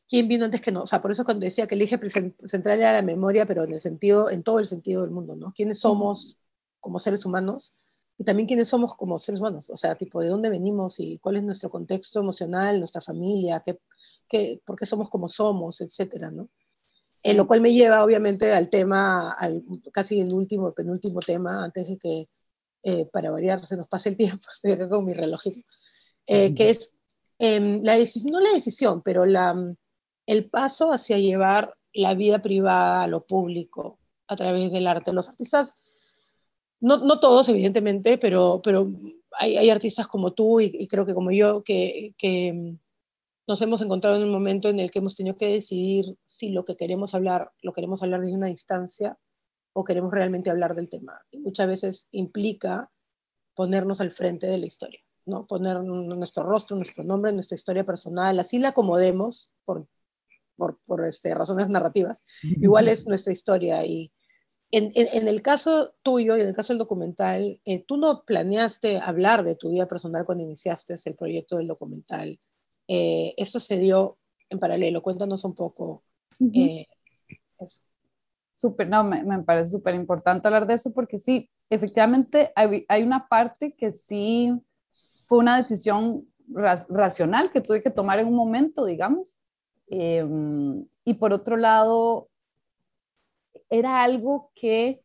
quién 0.07 0.29
vino 0.29 0.45
antes 0.45 0.61
que 0.61 0.73
no, 0.73 0.83
o 0.83 0.87
sea, 0.87 1.01
por 1.01 1.13
eso 1.13 1.25
cuando 1.25 1.45
decía 1.45 1.67
que 1.67 1.75
el 1.75 1.83
eje 1.83 1.99
central 2.45 2.81
era 2.81 2.93
la 2.93 3.03
memoria, 3.03 3.47
pero 3.47 3.65
en 3.65 3.73
el 3.73 3.81
sentido, 3.81 4.31
en 4.31 4.43
todo 4.43 4.59
el 4.59 4.67
sentido 4.67 5.01
del 5.01 5.13
mundo, 5.13 5.35
¿no? 5.35 5.55
¿Quiénes 5.55 5.81
somos 5.81 6.39
como 6.79 6.99
seres 6.99 7.25
humanos? 7.25 7.75
Y 8.19 8.25
también 8.25 8.49
quiénes 8.49 8.69
somos 8.69 8.97
como 8.97 9.19
seres 9.19 9.41
humanos, 9.41 9.71
o 9.71 9.77
sea, 9.77 9.95
tipo, 9.95 10.21
de 10.21 10.29
dónde 10.29 10.49
venimos 10.49 10.99
y 10.99 11.19
cuál 11.19 11.37
es 11.37 11.45
nuestro 11.45 11.71
contexto 11.71 12.19
emocional, 12.21 12.81
nuestra 12.81 13.01
familia, 13.01 13.63
qué, 13.65 13.79
que, 14.29 14.61
por 14.65 14.77
qué 14.77 14.87
somos 14.87 15.09
como 15.09 15.29
somos, 15.29 15.81
etcétera, 15.81 16.31
¿no? 16.31 16.49
Eh, 17.23 17.35
lo 17.35 17.47
cual 17.47 17.61
me 17.61 17.73
lleva 17.73 18.05
obviamente 18.05 18.53
al 18.53 18.71
tema, 18.71 19.33
al, 19.33 19.63
casi 19.93 20.21
el 20.21 20.33
último, 20.33 20.73
penúltimo 20.73 21.21
tema, 21.21 21.65
antes 21.65 21.89
de 21.89 21.99
que, 21.99 22.29
eh, 22.83 23.07
para 23.13 23.31
variar, 23.31 23.65
se 23.67 23.77
nos 23.77 23.89
pase 23.89 24.11
el 24.11 24.17
tiempo, 24.17 24.47
estoy 24.55 24.73
acá 24.73 24.89
con 24.89 25.05
mi 25.05 25.15
relojito, 25.15 25.61
eh, 26.27 26.55
que 26.55 26.71
es 26.71 26.95
em, 27.39 27.81
la 27.83 27.97
no 27.97 28.41
la 28.41 28.53
decisión, 28.53 29.03
pero 29.03 29.27
la, 29.27 29.55
el 30.27 30.51
paso 30.51 30.93
hacia 30.93 31.19
llevar 31.19 31.75
la 31.93 32.15
vida 32.15 32.41
privada 32.41 33.03
a 33.03 33.09
lo 33.09 33.27
público 33.27 33.99
a 34.29 34.37
través 34.37 34.71
del 34.71 34.87
arte. 34.87 35.13
Los 35.13 35.29
artistas, 35.29 35.75
no, 36.81 36.99
no 36.99 37.21
todos 37.21 37.49
evidentemente, 37.49 38.19
pero, 38.19 38.61
pero 38.63 38.91
hay, 39.39 39.57
hay 39.57 39.71
artistas 39.71 40.07
como 40.07 40.33
tú 40.33 40.61
y, 40.61 40.87
creo 40.89 41.07
que 41.07 41.15
como 41.15 41.31
yo 41.31 41.63
que, 41.63 42.15
que 42.19 42.77
nos 43.47 43.63
hemos 43.63 43.81
encontrado 43.81 44.17
en 44.17 44.23
un 44.23 44.31
momento 44.33 44.69
en 44.69 44.79
el 44.79 44.91
que 44.91 44.99
hemos 44.99 45.17
tenido 45.17 45.37
que 45.37 45.49
decidir 45.49 46.17
si 46.27 46.51
lo 46.51 46.65
que 46.65 46.77
queremos 46.77 47.15
hablar 47.15 47.53
lo 47.63 47.73
queremos 47.73 48.03
hablar 48.03 48.21
desde 48.21 48.37
una 48.37 48.47
distancia 48.47 49.19
o 49.73 49.85
queremos 49.85 50.13
realmente 50.13 50.51
hablar 50.51 50.75
del 50.75 50.89
tema. 50.89 51.21
Y 51.31 51.39
muchas 51.39 51.67
veces 51.69 52.09
implica 52.11 52.91
ponernos 53.55 54.01
al 54.01 54.11
frente 54.11 54.47
de 54.47 54.59
la 54.59 54.67
historia, 54.67 55.01
¿no? 55.25 55.47
Poner 55.47 55.83
nuestro 55.83 56.43
rostro, 56.43 56.77
nuestro 56.77 57.05
nombre, 57.05 57.33
nuestra 57.33 57.55
historia 57.55 57.85
personal, 57.85 58.39
así 58.41 58.59
la 58.59 58.71
acomodemos 58.71 59.53
por, 59.65 59.87
por, 60.57 60.81
por 60.85 61.07
este, 61.07 61.35
razones 61.35 61.69
narrativas. 61.69 62.23
Igual 62.43 62.89
es 62.89 63.07
nuestra 63.07 63.33
historia 63.33 63.85
y 63.85 64.13
en, 64.71 64.93
en, 64.95 65.29
el 65.29 65.41
caso 65.41 65.95
tuyo 66.03 66.37
y 66.37 66.41
en 66.43 66.49
el 66.49 66.55
caso 66.55 66.73
del 66.73 66.79
documental, 66.79 67.61
eh, 67.65 67.85
tú 67.87 67.97
no 67.97 68.25
planeaste 68.25 68.99
hablar 68.99 69.43
de 69.43 69.57
tu 69.57 69.71
vida 69.71 69.87
personal 69.87 70.25
cuando 70.25 70.45
iniciaste 70.45 70.95
el 71.07 71.15
proyecto 71.15 71.57
del 71.57 71.69
documental. 71.69 72.39
Eh, 72.87 73.35
eso 73.37 73.61
se 73.61 73.79
dio 73.79 74.19
en 74.51 74.59
paralelo. 74.59 75.01
Cuéntanos 75.01 75.45
un 75.45 75.55
poco 75.55 76.03
eh, 76.55 76.87
eso. 77.59 77.81
Súper, 78.53 78.89
no, 78.89 79.05
me, 79.05 79.23
me 79.23 79.43
parece 79.43 79.71
súper 79.71 79.95
importante 79.95 80.49
hablar 80.49 80.67
de 80.67 80.75
eso 80.75 80.93
porque 80.93 81.19
sí, 81.19 81.49
efectivamente 81.71 82.53
hay, 82.55 82.85
hay, 82.89 83.03
una 83.05 83.29
parte 83.29 83.73
que 83.73 83.93
sí 83.93 84.53
fue 85.29 85.39
una 85.39 85.57
decisión 85.57 86.27
racional 86.49 87.53
que 87.53 87.61
tuve 87.61 87.83
que 87.83 87.91
tomar 87.91 88.19
en 88.19 88.29
un 88.29 88.35
momento, 88.35 88.85
digamos. 88.85 89.39
Em, 89.87 90.85
y 91.05 91.15
por 91.15 91.33
otro 91.33 91.57
lado, 91.57 92.28
era 93.71 94.03
algo 94.03 94.51
que 94.55 95.03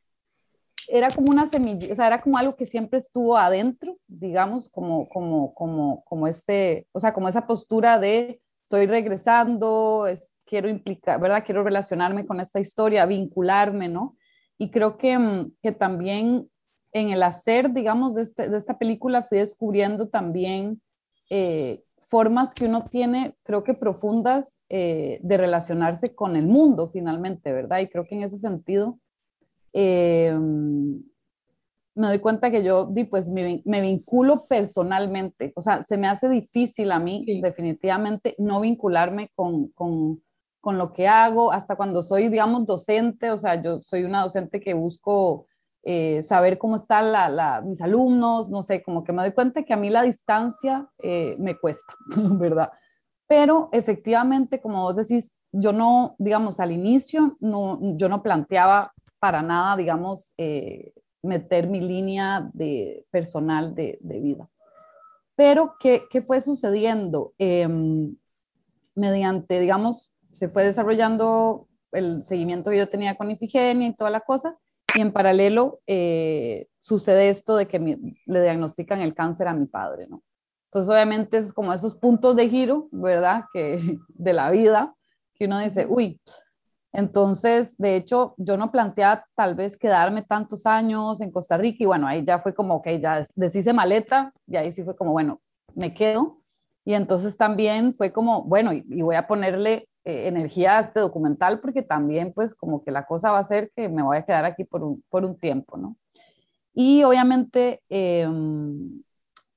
era 0.89 1.11
como 1.11 1.32
una 1.32 1.47
semilla, 1.47 1.91
o 1.91 1.95
sea, 1.95 2.07
era 2.07 2.22
como 2.22 2.38
algo 2.38 2.55
que 2.55 2.66
siempre 2.66 2.99
estuvo 2.99 3.38
adentro, 3.38 3.97
digamos, 4.07 4.70
como, 4.70 5.07
como, 5.07 5.53
como, 5.53 6.03
como 6.03 6.28
este, 6.28 6.88
o 6.91 6.99
sea, 6.99 7.14
como 7.14 7.30
esa 7.30 7.47
postura 7.47 7.99
de 7.99 8.41
estoy 8.64 8.88
regresando, 8.88 10.07
es, 10.07 10.34
quiero 10.45 10.68
implicar, 10.68 11.20
¿verdad? 11.20 11.43
Quiero 11.45 11.64
relacionarme 11.64 12.26
con 12.26 12.39
esta 12.39 12.59
historia, 12.59 13.05
vincularme, 13.05 13.88
¿no? 13.88 14.18
Y 14.57 14.72
creo 14.72 14.97
que, 14.97 15.18
mm, 15.18 15.53
que 15.61 15.72
también 15.72 16.49
en 16.91 17.09
el 17.09 17.24
hacer, 17.24 17.72
digamos, 17.72 18.14
de, 18.16 18.24
este, 18.24 18.49
de 18.49 18.57
esta 18.57 18.78
película 18.78 19.24
fui 19.24 19.39
descubriendo 19.39 20.09
también 20.09 20.82
eh, 21.30 21.84
formas 22.14 22.53
que 22.53 22.68
uno 22.68 22.84
tiene, 22.84 23.36
creo 23.41 23.64
que 23.64 23.74
profundas, 23.74 24.61
eh, 24.70 25.20
de 25.24 25.36
relacionarse 25.36 26.14
con 26.14 26.36
el 26.36 26.45
mundo 26.45 26.91
finalmente, 26.93 27.51
¿verdad? 27.51 27.80
Y 27.80 27.88
creo 27.88 28.05
que 28.05 28.14
en 28.14 28.22
ese 28.22 28.38
sentido 28.38 28.99
eh, 29.74 30.32
me 31.95 32.07
doy 32.07 32.20
cuenta 32.20 32.51
que 32.51 32.64
yo, 32.64 32.93
pues, 33.09 33.32
me, 33.32 33.64
me, 33.66 33.82
vinculo 33.82 34.45
personalmente, 34.47 35.53
o 35.55 35.61
sea, 35.64 35.84
se 35.86 35.97
me 35.97 36.05
hace 36.05 36.30
difícil 36.30 36.91
a 36.91 36.99
mí 36.99 37.26
definitivamente 37.41 38.36
no 38.38 38.61
vincularme 38.61 39.32
con, 39.34 39.70
con, 39.70 40.22
con 40.61 40.78
lo 40.78 40.93
que 40.93 41.07
hago, 41.07 41.51
hasta 41.51 41.76
cuando 41.76 42.03
soy, 42.03 42.30
digamos, 42.30 42.68
docente, 42.68 43.32
o 43.32 43.39
sea, 43.39 43.59
yo 43.59 43.80
soy 43.80 44.03
una 44.03 44.22
docente 44.22 44.59
que 44.59 44.76
busco 44.76 45.47
eh, 45.86 46.23
saber 46.23 46.57
cómo 46.57 46.77
están 46.77 47.11
la, 47.11 47.61
mis 47.61 47.81
alumnos, 47.81 48.49
no 48.49 48.63
sé, 48.63 48.81
como 48.81 49.03
que 49.03 49.11
me 49.11 49.21
doy 49.21 49.34
cuenta 49.34 49.63
que 49.63 49.73
a 49.73 49.77
mí 49.77 49.89
la 49.89 50.03
distancia 50.03 50.88
eh, 50.99 51.36
me 51.39 51.57
cuesta, 51.57 51.93
¿verdad? 52.15 52.71
Pero 53.27 53.69
efectivamente, 53.73 54.61
como 54.61 54.84
vos 54.84 54.95
decís, 54.95 55.34
yo 55.51 55.73
no, 55.73 56.15
digamos, 56.19 56.59
al 56.59 56.71
inicio, 56.71 57.38
no, 57.39 57.79
yo 57.97 58.07
no 58.07 58.23
planteaba 58.23 58.93
para 59.19 59.41
nada, 59.41 59.75
digamos, 59.75 60.34
eh, 60.38 60.93
meter 61.21 61.67
mi 61.67 61.81
línea 61.81 62.49
de 62.53 63.05
personal 63.11 63.75
de, 63.75 63.97
de 64.01 64.19
vida. 64.19 64.49
Pero, 65.36 65.75
¿qué, 65.79 66.03
¿qué, 66.09 66.21
fue 66.21 66.41
sucediendo? 66.41 67.34
Em, 67.38 68.15
mediante, 68.95 69.59
digamos, 69.59 70.11
se 70.31 70.49
fue 70.49 70.63
desarrollando 70.63 71.67
el 71.91 72.23
seguimiento 72.23 72.69
que 72.69 72.77
yo 72.77 72.89
tenía 72.89 73.15
con 73.15 73.31
Ifigenia 73.31 73.88
y 73.88 73.95
toda 73.95 74.09
la 74.09 74.21
cosa, 74.21 74.57
y 74.95 75.01
en 75.01 75.11
paralelo 75.11 75.79
eh, 75.87 76.67
sucede 76.79 77.29
esto 77.29 77.55
de 77.55 77.67
que 77.67 77.79
le 77.79 78.41
diagnostican 78.41 79.01
el 79.01 79.13
cáncer 79.13 79.47
a 79.47 79.53
mi 79.53 79.65
padre, 79.65 80.07
¿no? 80.07 80.23
Entonces, 80.65 80.91
obviamente, 80.91 81.37
es 81.37 81.53
como 81.53 81.71
esos 81.71 81.95
puntos 81.95 82.35
de 82.35 82.49
giro, 82.49 82.87
¿verdad? 82.91 83.45
Que 83.53 83.97
de 84.07 84.33
la 84.33 84.49
vida, 84.49 84.95
que 85.35 85.45
uno 85.45 85.59
dice, 85.59 85.85
uy, 85.87 86.19
entonces, 86.91 87.75
de 87.77 87.95
hecho, 87.95 88.35
yo 88.37 88.55
no 88.55 88.71
planteaba 88.71 89.25
tal 89.35 89.55
vez 89.55 89.77
quedarme 89.77 90.21
tantos 90.21 90.65
años 90.67 91.21
en 91.21 91.31
Costa 91.31 91.57
Rica 91.57 91.83
y 91.83 91.87
bueno, 91.87 92.07
ahí 92.07 92.23
ya 92.23 92.39
fue 92.39 92.53
como, 92.53 92.75
ok, 92.75 92.87
ya 93.01 93.25
deshice 93.35 93.73
maleta 93.73 94.31
y 94.47 94.57
ahí 94.57 94.71
sí 94.71 94.83
fue 94.83 94.95
como, 94.95 95.11
bueno, 95.11 95.41
me 95.73 95.93
quedo. 95.93 96.39
Y 96.85 96.93
entonces 96.93 97.35
también 97.35 97.93
fue 97.93 98.11
como, 98.11 98.43
bueno, 98.43 98.73
y 98.73 99.01
voy 99.01 99.15
a 99.15 99.25
ponerle 99.25 99.87
eh, 100.05 100.27
energía 100.27 100.77
a 100.77 100.81
este 100.81 100.99
documental 100.99 101.61
porque 101.61 101.81
también 101.81 102.33
pues 102.33 102.53
como 102.53 102.83
que 102.83 102.91
la 102.91 103.05
cosa 103.05 103.31
va 103.31 103.39
a 103.39 103.43
ser 103.45 103.71
que 103.75 103.87
me 103.87 104.03
voy 104.03 104.17
a 104.17 104.25
quedar 104.25 104.45
aquí 104.45 104.63
por 104.65 104.83
un, 104.83 105.03
por 105.09 105.23
un 105.23 105.39
tiempo, 105.39 105.77
¿no? 105.77 105.95
Y 106.73 107.03
obviamente, 107.03 107.81
em, 107.87 109.01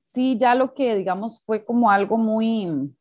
sí, 0.01 0.37
ya 0.39 0.55
lo 0.55 0.75
que 0.75 0.95
digamos 0.97 1.43
fue 1.45 1.65
como 1.65 1.91
algo 1.91 2.19
muy, 2.19 2.95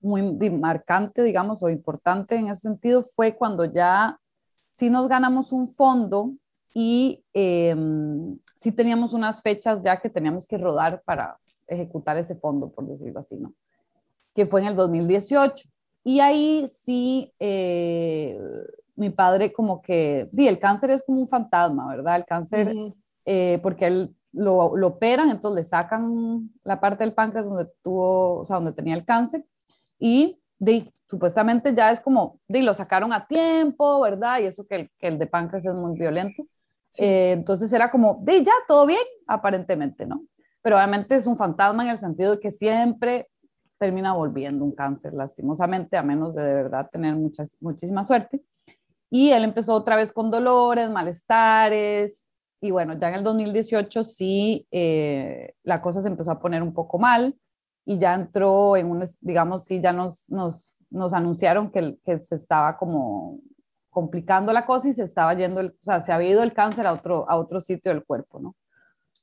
muy 0.00 0.50
marcante, 0.50 1.22
digamos, 1.22 1.62
o 1.62 1.68
importante 1.68 2.36
en 2.36 2.48
ese 2.48 2.62
sentido 2.62 3.04
fue 3.16 3.34
cuando 3.34 3.64
ya 3.64 4.18
sí 4.70 4.90
nos 4.90 5.08
ganamos 5.08 5.52
un 5.52 5.68
fondo 5.68 6.32
y 6.74 7.24
eh, 7.34 7.74
sí 8.56 8.72
teníamos 8.72 9.14
unas 9.14 9.42
fechas 9.42 9.82
ya 9.82 10.00
que 10.00 10.08
teníamos 10.10 10.46
que 10.46 10.58
rodar 10.58 11.02
para 11.04 11.38
ejecutar 11.66 12.16
ese 12.18 12.34
fondo, 12.34 12.70
por 12.70 12.86
decirlo 12.86 13.20
así, 13.20 13.36
¿no? 13.36 13.52
Que 14.34 14.46
fue 14.46 14.60
en 14.60 14.68
el 14.68 14.76
2018. 14.76 15.68
Y 16.04 16.20
ahí 16.20 16.68
sí, 16.80 17.32
eh, 17.38 18.38
mi 18.96 19.10
padre 19.10 19.52
como 19.52 19.80
que, 19.82 20.28
sí, 20.32 20.48
el 20.48 20.58
cáncer 20.58 20.90
es 20.90 21.02
como 21.04 21.20
un 21.20 21.28
fantasma, 21.28 21.88
¿verdad? 21.88 22.16
El 22.16 22.24
cáncer, 22.24 22.74
eh, 23.24 23.60
porque 23.62 23.86
él 23.86 24.14
lo, 24.32 24.76
lo, 24.76 24.88
operan, 24.88 25.30
entonces 25.30 25.64
le 25.64 25.64
sacan 25.64 26.50
la 26.64 26.80
parte 26.80 27.04
del 27.04 27.12
páncreas 27.12 27.46
donde 27.46 27.70
tuvo, 27.82 28.40
o 28.40 28.44
sea, 28.44 28.56
donde 28.56 28.72
tenía 28.72 28.94
el 28.94 29.04
cáncer, 29.04 29.44
y 29.98 30.40
de, 30.58 30.92
supuestamente 31.06 31.74
ya 31.74 31.90
es 31.92 32.00
como, 32.00 32.40
de, 32.48 32.62
lo 32.62 32.74
sacaron 32.74 33.12
a 33.12 33.26
tiempo, 33.26 34.00
¿verdad? 34.00 34.40
Y 34.40 34.44
eso 34.44 34.66
que 34.66 34.74
el, 34.76 34.90
que 34.98 35.08
el 35.08 35.18
de 35.18 35.26
páncreas 35.26 35.66
es 35.66 35.74
muy 35.74 35.98
violento. 35.98 36.44
Eh, 36.98 37.32
entonces 37.32 37.72
era 37.72 37.90
como, 37.90 38.18
de, 38.22 38.44
ya, 38.44 38.52
todo 38.66 38.86
bien, 38.86 39.00
aparentemente, 39.26 40.06
¿no? 40.06 40.24
Pero 40.62 40.76
obviamente 40.76 41.14
es 41.14 41.26
un 41.26 41.36
fantasma 41.36 41.84
en 41.84 41.90
el 41.90 41.98
sentido 41.98 42.32
de 42.32 42.40
que 42.40 42.50
siempre 42.50 43.28
termina 43.82 44.12
volviendo 44.12 44.64
un 44.64 44.70
cáncer, 44.70 45.12
lastimosamente, 45.12 45.96
a 45.96 46.04
menos 46.04 46.36
de 46.36 46.44
de 46.44 46.54
verdad 46.54 46.88
tener 46.88 47.16
muchas, 47.16 47.56
muchísima 47.60 48.04
suerte. 48.04 48.40
Y 49.10 49.30
él 49.32 49.42
empezó 49.42 49.74
otra 49.74 49.96
vez 49.96 50.12
con 50.12 50.30
dolores, 50.30 50.88
malestares, 50.88 52.28
y 52.60 52.70
bueno, 52.70 52.96
ya 52.96 53.08
en 53.08 53.16
el 53.16 53.24
2018 53.24 54.04
sí, 54.04 54.68
eh, 54.70 55.54
la 55.64 55.80
cosa 55.80 56.00
se 56.00 56.06
empezó 56.06 56.30
a 56.30 56.38
poner 56.38 56.62
un 56.62 56.72
poco 56.72 57.00
mal 57.00 57.34
y 57.84 57.98
ya 57.98 58.14
entró 58.14 58.76
en 58.76 58.88
un, 58.88 59.04
digamos, 59.20 59.64
sí, 59.64 59.80
ya 59.82 59.92
nos, 59.92 60.30
nos, 60.30 60.76
nos 60.88 61.12
anunciaron 61.12 61.72
que, 61.72 61.98
que 62.04 62.20
se 62.20 62.36
estaba 62.36 62.76
como 62.76 63.40
complicando 63.90 64.52
la 64.52 64.64
cosa 64.64 64.90
y 64.90 64.92
se 64.92 65.02
estaba 65.02 65.34
yendo, 65.34 65.58
el, 65.58 65.70
o 65.70 65.84
sea, 65.84 66.02
se 66.02 66.12
había 66.12 66.30
ido 66.30 66.44
el 66.44 66.52
cáncer 66.52 66.86
a 66.86 66.92
otro, 66.92 67.28
a 67.28 67.36
otro 67.36 67.60
sitio 67.60 67.92
del 67.92 68.04
cuerpo, 68.04 68.38
¿no? 68.38 68.54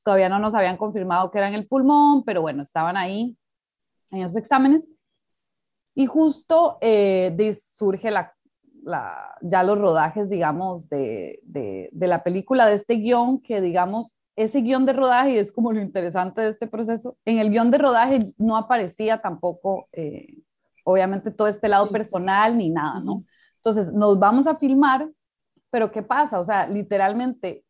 Todavía 0.03 0.28
no 0.28 0.38
nos 0.38 0.53
habían 0.53 0.76
confirmado 0.76 1.32
que 1.32 1.38
era 1.38 1.47
en 1.47 1.55
el 1.55 1.66
pulmón, 1.66 2.26
pero 2.26 2.41
bueno, 2.41 2.62
estaban 2.62 2.97
ahí 2.97 3.38
en 4.12 4.20
esos 4.20 4.36
exámenes. 4.36 4.88
Y 5.95 6.05
justo 6.05 6.78
eh, 6.82 7.53
surge 7.76 8.12
la, 8.12 8.34
la, 8.84 9.36
ya 9.41 9.64
los 9.64 9.78
rodajes, 9.78 10.30
digamos, 10.30 10.88
de, 10.89 11.39
de, 11.43 11.89
de, 11.91 12.07
la 12.07 12.24
película, 12.24 12.68
de 12.68 12.76
este 12.76 12.95
guion, 12.95 13.41
que 13.41 13.62
digamos, 13.62 14.14
ese 14.36 14.62
guion 14.62 14.86
de 14.86 14.93
rodaje, 14.93 15.39
es 15.39 15.51
como 15.51 15.74
lo 15.74 15.82
interesante 15.82 16.41
de 16.41 16.49
este 16.49 16.68
proceso, 16.68 17.18
en 17.26 17.39
el 17.39 17.49
guion 17.49 17.72
de 17.72 17.78
rodaje 17.78 18.34
no 18.38 18.55
aparecía 18.55 19.22
tampoco, 19.22 19.89
eh, 19.91 20.38
obviamente, 20.86 21.32
todo 21.32 21.47
este 21.47 21.68
lado 21.68 21.89
personal 21.89 22.57
ni 22.57 22.70
nada, 22.70 23.01
¿no? 23.01 23.26
Entonces, 23.57 23.91
nos 23.91 24.18
vamos 24.18 24.47
a 24.47 24.55
filmar, 24.55 25.10
pero 25.70 25.91
¿qué 25.91 26.01
pasa? 26.01 26.39
O 26.39 26.43
sea, 26.43 26.68
literalmente 26.68 27.66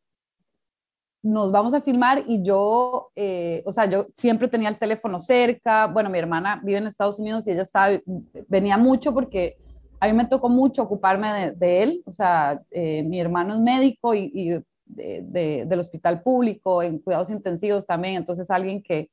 nos 1.21 1.51
vamos 1.51 1.73
a 1.73 1.81
filmar 1.81 2.23
y 2.27 2.43
yo, 2.43 3.11
eh, 3.15 3.61
o 3.65 3.71
sea, 3.71 3.89
yo 3.89 4.07
siempre 4.15 4.47
tenía 4.47 4.69
el 4.69 4.79
teléfono 4.79 5.19
cerca. 5.19 5.87
Bueno, 5.87 6.09
mi 6.09 6.17
hermana 6.17 6.61
vive 6.63 6.77
en 6.77 6.87
Estados 6.87 7.19
Unidos 7.19 7.45
y 7.47 7.51
ella 7.51 7.63
estaba, 7.63 7.99
venía 8.47 8.77
mucho 8.77 9.13
porque 9.13 9.57
a 9.99 10.07
mí 10.07 10.13
me 10.13 10.25
tocó 10.25 10.49
mucho 10.49 10.83
ocuparme 10.83 11.51
de, 11.51 11.83
él. 11.83 12.03
O 12.05 12.13
sea, 12.13 12.61
eh, 12.71 13.03
mi 13.03 13.19
hermano 13.19 13.53
es 13.53 13.59
médico 13.59 14.15
y, 14.15 14.63
de, 14.85 15.65
del 15.67 15.79
hospital 15.79 16.23
público, 16.23 16.81
en 16.81 16.99
cuidados 16.99 17.29
intensivos 17.29 17.85
también. 17.85 18.15
Entonces, 18.15 18.49
alguien 18.49 18.81
que 18.81 19.09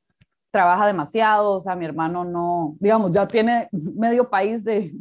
trabaja 0.50 0.86
demasiado, 0.86 1.52
o 1.52 1.60
sea, 1.60 1.76
mi 1.76 1.84
hermano 1.84 2.24
no, 2.24 2.76
digamos, 2.80 3.10
ya 3.10 3.26
tiene 3.26 3.68
medio 3.72 4.30
país 4.30 4.64
de, 4.64 4.92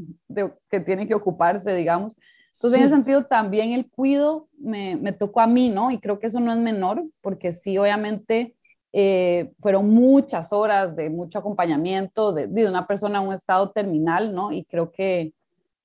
que 0.70 0.80
tiene 0.80 1.08
que 1.08 1.16
ocuparse, 1.16 1.74
digamos. 1.74 2.18
Entonces, 2.66 2.82
en 2.82 2.88
ese 2.88 2.96
sentido, 2.96 3.26
también 3.26 3.74
el 3.74 3.90
cuido 3.90 4.48
me, 4.58 4.96
me, 4.96 5.12
tocó 5.12 5.42
a 5.42 5.48
mí, 5.48 5.70
¿no? 5.70 5.92
Y 5.92 6.00
creo 6.00 6.20
que 6.20 6.28
eso 6.28 6.40
no 6.40 6.52
es 6.52 6.58
menor, 6.58 7.04
porque 7.22 7.54
sí, 7.54 7.78
obviamente, 7.78 8.56
eh, 8.92 9.52
fueron 9.60 9.90
muchas 9.90 10.52
horas 10.52 10.96
de 10.96 11.10
mucho 11.10 11.38
acompañamiento 11.38 12.34
de, 12.34 12.48
de, 12.48 12.68
una 12.68 12.88
persona 12.88 13.22
en 13.22 13.28
un 13.28 13.34
estado 13.34 13.70
terminal, 13.70 14.34
¿no? 14.34 14.52
Y 14.52 14.66
creo 14.66 14.92
que, 14.92 15.34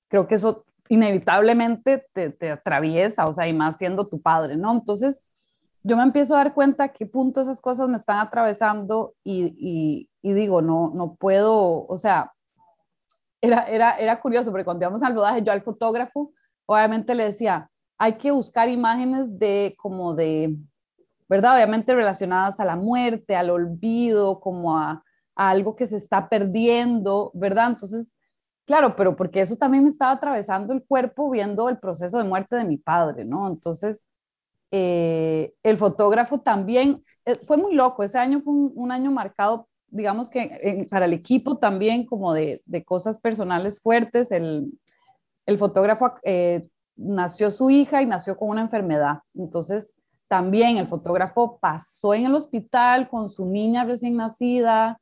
creo 0.08 0.26
que 0.26 0.36
eso 0.36 0.64
inevitablemente 0.88 2.06
te, 2.14 2.30
te 2.30 2.50
atraviesa, 2.50 3.26
o 3.26 3.32
sea, 3.32 3.46
y 3.46 3.52
más 3.52 3.76
siendo 3.76 4.08
tu 4.08 4.22
padre, 4.22 4.56
¿no? 4.56 4.72
Entonces, 4.72 5.20
yo 5.82 5.96
me 5.96 6.02
empiezo 6.02 6.34
a 6.34 6.38
dar 6.38 6.54
cuenta 6.54 6.84
a 6.84 6.88
qué 6.92 7.04
punto 7.04 7.40
esas 7.40 7.60
cosas 7.60 7.88
me 7.88 7.96
están 7.96 8.18
atravesando 8.18 9.14
y, 9.22 10.08
y, 10.22 10.32
digo, 10.32 10.62
no, 10.62 10.92
no 10.94 11.14
puedo, 11.14 11.86
o 11.86 11.98
sea, 11.98 12.32
era, 13.40 13.64
era, 13.64 13.98
era 13.98 14.20
curioso, 14.20 14.50
porque 14.50 14.64
cuando 14.64 14.84
íbamos 14.84 15.02
al 15.02 15.14
rodaje, 15.14 15.42
yo 15.42 15.52
al 15.52 15.62
fotógrafo, 15.62 16.32
obviamente 16.70 17.14
le 17.16 17.24
decía, 17.24 17.68
hay 17.98 18.14
que 18.14 18.30
buscar 18.30 18.68
imágenes 18.68 19.38
de 19.38 19.74
como 19.76 20.14
de, 20.14 20.56
¿verdad? 21.28 21.56
Obviamente 21.56 21.94
relacionadas 21.94 22.60
a 22.60 22.64
la 22.64 22.76
muerte, 22.76 23.34
al 23.34 23.50
olvido, 23.50 24.40
como 24.40 24.78
a, 24.78 25.02
algo 25.34 25.74
que 25.74 25.88
se 25.88 25.96
está 25.96 26.28
perdiendo, 26.28 27.32
¿verdad? 27.34 27.70
Entonces, 27.70 28.12
claro, 28.66 28.94
pero 28.94 29.16
porque 29.16 29.40
eso 29.40 29.56
también 29.56 29.82
me 29.84 29.90
estaba 29.90 30.12
atravesando 30.12 30.72
el 30.72 30.84
cuerpo 30.84 31.28
viendo 31.30 31.68
el 31.68 31.78
proceso 31.78 32.18
de 32.18 32.24
muerte 32.24 32.54
de 32.54 32.64
mi 32.64 32.76
padre, 32.76 33.24
¿no? 33.24 33.48
Entonces, 33.48 34.08
eh, 34.70 35.52
el 35.64 35.76
fotógrafo 35.76 36.40
también, 36.40 37.02
eh, 37.24 37.36
fue 37.42 37.56
muy 37.56 37.74
loco, 37.74 38.04
ese 38.04 38.18
año 38.18 38.42
fue 38.42 38.54
un, 38.54 38.92
año 38.92 39.10
marcado, 39.10 39.68
digamos 39.88 40.30
que 40.30 40.86
para 40.88 41.06
el 41.06 41.14
equipo 41.14 41.58
también 41.58 42.06
como 42.06 42.32
de, 42.32 42.62
cosas 42.86 43.18
personales 43.20 43.80
fuertes. 43.80 44.30
El, 44.30 44.70
fotógrafo 45.58 46.14
eh, 46.22 46.68
nació 46.96 47.50
su 47.50 47.70
hija 47.70 48.02
y 48.02 48.06
nació 48.06 48.36
con 48.36 48.48
una 48.50 48.62
enfermedad, 48.62 49.20
entonces 49.34 49.94
también 50.28 50.76
el 50.76 50.86
fotógrafo 50.86 51.58
pasó 51.58 52.14
en 52.14 52.26
el 52.26 52.34
hospital 52.34 53.08
con 53.08 53.30
su 53.30 53.46
niña 53.46 53.84
recién 53.84 54.16
nacida, 54.16 55.00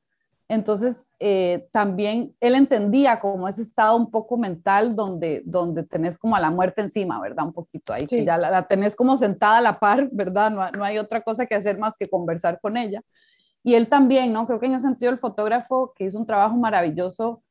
entonces, 0.50 1.10
eh, 1.18 1.68
también 1.72 2.34
él 2.40 2.54
entendía 2.54 3.20
como 3.20 3.46
ese 3.48 3.60
estado 3.60 3.94
un 3.96 4.10
poco 4.10 4.38
mental 4.38 4.96
donde, 4.96 5.42
donde 5.44 5.82
tenés 5.82 6.16
como 6.16 6.36
a 6.36 6.40
la 6.40 6.50
muerte 6.50 6.80
encima, 6.80 7.20
¿verdad? 7.20 7.44
Un 7.44 7.52
poquito 7.52 7.92
ahí, 7.92 8.06
ya 8.06 8.38
la, 8.38 8.66
tenés 8.66 8.96
como 8.96 9.18
sentada 9.18 9.58
a 9.58 9.60
la 9.60 9.78
par, 9.78 10.08
¿verdad? 10.10 10.50
No, 10.50 10.70
no, 10.70 10.84
hay 10.84 10.96
otra 10.96 11.20
cosa 11.20 11.44
que 11.44 11.54
hacer 11.54 11.78
más 11.78 11.98
que 11.98 12.08
conversar 12.08 12.58
con 12.62 12.78
ella. 12.78 13.02
Y 13.62 13.74
él 13.74 13.88
también, 13.90 14.32
¿no? 14.32 14.46
Creo 14.46 14.58
que 14.58 14.66
en 14.66 14.74
ese 14.74 14.86
sentido 14.86 15.12
el 15.12 15.18
fotógrafo 15.18 15.92
que 15.94 16.04
hizo 16.04 16.18
un 16.18 16.26
trabajo 16.26 16.56
maravilloso, 16.56 17.42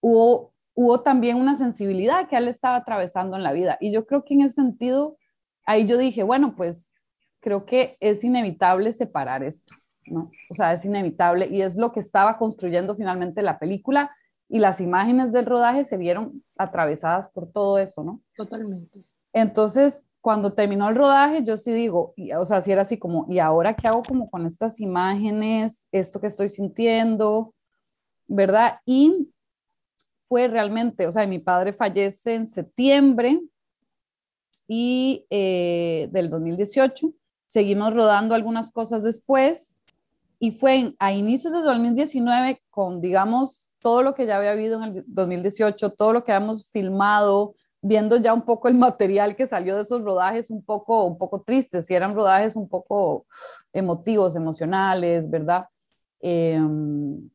hubo, 0.00 0.52
hubo 0.76 1.00
también 1.00 1.38
una 1.38 1.56
sensibilidad 1.56 2.28
que 2.28 2.36
él 2.36 2.48
estaba 2.48 2.76
atravesando 2.76 3.36
en 3.36 3.42
la 3.42 3.52
vida. 3.52 3.78
Y 3.80 3.90
yo 3.90 4.06
creo 4.06 4.24
que 4.24 4.34
en 4.34 4.42
ese 4.42 4.56
sentido, 4.56 5.16
ahí 5.64 5.86
yo 5.86 5.96
dije, 5.96 6.22
bueno, 6.22 6.54
pues 6.54 6.90
creo 7.40 7.64
que 7.64 7.96
es 7.98 8.22
inevitable 8.22 8.92
separar 8.92 9.42
esto. 9.42 9.74
¿no? 10.06 10.30
O 10.50 10.54
sea, 10.54 10.74
es 10.74 10.84
inevitable 10.84 11.48
y 11.48 11.62
es 11.62 11.76
lo 11.76 11.92
que 11.92 12.00
estaba 12.00 12.38
construyendo 12.38 12.94
finalmente 12.94 13.42
la 13.42 13.58
película 13.58 14.14
y 14.48 14.58
las 14.58 14.80
imágenes 14.80 15.32
del 15.32 15.46
rodaje 15.46 15.84
se 15.84 15.96
vieron 15.96 16.44
atravesadas 16.56 17.28
por 17.30 17.50
todo 17.50 17.78
eso, 17.78 18.04
¿no? 18.04 18.20
Totalmente. 18.36 19.00
Entonces, 19.32 20.04
cuando 20.20 20.52
terminó 20.52 20.88
el 20.88 20.94
rodaje, 20.94 21.42
yo 21.42 21.56
sí 21.56 21.72
digo, 21.72 22.14
o 22.38 22.46
sea, 22.46 22.60
si 22.62 22.70
era 22.70 22.82
así 22.82 22.98
como, 22.98 23.26
¿y 23.28 23.38
ahora 23.38 23.74
qué 23.74 23.88
hago 23.88 24.02
como 24.02 24.30
con 24.30 24.46
estas 24.46 24.78
imágenes, 24.78 25.88
esto 25.90 26.20
que 26.20 26.26
estoy 26.28 26.48
sintiendo, 26.48 27.54
verdad? 28.26 28.80
Y 28.84 29.30
fue 30.28 30.48
realmente, 30.48 31.06
o 31.06 31.12
sea, 31.12 31.26
mi 31.26 31.38
padre 31.38 31.72
fallece 31.72 32.34
en 32.34 32.46
septiembre 32.46 33.40
y 34.68 35.26
eh, 35.30 36.08
del 36.10 36.30
2018, 36.30 37.12
seguimos 37.46 37.94
rodando 37.94 38.34
algunas 38.34 38.70
cosas 38.70 39.02
después 39.02 39.80
y 40.38 40.50
fue 40.50 40.94
a 40.98 41.12
inicios 41.12 41.52
de 41.52 41.60
2019 41.60 42.62
con, 42.70 43.00
digamos, 43.00 43.70
todo 43.80 44.02
lo 44.02 44.14
que 44.14 44.26
ya 44.26 44.36
había 44.36 44.50
habido 44.50 44.82
en 44.82 44.96
el 44.96 45.04
2018, 45.06 45.92
todo 45.92 46.12
lo 46.12 46.24
que 46.24 46.32
habíamos 46.32 46.70
filmado, 46.70 47.54
viendo 47.80 48.16
ya 48.16 48.34
un 48.34 48.42
poco 48.42 48.68
el 48.68 48.74
material 48.74 49.36
que 49.36 49.46
salió 49.46 49.76
de 49.76 49.82
esos 49.82 50.02
rodajes 50.02 50.50
un 50.50 50.64
poco, 50.64 51.04
un 51.04 51.16
poco 51.16 51.42
tristes, 51.42 51.86
si 51.86 51.94
eran 51.94 52.14
rodajes 52.14 52.56
un 52.56 52.68
poco 52.68 53.26
emotivos, 53.72 54.34
emocionales, 54.34 55.30
¿verdad? 55.30 55.68
Em, 56.20 57.30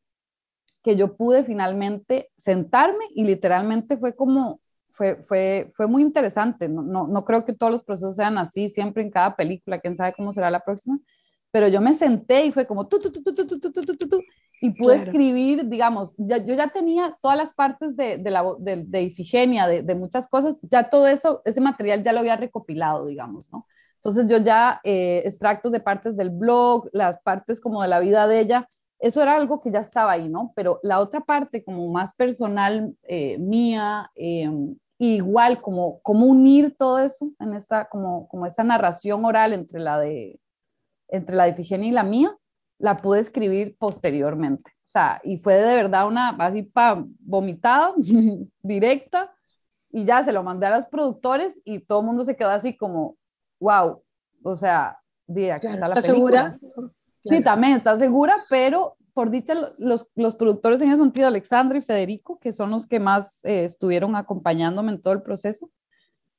que 0.84 0.95
yo 0.95 1.15
pude 1.15 1.43
finalmente 1.43 2.29
sentarme 2.38 3.05
y 3.13 3.23
literalmente 3.23 3.97
fue 3.97 4.15
como, 4.15 4.59
fue, 4.89 5.23
fue, 5.23 5.71
fue 5.73 5.88
muy 5.88 6.01
interesante. 6.01 6.67
No, 6.67 6.82
no, 6.82 7.07
no 7.07 7.25
creo 7.25 7.43
que 7.43 7.53
todos 7.53 7.71
los 7.71 7.84
procesos 7.84 8.15
sean 8.15 8.38
así, 8.38 8.69
siempre 8.69 9.03
en 9.03 9.11
cada 9.11 9.36
película, 9.36 9.79
quién 9.79 9.95
sabe 9.95 10.13
cómo 10.13 10.34
será 10.34 10.49
la 10.49 10.61
próxima, 10.61 10.99
pero 11.51 11.67
yo 11.67 11.82
me 11.82 11.93
senté 11.93 12.45
y 12.45 12.51
fue 12.51 12.65
como 12.65 12.88
tú, 12.88 12.99
tú, 12.99 13.11
tú, 13.11 13.21
tú, 13.21 13.36
tú, 13.36 13.45
tú, 13.45 13.71
tú, 13.71 13.84
tú, 13.84 14.07
tú, 14.07 14.21
y 14.61 14.71
pude 14.71 14.95
escribir, 14.95 15.67
digamos, 15.67 16.13
ya, 16.17 16.38
yo 16.38 16.53
ya 16.53 16.69
tenía 16.69 17.17
todas 17.21 17.36
las 17.38 17.53
partes 17.53 17.97
de, 17.97 18.17
de, 18.17 18.32
la, 18.32 18.45
de, 18.59 18.84
de 18.86 19.01
Ifigenia, 19.03 19.67
de, 19.67 19.82
de, 19.82 19.95
muchas 19.95 20.27
cosas, 20.27 20.59
ya 20.61 20.89
todo 20.89 21.07
eso, 21.07 21.41
ese 21.45 21.59
material 21.59 22.03
ya 22.03 22.13
lo 22.13 22.19
había 22.19 22.36
recopilado, 22.38 23.07
digamos, 23.07 23.51
¿no? 23.51 23.65
Entonces 23.95 24.25
yo 24.27 24.38
ya 24.38 24.82
eh, 24.84 25.21
extractos 25.25 25.71
de 25.71 25.79
partes 25.79 26.15
del 26.17 26.32
blog, 26.32 26.89
las 26.91 27.21
partes 27.21 27.59
como 27.59 27.82
de 27.82 27.88
la 27.88 27.99
vida 27.99 28.27
de 28.27 28.39
ella, 28.39 28.69
eso 29.02 29.22
era 29.22 29.36
algo 29.36 29.62
que 29.62 29.72
ya 29.72 29.80
estaba 29.80 30.12
ahí, 30.12 30.30
¿no? 30.30 30.54
Pero 30.56 30.80
la 30.84 30.99
otra 30.99 31.22
parte 31.22 31.64
como 31.64 31.88
más 31.89 32.16
personal 32.16 32.95
eh, 33.04 33.38
mía, 33.39 34.12
eh, 34.16 34.49
igual 34.99 35.60
como, 35.60 35.99
como 36.02 36.28
unir 36.28 36.76
todo 36.78 36.99
eso 36.99 37.32
en 37.39 37.56
esta, 37.56 37.89
como, 37.89 38.28
como 38.28 38.45
esta 38.45 38.64
narración 38.64 39.26
oral 39.26 39.54
entre 39.54 39.80
la 39.80 39.99
de 39.99 40.39
entre 41.08 41.36
la 41.36 41.43
de 41.43 41.52
Ifigenia 41.52 41.89
y 41.89 41.91
la 41.91 42.04
mía, 42.04 42.36
la 42.78 43.02
pude 43.02 43.20
escribir 43.20 43.76
posteriormente. 43.78 44.72
O 44.72 44.91
sea, 44.91 45.20
y 45.24 45.38
fue 45.38 45.56
de 45.56 45.76
verdad 45.76 46.08
una, 46.08 46.30
así 46.30 46.64
pa, 46.64 47.04
vomitada, 47.20 47.93
directa, 48.62 49.32
y 49.91 50.06
ya 50.06 50.24
se 50.24 50.32
lo 50.32 50.43
mandé 50.43 50.68
a 50.68 50.76
los 50.76 50.86
productores 50.86 51.54
y 51.66 51.80
todo 51.80 51.99
el 51.99 52.06
mundo 52.06 52.24
se 52.24 52.36
quedó 52.36 52.49
así 52.49 52.78
como, 52.78 53.18
wow, 53.60 54.02
o 54.43 54.56
sea, 54.56 54.99
de 55.28 55.52
aquí 55.52 55.68
está 55.68 55.88
la 55.88 55.95
¿Está 55.95 56.02
segura? 56.02 56.60
Sí, 57.24 57.43
también 57.43 57.74
está 57.74 57.97
segura, 57.97 58.36
pero 58.49 58.97
por 59.13 59.30
dicha, 59.30 59.53
los, 59.78 60.07
los 60.15 60.36
productores 60.36 60.82
en 60.82 60.89
ese 60.89 61.01
sentido, 61.01 61.28
Alexandra 61.28 61.78
y 61.78 61.82
Federico, 61.82 62.39
que 62.39 62.53
son 62.53 62.72
los 62.72 62.88
que 62.88 62.99
más 62.99 63.43
eh, 63.43 63.65
estuvieron 63.65 64.15
acompañándome 64.15 64.93
en 64.93 65.01
todo 65.01 65.13
el 65.13 65.22
proceso, 65.22 65.69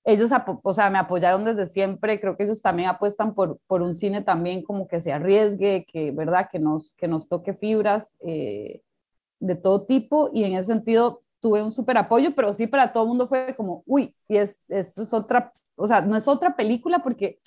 ellos, 0.05 0.33
o 0.63 0.73
sea, 0.73 0.91
me 0.91 0.99
apoyaron 0.99 1.45
desde 1.45 1.69
siempre, 1.69 2.21
creo 2.21 2.37
que 2.37 2.45
ellos 2.45 2.61
también 2.61 2.89
apuestan 2.89 3.35
por, 3.35 3.61
por 3.69 3.83
un 3.83 3.95
cine 3.95 4.23
también 4.23 4.63
como 4.63 4.89
que 4.89 5.01
se 5.01 5.13
arriesgue, 5.13 5.87
que, 5.87 6.11
¿verdad? 6.11 6.49
Que 6.51 6.59
nos, 6.59 6.95
que 6.95 7.07
nos 7.07 7.29
toque 7.29 7.55
fibras 7.55 8.17
eh, 8.21 8.83
de 9.39 9.55
todo 9.55 9.85
tipo 9.85 10.31
y 10.33 10.45
en 10.45 10.55
ese 10.55 10.73
sentido 10.73 11.23
tuve 11.41 11.63
un 11.63 11.73
súper 11.73 11.99
apoyo, 11.99 12.35
pero 12.35 12.53
sí 12.53 12.67
para 12.67 12.93
todo 12.93 13.05
el 13.05 13.11
mundo 13.11 13.29
fue 13.29 13.55
como, 13.57 13.85
uy, 13.87 14.15
y 14.29 14.39
es, 14.39 14.59
esto 14.69 15.03
es 15.03 15.13
otra, 15.13 15.53
o 15.77 15.87
sea, 15.87 16.01
no 16.01 16.17
es 16.17 16.27
otra 16.27 16.57
película 16.57 17.01
porque 17.01 17.39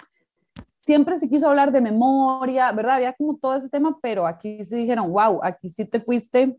siempre 0.85 1.17
se 1.17 1.27
quiso 1.27 1.49
hablar 1.49 1.71
de 1.71 1.81
memoria, 1.81 2.71
¿verdad? 2.71 2.95
Había 2.97 3.13
como 3.13 3.37
todo 3.37 3.55
ese 3.55 3.69
tema, 3.69 3.97
pero 4.01 4.27
aquí 4.27 4.63
sí 4.63 4.75
dijeron, 4.75 5.11
wow, 5.11 5.39
aquí 5.43 5.69
sí 5.69 5.83
te 5.85 5.99
fuiste 5.99 6.57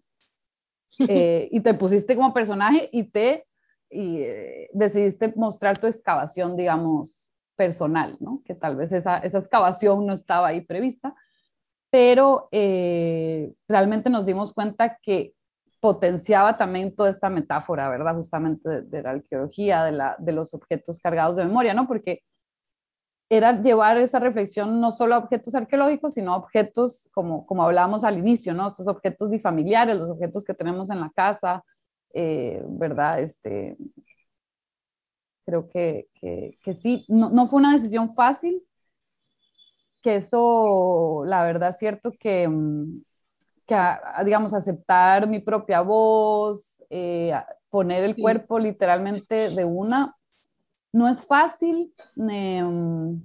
eh, 1.09 1.49
y 1.53 1.61
te 1.61 1.75
pusiste 1.75 2.17
como 2.17 2.35
personaje 2.35 2.89
y 2.93 3.05
te 3.05 3.47
y 3.89 4.19
eh, 4.19 4.69
decidiste 4.73 5.33
mostrar 5.37 5.79
tu 5.79 5.87
excavación, 5.87 6.57
digamos, 6.57 7.33
personal, 7.55 8.17
¿no? 8.19 8.43
Que 8.45 8.57
tal 8.57 8.75
vez 8.75 8.91
esa, 8.93 9.19
esa 9.19 9.39
excavación 9.39 10.05
no 10.05 10.13
estaba 10.13 10.49
ahí 10.49 10.61
prevista, 10.61 11.15
pero 11.89 12.49
eh, 12.51 13.55
realmente 13.69 14.11
nos 14.11 14.27
dimos 14.27 14.53
cuenta 14.53 14.99
que 15.01 15.35
potenciaba 15.79 16.59
también 16.59 16.97
toda 16.97 17.11
esta 17.11 17.31
metáfora, 17.31 17.89
¿verdad? 17.89 18.17
Justamente 18.17 18.83
de, 18.83 19.03
la 19.03 19.11
arqueología, 19.11 19.85
de, 19.85 19.93
la, 19.93 20.17
de 20.19 20.33
los 20.33 20.53
objetos 20.53 20.99
cargados 20.99 21.37
de 21.37 21.45
memoria, 21.45 21.75
¿no? 21.75 21.87
Porque 21.87 22.25
era 23.29 23.61
llevar 23.61 23.99
esa 23.99 24.21
reflexión 24.21 24.81
no 24.81 24.93
solo 24.93 25.15
a 25.15 25.19
objetos 25.19 25.55
arqueológicos, 25.55 26.15
sino 26.15 26.33
a 26.33 26.37
objetos, 26.37 27.09
como, 27.13 27.45
como 27.47 27.65
hablábamos 27.65 28.05
al 28.05 28.19
inicio, 28.19 28.55
¿no? 28.55 28.69
Esos 28.69 28.87
objetos 28.87 29.31
bifamiliares, 29.31 29.97
los 29.97 30.11
objetos 30.11 30.45
que 30.45 30.55
tenemos 30.55 30.91
en 30.91 31.01
la 31.01 31.11
casa, 31.11 31.65
eh, 32.15 32.63
¿verdad? 32.69 33.21
Este, 33.21 33.77
creo 35.45 35.69
que, 35.69 36.09
que, 36.63 36.75
sí, 36.75 37.05
no, 37.09 37.31
no, 37.31 37.47
fue 37.47 37.61
una 37.61 37.73
decisión 37.73 38.15
fácil, 38.15 38.63
que 40.03 40.17
eso, 40.17 41.25
la 41.27 41.43
verdad, 41.43 41.71
es 41.71 41.79
cierto 41.79 42.13
que, 42.19 42.49
mm, 42.49 43.03
que 43.67 43.77
digamos, 44.25 44.55
aceptar 44.55 45.29
mi 45.29 45.41
propia 45.41 45.81
voz, 45.81 46.85
eh, 46.91 47.33
poner 47.71 48.05
el 48.05 48.17
cuerpo 48.17 48.59
literalmente 48.59 49.51
de 49.51 49.65
una, 49.65 50.16
no 50.97 51.09
es 51.09 51.23
fácil. 51.25 51.93
Mm, 52.17 53.21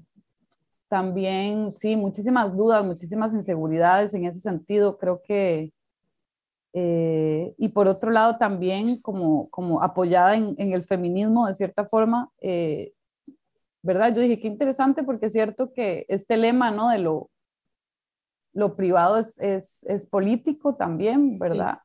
también, 0.90 1.74
sí, 1.74 1.96
muchísimas 1.96 2.56
dudas, 2.56 2.86
muchísimas 2.86 3.34
inseguridades 3.34 4.14
en 4.14 4.26
ese 4.26 4.42
sentido. 4.42 4.98
Creo 4.98 5.22
que, 5.24 5.72
eh, 6.74 7.54
y 7.58 7.70
por 7.70 7.88
otro 7.88 8.12
lado 8.12 8.38
también 8.38 9.02
como, 9.02 9.50
como 9.50 9.82
apoyada 9.82 10.36
en, 10.36 10.56
en 10.58 10.74
el 10.74 10.84
feminismo 10.84 11.48
de 11.48 11.56
cierta 11.56 11.86
forma, 11.86 12.30
eh, 12.42 12.92
¿verdad? 13.82 14.14
Yo 14.14 14.22
dije, 14.22 14.40
qué 14.40 14.48
interesante 14.48 15.04
porque 15.04 15.28
es 15.28 15.34
cierto 15.34 15.72
que 15.74 16.06
este 16.10 16.36
lema, 16.36 16.72
¿no? 16.72 16.90
De 16.90 17.00
lo, 17.00 17.30
lo 18.54 18.76
privado 18.76 19.18
es, 19.18 19.40
es, 19.40 19.84
es 19.84 20.06
político 20.06 20.76
también, 20.76 21.40
¿verdad? 21.40 21.80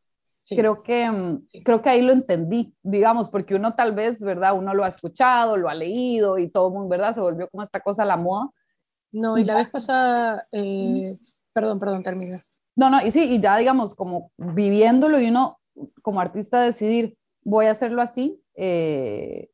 Creo, 0.49 0.82
que, 0.82 1.11
mm, 1.11 1.47
creo 1.64 1.82
que 1.82 1.88
ahí 1.88 2.03
lo 2.03 2.12
entendí, 2.12 2.72
digamos, 2.82 3.30
porque 3.30 3.57
uno 3.57 3.74
tal 3.74 3.94
vez, 3.94 4.20
¿verdad? 4.20 4.57
Uno 4.57 4.74
lo 4.74 4.84
ha 4.84 4.88
escuchado, 4.88 5.57
lo 5.57 5.68
ha 5.68 5.74
leído 5.74 6.38
y 6.38 6.49
todo 6.49 6.68
el 6.68 6.74
mundo, 6.74 6.88
¿verdad? 6.88 7.14
Se 7.14 7.20
volvió 7.20 7.49
como 7.49 7.64
esta 7.64 7.80
cosa 7.80 8.05
a 8.05 8.07
la 8.07 8.16
moda. 8.16 8.51
No, 9.11 9.38
y, 9.38 9.44
la 9.44 9.57
vez 9.57 9.70
pasada, 9.70 10.47
eh, 10.53 11.16
perdón, 11.53 11.80
perdón, 11.80 12.03
termina. 12.03 12.44
No, 12.76 12.90
no, 12.90 13.05
y 13.05 13.11
sí, 13.11 13.24
y 13.24 13.40
ya 13.40 13.57
digamos, 13.57 13.94
como 13.94 14.30
viviéndolo 14.36 15.18
y 15.18 15.28
uno 15.28 15.59
como 16.03 16.20
artista 16.20 16.61
decidir, 16.61 17.16
voy 17.42 17.66
a 17.66 17.72
hacerlo 17.72 18.03
así, 18.03 18.40
eh, 18.55 19.51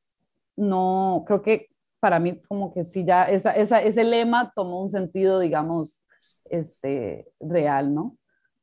no, 0.56 1.24
creo 1.26 1.42
que 1.42 1.68
para 2.00 2.18
mí 2.18 2.40
como 2.48 2.74
que 2.74 2.84
sí, 2.84 3.04
ya 3.04 3.24
esa, 3.24 3.52
esa, 3.52 3.80
ese 3.80 4.04
lema 4.04 4.52
tomó 4.54 4.82
un 4.82 4.90
sentido, 4.90 5.38
digamos, 5.38 6.04
este, 6.46 7.28
real, 7.40 7.94
¿no? 7.94 8.16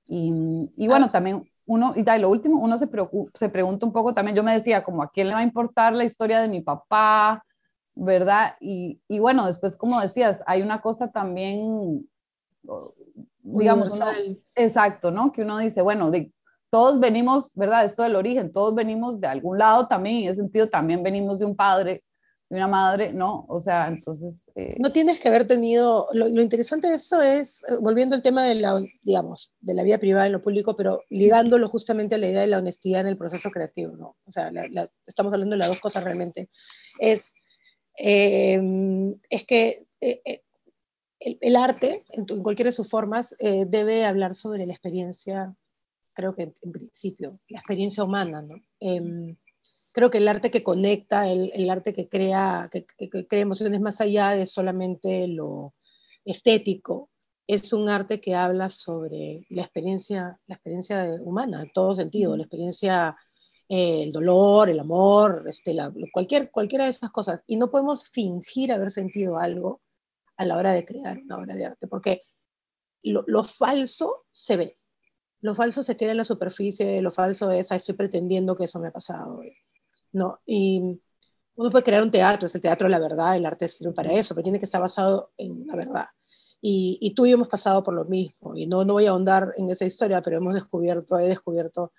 Y, 0.05 0.71
y 0.75 0.87
bueno, 0.87 1.07
ah. 1.07 1.11
también 1.11 1.48
uno, 1.69 1.93
y, 1.95 2.03
lo 2.19 2.29
último, 2.31 2.59
uno 2.59 2.79
se, 2.79 2.89
se 3.35 3.49
pregunta 3.49 3.85
un 3.85 3.93
poco 3.93 4.11
también, 4.11 4.35
yo 4.35 4.43
me 4.43 4.53
decía, 4.53 4.83
como 4.83 5.03
a 5.03 5.11
quién 5.11 5.27
le 5.27 5.35
va 5.35 5.41
a 5.41 5.43
importar 5.43 5.93
la 5.93 6.03
historia 6.03 6.41
de 6.41 6.47
mi 6.47 6.61
papá, 6.61 7.45
¿verdad? 7.93 8.55
Y, 8.59 8.99
y 9.07 9.19
bueno, 9.19 9.45
después, 9.45 9.75
como 9.75 10.01
decías, 10.01 10.41
hay 10.47 10.63
una 10.63 10.81
cosa 10.81 11.11
también, 11.11 12.09
digamos, 13.43 13.99
exacto, 14.55 15.11
¿no? 15.11 15.31
Que 15.31 15.43
uno 15.43 15.59
dice, 15.59 15.83
bueno, 15.83 16.09
de, 16.09 16.33
todos 16.71 16.99
venimos, 16.99 17.51
¿verdad? 17.53 17.85
Esto 17.85 18.01
del 18.01 18.15
origen, 18.15 18.51
todos 18.51 18.73
venimos 18.73 19.21
de 19.21 19.27
algún 19.27 19.59
lado 19.59 19.87
también, 19.87 20.23
en 20.23 20.29
ese 20.29 20.41
sentido 20.41 20.69
también 20.69 21.03
venimos 21.03 21.37
de 21.37 21.45
un 21.45 21.55
padre 21.55 22.03
de 22.49 22.55
una 22.55 22.67
madre, 22.67 23.13
¿no? 23.13 23.45
O 23.47 23.59
sea, 23.59 23.87
entonces... 23.87 24.49
Eh, 24.55 24.75
no 24.79 24.91
tienes 24.91 25.19
que 25.19 25.27
haber 25.27 25.47
tenido, 25.47 26.07
lo, 26.13 26.27
interesante 26.41 26.87
de 26.87 26.95
eso 26.95 27.21
es, 27.21 27.63
eh, 27.69 27.75
volviendo 27.79 28.15
al 28.15 28.23
tema 28.23 28.43
de 28.43 28.55
la, 28.55 28.81
digamos, 29.03 29.51
de 29.59 29.75
la 29.75 29.83
vida 29.83 29.99
privada 29.99 30.25
en 30.25 30.31
lo 30.31 30.41
público, 30.41 30.75
pero 30.75 31.03
ligándolo 31.09 31.69
justamente 31.69 32.15
a 32.15 32.17
la 32.17 32.27
idea 32.27 32.41
de 32.41 32.47
la 32.47 32.57
honestidad 32.57 33.01
en 33.01 33.07
el 33.07 33.17
proceso 33.17 33.51
creativo, 33.51 33.95
¿no? 33.95 34.17
O 34.25 34.31
sea, 34.31 34.51
estamos 35.05 35.31
hablando 35.31 35.53
de 35.53 35.59
las 35.59 35.67
dos 35.67 35.79
cosas 35.79 36.03
realmente. 36.03 36.49
Es, 36.99 37.35
em, 37.95 39.13
es 39.29 39.45
que 39.45 39.85
eh, 40.01 40.41
el, 41.19 41.55
arte, 41.55 42.03
en, 42.09 42.25
cualquiera 42.41 42.69
de 42.69 42.75
sus 42.75 42.89
formas, 42.89 43.35
debe 43.39 44.05
hablar 44.05 44.33
sobre 44.33 44.65
la 44.65 44.73
experiencia, 44.73 45.53
creo 46.13 46.33
que 46.33 46.53
en, 46.61 46.71
principio, 46.71 47.39
la 47.47 47.59
experiencia 47.59 48.03
humana, 48.03 48.41
¿no? 48.41 48.55
Creo 49.99 50.09
que 50.09 50.19
el 50.19 50.29
arte 50.29 50.49
que 50.49 50.63
conecta, 50.63 51.27
el, 51.27 51.69
arte 51.69 51.93
que 51.93 52.07
crea, 52.07 52.69
que, 52.71 52.85
crea 53.27 53.41
emociones 53.41 53.81
más 53.81 53.99
allá 53.99 54.29
de 54.29 54.47
solamente 54.47 55.27
lo 55.27 55.73
estético, 56.23 57.09
es 57.45 57.73
un 57.73 57.89
arte 57.89 58.21
que 58.21 58.33
habla 58.33 58.69
sobre 58.69 59.45
la 59.49 59.63
experiencia, 59.63 60.39
la 60.47 60.55
experiencia 60.55 61.17
humana, 61.21 61.63
en 61.63 61.73
todo 61.73 61.95
sentido, 61.95 62.37
la 62.37 62.43
experiencia, 62.43 63.17
eh, 63.67 64.03
el 64.03 64.13
dolor, 64.13 64.69
el 64.69 64.79
amor, 64.79 65.43
este, 65.49 65.75
cualquier, 66.13 66.49
cualquiera 66.49 66.85
de 66.85 66.91
esas 66.91 67.11
cosas. 67.11 67.43
Y 67.45 67.57
no 67.57 67.69
podemos 67.69 68.07
fingir 68.09 68.71
haber 68.71 68.91
sentido 68.91 69.37
algo 69.37 69.81
a 70.37 70.45
la 70.45 70.55
hora 70.55 70.71
de 70.71 70.85
crear 70.85 71.17
una 71.17 71.39
obra 71.39 71.55
de 71.55 71.65
arte, 71.65 71.87
porque 71.87 72.21
lo, 73.03 73.25
lo 73.27 73.43
falso 73.43 74.27
se 74.31 74.55
ve, 74.55 74.79
lo 75.41 75.53
falso 75.53 75.83
se 75.83 75.97
queda 75.97 76.11
en 76.11 76.17
la 76.17 76.23
superficie, 76.23 77.01
lo 77.01 77.11
falso 77.11 77.51
es, 77.51 77.69
estoy 77.69 77.95
pretendiendo 77.95 78.55
que 78.55 78.63
eso 78.63 78.79
me 78.79 78.87
ha 78.87 78.91
pasado. 78.93 79.41
¿No? 80.11 80.39
Y 80.45 81.01
uno 81.55 81.69
puede 81.71 81.83
crear 81.83 82.03
un 82.03 82.11
teatro, 82.11 82.47
es 82.47 82.55
el 82.55 82.61
teatro 82.61 82.87
de 82.87 82.91
la 82.91 82.99
verdad, 82.99 83.35
el 83.35 83.45
arte 83.45 83.67
sirve 83.67 83.93
para 83.93 84.13
eso, 84.13 84.33
pero 84.33 84.43
tiene 84.43 84.59
que 84.59 84.65
estar 84.65 84.81
basado 84.81 85.31
en 85.37 85.67
la 85.67 85.75
verdad. 85.75 86.05
Y, 86.61 87.13
tú 87.15 87.25
y 87.25 87.31
yo 87.31 87.35
hemos 87.35 87.47
pasado 87.47 87.83
por 87.83 87.93
lo 87.93 88.05
mismo, 88.05 88.55
y 88.55 88.67
no, 88.67 88.83
no 88.85 88.93
voy 88.93 89.05
a 89.05 89.11
ahondar 89.11 89.53
en 89.57 89.69
esa 89.69 89.85
historia, 89.85 90.21
pero 90.21 90.37
hemos 90.37 90.53
descubierto, 90.53 91.17
he 91.17 91.27
descubierto 91.27 91.93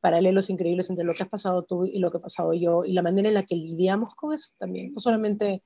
paralelos 0.00 0.50
increíbles 0.50 0.90
entre 0.90 1.04
lo 1.04 1.14
que 1.14 1.22
has 1.24 1.28
pasado 1.28 1.64
tú 1.64 1.84
y 1.84 1.98
lo 1.98 2.10
que 2.10 2.18
he 2.18 2.20
pasado 2.20 2.52
yo, 2.54 2.84
y 2.84 2.92
la 2.92 3.02
manera 3.02 3.28
en 3.28 3.34
la 3.34 3.44
que 3.44 3.56
lidiamos 3.56 4.14
con 4.14 4.32
eso 4.34 4.50
también, 4.58 4.92
no 4.92 5.00
solamente 5.00 5.64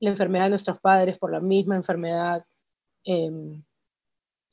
la 0.00 0.10
enfermedad 0.10 0.44
de 0.44 0.50
nuestros 0.50 0.80
padres 0.80 1.18
por 1.18 1.32
la 1.32 1.40
misma 1.40 1.76
enfermedad, 1.76 2.44
eh, 3.04 3.30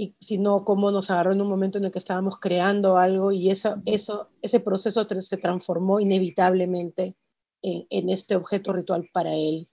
y 0.02 0.16
sino 0.22 0.64
cómo 0.64 0.92
nos 0.92 1.12
agarró 1.12 1.34
en 1.34 1.42
un 1.42 1.50
momento 1.50 1.78
en 1.78 1.84
el 1.84 1.92
que 1.92 2.00
estábamos 2.00 2.40
creando 2.40 2.96
algo 2.96 3.34
y 3.34 3.52
eso, 3.52 3.82
eso, 3.86 4.30
ese 4.42 4.62
proceso 4.62 5.06
se 5.06 5.38
transformó 5.38 6.00
inevitablemente 6.00 7.18
en, 7.62 8.10
este 8.10 8.38
objeto 8.38 8.72
ritual 8.72 9.10
para 9.12 9.36
él, 9.36 9.68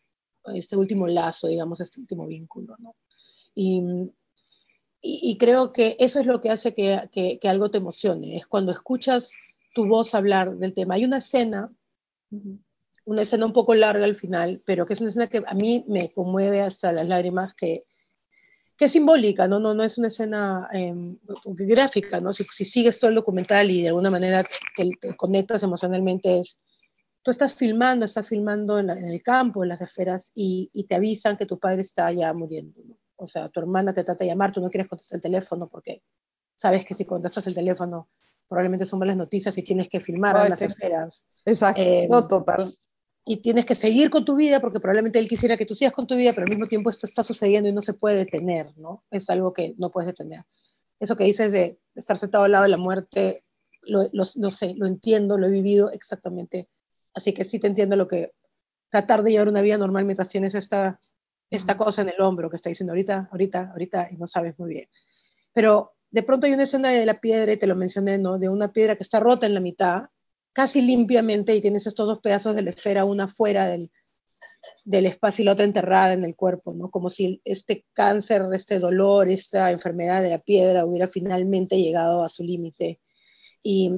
este 0.47 0.77
último 0.77 1.07
lazo, 1.07 1.47
digamos, 1.47 1.81
este 1.81 2.01
último 2.01 2.27
vínculo. 2.27 2.74
¿no? 2.81 2.97
Y, 3.55 3.81
y, 5.01 5.39
creo 5.39 5.72
que 5.72 5.97
eso 6.01 6.18
es 6.18 6.27
lo 6.27 6.41
que 6.41 6.51
hace 6.51 6.74
que, 6.74 7.09
que, 7.12 7.39
que, 7.39 7.49
algo 7.49 7.70
te 7.70 7.79
emocione, 7.79 8.37
es 8.37 8.49
cuando 8.49 8.72
escuchas 8.72 9.33
tu 9.77 9.87
voz 9.87 10.12
hablar 10.12 10.57
del 10.57 10.74
tema. 10.74 10.97
Hay 10.97 11.05
una 11.05 11.18
escena, 11.18 11.72
una 13.05 13.22
escena 13.22 13.47
un 13.47 13.53
poco 13.53 13.77
larga 13.77 14.05
al 14.05 14.16
final, 14.16 14.61
pero 14.66 14.87
que 14.87 14.95
es 14.95 15.01
una 15.01 15.11
escena 15.11 15.29
que 15.29 15.45
a 15.47 15.55
mí 15.55 15.85
me 15.87 16.12
conmueve 16.12 16.62
hasta 16.62 16.93
las 16.93 17.07
lágrimas, 17.07 17.55
que 17.55 17.85
que 18.77 18.85
es 18.87 18.93
simbólica, 18.93 19.49
¿no? 19.49 19.59
No, 19.59 19.74
no 19.74 19.83
es 19.83 19.97
una 19.97 20.09
escena 20.09 20.68
em, 20.72 21.18
gráfica, 21.45 22.20
¿no? 22.20 22.33
Si, 22.33 22.45
si, 22.45 22.64
sigues 22.64 22.99
todo 22.99 23.09
el 23.09 23.16
documental 23.16 23.70
y 23.70 23.83
de 23.83 23.89
alguna 23.89 24.11
manera 24.11 24.45
te, 24.77 25.16
conectas 25.16 25.62
emocionalmente, 25.62 26.39
es, 26.39 26.61
tú 27.22 27.31
estás 27.31 27.55
filmando, 27.55 28.05
estás 28.05 28.29
filmando 28.29 28.79
en, 28.79 28.91
el 28.91 29.22
campo, 29.22 29.62
en 29.62 29.70
las 29.70 29.81
esferas, 29.81 30.31
y, 30.35 30.70
y, 30.72 30.85
te 30.85 30.95
avisan 30.95 31.37
que 31.37 31.47
tu 31.47 31.59
padre 31.59 31.81
está 31.81 32.12
ya 32.12 32.33
muriendo, 32.35 32.83
¿no? 32.85 32.99
O 33.16 33.29
sea, 33.29 33.49
tu 33.49 33.61
hermana 33.61 33.95
te 33.95 34.05
trata 34.05 34.24
de 34.24 34.31
llamar, 34.31 34.53
tú 34.53 34.61
no 34.61 34.68
quieres 34.68 34.89
contestar 34.89 35.16
el 35.16 35.22
teléfono 35.22 35.68
porque 35.68 36.03
sabes 36.55 36.85
que 36.85 36.95
si 36.95 37.07
contestas 37.07 37.47
el 37.47 37.55
teléfono 37.55 38.11
probablemente 38.47 38.85
son 38.85 38.99
malas 38.99 39.16
noticias 39.16 39.57
y 39.57 39.62
tienes 39.62 39.89
que 39.89 40.01
filmar 40.01 40.37
en 40.45 40.51
las 40.51 40.61
esferas. 40.61 41.27
Exacto, 41.47 41.81
em, 41.81 42.11
no, 42.11 42.27
total 42.27 42.77
y 43.29 43.39
tienes 43.39 43.66
que 43.66 43.74
seguir 43.74 44.09
con 44.09 44.24
tu 44.24 44.37
vida 44.37 44.61
porque 44.61 44.79
probablemente 44.79 45.18
él 45.18 45.29
quisiera 45.29 45.57
que 45.57 45.66
tú 45.66 45.74
sigas 45.74 45.93
con 45.93 46.07
tu 46.07 46.14
vida, 46.14 46.33
pero 46.33 46.45
al 46.45 46.51
mismo 46.51 46.68
tiempo 46.68 46.91
esto 46.91 47.07
está 47.07 47.24
sucediendo 47.24 47.68
y 47.68 47.72
no 47.72 47.83
se 47.83 47.93
puede 47.93 48.18
detener, 48.18 48.72
¿no? 48.79 49.05
Es 49.11 49.29
algo 49.29 49.53
que 49.53 49.74
no 49.79 49.91
puedes 49.91 50.07
detener. 50.07 50.45
Eso 51.01 51.16
que 51.16 51.24
dices 51.24 51.51
de 51.51 51.77
estar 51.97 52.16
sentado 52.16 52.45
al 52.45 52.53
lado 52.53 52.62
de 52.62 52.70
la 52.70 52.77
muerte, 52.79 53.45
lo, 53.83 54.05
no 54.12 54.51
sé, 54.53 54.74
lo 54.77 54.87
entiendo, 54.87 55.39
lo 55.39 55.49
he 55.49 55.51
vivido 55.51 55.91
exactamente. 55.91 56.68
Así 57.14 57.35
que 57.35 57.45
sí 57.45 57.59
te 57.59 57.66
entiendo 57.66 57.97
lo 57.97 58.07
que 58.07 58.31
tratar 58.91 59.24
de 59.24 59.33
llevar 59.33 59.49
una 59.49 59.61
vida 59.61 59.77
normal 59.77 60.05
mientras 60.05 60.29
tienes 60.29 60.55
esta, 60.55 61.01
esta 61.51 61.77
cosa 61.77 62.03
en 62.03 62.11
el 62.11 62.20
hombro 62.20 62.49
que 62.49 62.57
está 62.57 62.68
diciendo 62.68 62.93
ahorita, 62.93 63.29
ahorita, 63.33 63.70
ahorita 63.72 64.09
y 64.12 64.18
no 64.18 64.29
sabes 64.29 64.57
muy 64.57 64.70
bien. 64.70 64.89
Pero 65.53 65.95
de 66.12 66.22
pronto 66.22 66.47
hay 66.47 66.53
una 66.53 66.62
escena 66.62 66.91
de 66.91 67.05
la 67.05 67.20
piedra, 67.20 67.53
y 67.53 67.57
te 67.57 67.66
lo 67.66 67.74
mencioné, 67.74 68.18
¿no? 68.18 68.39
De 68.39 68.49
una 68.49 68.72
piedra 68.72 68.95
que 68.95 69.03
está 69.03 69.18
rota 69.18 69.47
en 69.47 69.55
la 69.55 69.61
mitad 69.61 70.11
casi 70.57 70.81
limpiamente 70.81 71.55
y 71.55 71.61
tienes 71.61 71.87
estos 71.87 72.07
dos 72.07 72.21
pedazos 72.21 72.57
de 72.57 72.63
la 72.63 72.71
esfera, 72.71 73.05
una 73.05 73.29
fuera 73.29 73.69
del, 73.69 73.93
del 74.87 75.05
espacio 75.05 75.43
y 75.43 75.45
la 75.45 75.53
otra 75.53 75.67
enterrada 75.67 76.15
en 76.15 76.25
el 76.25 76.35
cuerpo, 76.35 76.73
¿no? 76.73 76.91
Como 76.91 77.11
si 77.11 77.43
este 77.45 77.85
cáncer, 77.93 78.43
este 78.55 78.79
dolor, 78.79 79.29
esta 79.29 79.71
enfermedad 79.71 80.23
de 80.23 80.31
la 80.31 80.39
piedra 80.39 80.87
hubiera 80.87 81.09
finalmente 81.09 81.77
llegado 81.77 82.23
a 82.23 82.31
su 82.31 82.43
límite. 82.43 83.03
Y 83.63 83.97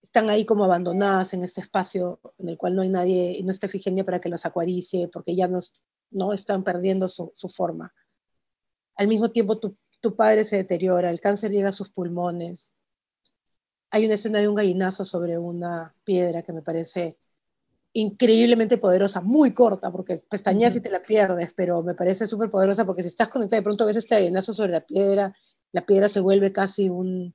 están 0.00 0.30
ahí 0.30 0.44
como 0.44 0.62
abandonadas 0.62 1.34
en 1.34 1.42
este 1.42 1.62
espacio 1.62 2.20
en 2.38 2.48
el 2.48 2.56
cual 2.56 2.76
no 2.76 2.82
hay 2.82 2.88
nadie 2.88 3.32
y 3.32 3.42
no 3.42 3.50
está 3.50 3.66
Efigenia 3.66 4.04
para 4.04 4.20
que 4.20 4.28
las 4.28 4.46
acuaricie, 4.46 5.08
porque 5.08 5.34
ya 5.34 5.48
no, 5.48 5.58
no 6.12 6.32
están 6.32 6.62
perdiendo 6.62 7.08
su, 7.08 7.32
su 7.34 7.48
forma. 7.48 7.92
Al 8.94 9.08
mismo 9.08 9.32
tiempo, 9.32 9.58
tu, 9.58 9.76
tu 10.00 10.14
padre 10.14 10.44
se 10.44 10.58
deteriora, 10.58 11.10
el 11.10 11.20
cáncer 11.20 11.50
llega 11.50 11.70
a 11.70 11.72
sus 11.72 11.90
pulmones, 11.90 12.72
hay 13.90 14.04
una 14.04 14.14
escena 14.14 14.38
de 14.38 14.48
un 14.48 14.54
gallinazo 14.54 15.04
sobre 15.04 15.38
una 15.38 15.94
piedra 16.04 16.42
que 16.42 16.52
me 16.52 16.62
parece 16.62 17.18
increíblemente 17.92 18.76
poderosa, 18.76 19.22
muy 19.22 19.54
corta, 19.54 19.90
porque 19.90 20.22
pestañas 20.28 20.76
y 20.76 20.82
te 20.82 20.90
la 20.90 21.02
pierdes, 21.02 21.54
pero 21.54 21.82
me 21.82 21.94
parece 21.94 22.26
súper 22.26 22.50
poderosa 22.50 22.84
porque 22.84 23.02
si 23.02 23.08
estás 23.08 23.28
conectada 23.28 23.60
de 23.60 23.64
pronto 23.64 23.86
ves 23.86 23.96
este 23.96 24.16
gallinazo 24.16 24.52
sobre 24.52 24.72
la 24.72 24.84
piedra, 24.84 25.34
la 25.72 25.86
piedra 25.86 26.08
se 26.10 26.20
vuelve 26.20 26.52
casi, 26.52 26.90
un, 26.90 27.34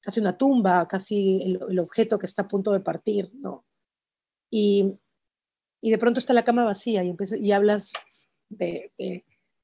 casi 0.00 0.20
una 0.20 0.36
tumba, 0.36 0.86
casi 0.86 1.42
el, 1.42 1.78
objeto 1.78 2.18
que 2.18 2.26
está 2.26 2.42
a 2.42 2.48
punto 2.48 2.72
de 2.72 2.80
partir, 2.80 3.30
¿no? 3.34 3.64
Y, 4.50 4.98
y 5.80 5.90
de 5.90 5.98
pronto 5.98 6.18
está 6.18 6.34
la 6.34 6.44
cama 6.44 6.64
vacía 6.64 7.02
y, 7.02 7.16
y 7.40 7.52
hablas 7.52 7.92
de, 8.50 8.92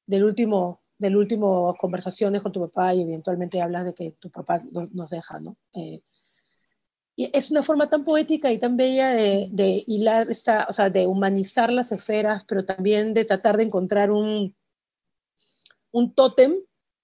del 0.07 0.23
último 0.23 0.81
del 0.97 1.17
último 1.17 1.75
conversaciones 1.77 2.41
con 2.41 2.51
tu 2.51 2.61
papá 2.61 2.93
y 2.93 3.01
eventualmente 3.01 3.61
hablas 3.61 3.85
de 3.85 3.93
que 3.93 4.11
tu 4.11 4.29
papá 4.29 4.61
nos, 4.71 5.09
deja, 5.09 5.39
¿no? 5.39 5.57
Eh, 5.73 6.01
y 7.17 7.29
es 7.33 7.49
una 7.51 7.63
forma 7.63 7.89
tan 7.89 8.03
poética 8.03 8.51
y 8.51 8.57
tan 8.57 8.75
bella 8.75 9.09
de, 9.09 9.49
de, 9.51 9.83
hilar 9.87 10.29
esta, 10.29 10.67
o 10.69 10.73
sea, 10.73 10.89
de 10.89 11.07
humanizar 11.07 11.71
las 11.71 11.91
esferas, 11.91 12.43
pero 12.45 12.65
también 12.65 13.13
de 13.13 13.23
tratar 13.23 13.55
de 13.57 13.63
encontrar 13.63 14.11
un, 14.11 14.53
un 15.91 16.13
tótem 16.13 16.55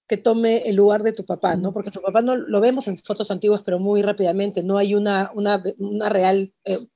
que 0.06 0.18
tome 0.18 0.68
el 0.68 0.76
lugar 0.76 1.02
de 1.02 1.12
tu 1.12 1.24
papá, 1.24 1.56
¿no? 1.56 1.72
Porque 1.72 1.90
tu 1.90 2.02
papá 2.02 2.20
no 2.20 2.36
lo 2.36 2.60
vemos 2.60 2.86
en 2.88 2.98
fotos 2.98 3.30
antiguas, 3.30 3.62
pero 3.64 3.78
muy 3.78 4.02
rápidamente, 4.02 4.62
no 4.62 4.76
hay 4.76 4.94
una, 4.94 5.30
una, 5.34 5.62
una 5.78 6.10
real 6.10 6.52
eh, 6.66 6.86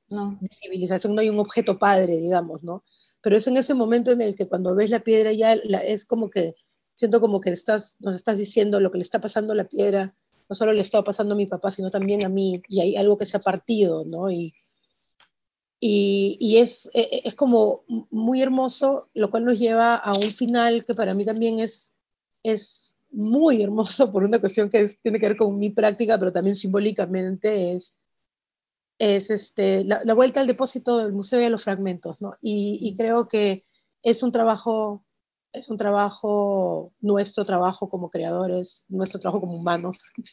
civilización, 0.60 1.14
no 1.14 1.22
hay 1.22 1.30
un 1.30 1.38
objeto 1.38 1.78
padre, 1.78 2.18
digamos, 2.18 2.62
¿no? 2.62 2.84
Pero 3.22 3.38
es 3.38 3.46
en 3.46 3.56
ese 3.56 3.72
momento 3.72 4.10
en 4.10 4.20
el 4.20 4.36
que 4.36 4.46
cuando 4.46 4.74
ves 4.74 4.90
la 4.90 5.00
piedra 5.00 5.32
ya 5.32 5.54
es 5.54 6.04
como 6.04 6.28
que, 6.28 6.54
siento 6.96 7.20
como 7.20 7.40
que 7.40 7.50
estás, 7.50 7.96
nos 8.00 8.14
estás 8.14 8.38
diciendo 8.38 8.80
lo 8.80 8.90
que 8.90 8.98
le 8.98 9.02
está 9.02 9.20
pasando 9.20 9.52
a 9.52 9.56
la 9.56 9.68
piedra, 9.68 10.16
no 10.48 10.56
solo 10.56 10.72
le 10.72 10.82
está 10.82 11.04
pasando 11.04 11.34
a 11.34 11.36
mi 11.36 11.46
papá, 11.46 11.70
sino 11.70 11.90
también 11.90 12.24
a 12.24 12.28
mí, 12.28 12.62
y 12.68 12.80
hay 12.80 12.96
algo 12.96 13.16
que 13.16 13.26
se 13.26 13.36
ha 13.36 13.40
partido, 13.40 14.04
¿no? 14.04 14.30
Y, 14.30 14.54
y, 15.78 16.36
y 16.40 16.58
es, 16.58 16.90
e, 16.94 17.02
e, 17.02 17.28
es 17.28 17.34
como 17.34 17.84
muy 18.10 18.42
hermoso, 18.42 19.10
lo 19.14 19.30
cual 19.30 19.44
nos 19.44 19.58
lleva 19.58 19.94
a 19.94 20.14
un 20.14 20.32
final 20.32 20.84
que 20.84 20.94
para 20.94 21.14
mí 21.14 21.24
también 21.24 21.58
es, 21.58 21.92
es 22.42 22.96
muy 23.10 23.62
hermoso 23.62 24.10
por 24.10 24.24
una 24.24 24.40
cuestión 24.40 24.70
que 24.70 24.98
tiene 25.02 25.20
que 25.20 25.28
ver 25.28 25.36
con 25.36 25.58
mi 25.58 25.70
práctica, 25.70 26.18
pero 26.18 26.32
también 26.32 26.56
simbólicamente 26.56 27.72
es, 27.72 27.94
es 28.98 29.30
este, 29.30 29.84
la, 29.84 30.02
vuelta 30.14 30.40
al 30.40 30.46
depósito 30.46 30.98
del 30.98 31.12
Museo 31.12 31.40
y 31.40 31.44
a 31.44 31.50
los 31.50 31.64
fragmentos, 31.64 32.22
¿no? 32.22 32.32
Y, 32.40 32.78
y 32.80 32.96
creo 32.96 33.28
que 33.28 33.66
es 34.02 34.22
un 34.22 34.32
trabajo 34.32 35.05
es 35.56 35.70
un 35.70 35.78
trabajo, 35.78 36.92
nuestro 37.00 37.44
trabajo 37.44 37.88
como 37.88 38.10
creadores, 38.10 38.84
nuestro 38.88 39.18
trabajo 39.18 39.40
como 39.40 39.56
humanos. 39.56 39.98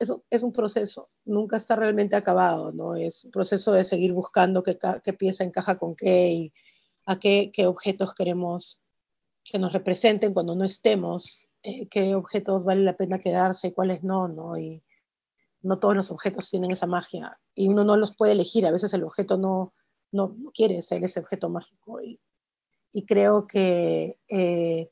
Es, 0.00 0.12
es 0.28 0.42
un 0.42 0.50
proceso, 0.52 1.08
nunca 1.24 1.56
está 1.56 1.76
realmente 1.76 2.16
acabado, 2.16 2.72
¿no? 2.72 2.96
Es 2.96 3.24
un 3.24 3.30
proceso 3.30 3.70
de 3.70 3.84
seguir 3.84 4.12
buscando 4.12 4.64
qué, 4.64 4.76
qué 5.04 5.12
pieza 5.12 5.44
encaja 5.44 5.78
con 5.78 5.94
qué 5.94 6.32
y 6.32 6.52
a 7.06 7.20
qué, 7.20 7.52
qué, 7.54 7.68
objetos 7.68 8.12
queremos 8.12 8.82
que 9.44 9.60
nos 9.60 9.72
representen 9.72 10.34
cuando 10.34 10.56
no 10.56 10.64
estemos, 10.64 11.46
eh, 11.62 11.86
qué 11.88 12.16
objetos 12.16 12.64
vale 12.64 12.82
la 12.82 12.96
pena 12.96 13.20
quedarse 13.20 13.68
y 13.68 13.72
cuáles 13.72 14.02
no, 14.02 14.26
¿no? 14.26 14.58
Y 14.58 14.82
no 15.62 15.78
todos 15.78 15.94
los 15.94 16.10
objetos 16.10 16.50
tienen 16.50 16.72
esa 16.72 16.88
magia 16.88 17.38
y 17.54 17.68
uno 17.68 17.84
no 17.84 17.96
los 17.96 18.16
puede 18.16 18.32
elegir, 18.32 18.66
a 18.66 18.72
veces 18.72 18.92
el 18.94 19.04
objeto 19.04 19.38
no, 19.38 19.74
no 20.10 20.34
quiere 20.52 20.82
ser 20.82 21.04
ese 21.04 21.20
objeto 21.20 21.48
mágico 21.48 22.02
y 22.02 22.18
y 22.94 23.04
creo 23.04 23.46
que 23.46 24.16
eh, 24.28 24.88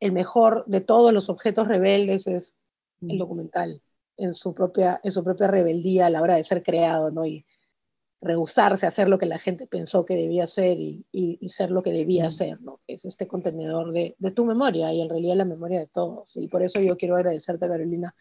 el 0.00 0.12
mejor 0.12 0.64
de 0.66 0.82
todos 0.82 1.12
los 1.12 1.30
objetos 1.30 1.66
rebeldes 1.66 2.26
es 2.26 2.54
el 3.00 3.16
mm. 3.16 3.18
documental, 3.18 3.82
en 4.18 4.34
su 4.34 4.52
propia, 4.52 5.00
en 5.02 5.12
su 5.12 5.24
propia 5.24 5.48
rebeldía 5.48 6.06
a 6.06 6.10
la 6.10 6.20
hora 6.20 6.36
de 6.36 6.44
ser 6.44 6.62
creado, 6.62 7.10
¿no? 7.10 7.24
Y 7.24 7.46
rehusarse 8.20 8.84
a 8.84 8.90
hacer 8.90 9.08
lo 9.08 9.18
que 9.18 9.26
la 9.26 9.38
gente 9.38 9.66
pensó 9.66 10.04
que 10.04 10.14
debía 10.14 10.46
ser 10.46 10.78
y, 10.78 11.06
y, 11.10 11.48
ser 11.48 11.70
lo 11.70 11.82
que 11.82 11.92
debía 11.92 12.28
mm. 12.28 12.32
ser, 12.32 12.60
¿no? 12.60 12.80
Es 12.86 13.06
este 13.06 13.26
contenedor 13.26 13.92
de, 13.92 14.14
de, 14.18 14.30
tu 14.30 14.44
memoria 14.44 14.92
y 14.92 15.00
en 15.00 15.08
realidad 15.08 15.36
la 15.36 15.44
memoria 15.46 15.80
de 15.80 15.86
todos. 15.86 16.36
Y 16.36 16.48
por 16.48 16.62
eso 16.62 16.80
yo 16.80 16.98
quiero 16.98 17.16
agradecerte, 17.16 17.66
Carolina, 17.66 18.14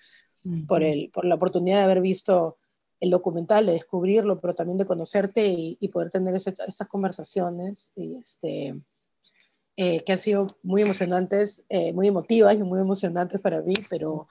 por, 0.68 0.84
el, 0.84 1.10
por 1.14 1.26
la 1.26 1.36
oportunidad 1.36 1.80
de 1.80 1.84
haber 1.84 2.00
visto 2.00 2.56
el 3.02 3.10
documental, 3.10 3.66
de 3.66 3.74
descubrirlo, 3.74 4.40
pero 4.40 4.56
también 4.56 4.78
de 4.78 4.86
conocerte 4.86 5.48
y, 5.48 5.78
y 5.82 5.90
poder 5.90 6.12
tener 6.12 6.34
estas 6.36 6.88
conversaciones. 6.88 7.92
Y 7.96 8.16
este, 8.16 8.74
eh, 9.80 10.04
que 10.04 10.12
han 10.12 10.20
sido 10.20 10.48
muy 10.64 10.82
emocionantes, 10.82 11.64
eh, 11.70 11.94
muy 11.94 12.08
emotivas 12.08 12.56
y 12.56 12.64
muy 12.64 12.80
emocionantes 12.80 13.40
para 13.40 13.62
mí, 13.62 13.76
pero 13.92 14.28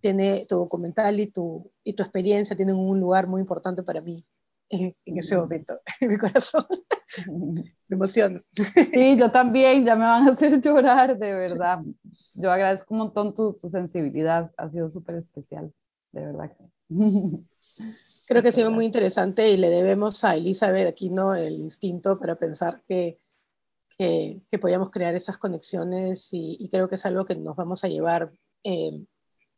tiene 0.00 0.44
tu 0.46 0.56
documental 0.56 1.18
y 1.18 1.28
tu, 1.28 1.72
y 1.82 1.94
tu 1.94 2.02
experiencia 2.02 2.54
tienen 2.54 2.76
un 2.76 3.00
lugar 3.00 3.26
muy 3.26 3.40
importante 3.40 3.82
para 3.82 4.02
mí 4.02 4.22
en, 4.68 4.94
ese 5.06 5.34
momento, 5.36 5.80
en 6.00 6.10
mi 6.10 6.18
corazón. 6.18 6.66
me 7.88 7.96
emociono. 7.96 8.40
Sí, 8.92 9.16
yo 9.16 9.30
también, 9.30 9.86
ya 9.86 9.96
me 9.96 10.04
van 10.04 10.28
a 10.28 10.30
hacer 10.30 10.60
llorar, 10.60 11.18
de 11.18 11.32
verdad. 11.32 11.78
Yo 12.34 12.52
agradezco 12.52 12.92
un 12.92 12.98
montón 12.98 13.34
tu, 13.34 13.54
tu 13.54 13.70
sensibilidad, 13.70 14.50
ha 14.58 14.68
sido 14.68 14.90
súper 14.90 15.14
especial, 15.14 15.72
de 16.12 16.26
verdad. 16.26 16.50
Creo 18.26 18.42
que 18.42 18.48
ha 18.48 18.52
sido 18.52 18.70
muy 18.70 18.84
interesante 18.84 19.48
y 19.48 19.56
le 19.56 19.70
debemos 19.70 20.22
a 20.24 20.36
Elizabeth 20.36 20.86
aquí, 20.86 21.08
¿no? 21.08 21.34
El 21.34 21.54
instinto 21.54 22.18
para 22.18 22.36
pensar 22.36 22.80
que 22.86 23.18
que, 23.98 24.42
podíamos 24.60 24.90
crear 24.90 25.14
esas 25.14 25.38
conexiones 25.38 26.28
y, 26.32 26.68
creo 26.70 26.88
que 26.88 26.96
es 26.96 27.06
algo 27.06 27.24
que 27.24 27.36
nos 27.36 27.56
vamos 27.56 27.84
a 27.84 27.88
llevar 27.88 28.32
eh, 28.64 29.04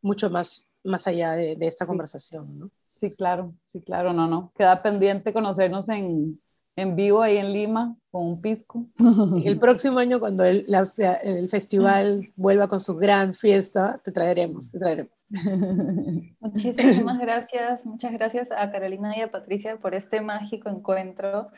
mucho 0.03 0.31
más, 0.31 0.67
más 0.83 1.07
allá 1.07 1.33
de, 1.33 1.57
esta 1.61 1.87
conversación. 1.87 2.59
¿no? 2.59 2.71
Sí, 2.89 3.15
claro, 3.15 3.55
sí, 3.65 3.83
claro, 3.83 4.13
no, 4.13 4.27
no. 4.27 4.53
Queda 4.57 4.83
pendiente 4.83 5.33
conocernos 5.33 5.89
en, 5.89 6.41
en 6.77 6.97
vivo 6.97 7.23
ahí 7.23 7.37
en 7.37 7.53
Lima 7.53 7.97
con 8.11 8.27
un 8.27 8.41
pisco. 8.41 8.87
El 9.45 9.59
próximo 9.59 9.99
año 9.99 10.21
cuando 10.21 10.45
el, 10.45 10.67
el, 11.23 11.49
festival 11.49 12.29
vuelva 12.37 12.69
con 12.69 12.81
su 12.81 12.97
gran 12.97 13.35
fiesta, 13.35 14.01
te 14.05 14.13
traeremos, 14.13 14.71
te 14.71 14.79
traeremos. 14.79 15.13
Muchísimas 16.41 17.19
gracias, 17.19 17.87
muchas 17.87 18.13
gracias 18.13 18.53
a 18.53 18.71
Carolina 18.71 19.17
y 19.17 19.23
a 19.23 19.31
Patricia 19.31 19.77
por 19.79 19.95
este 19.95 20.21
mágico 20.21 20.69
encuentro 20.69 21.51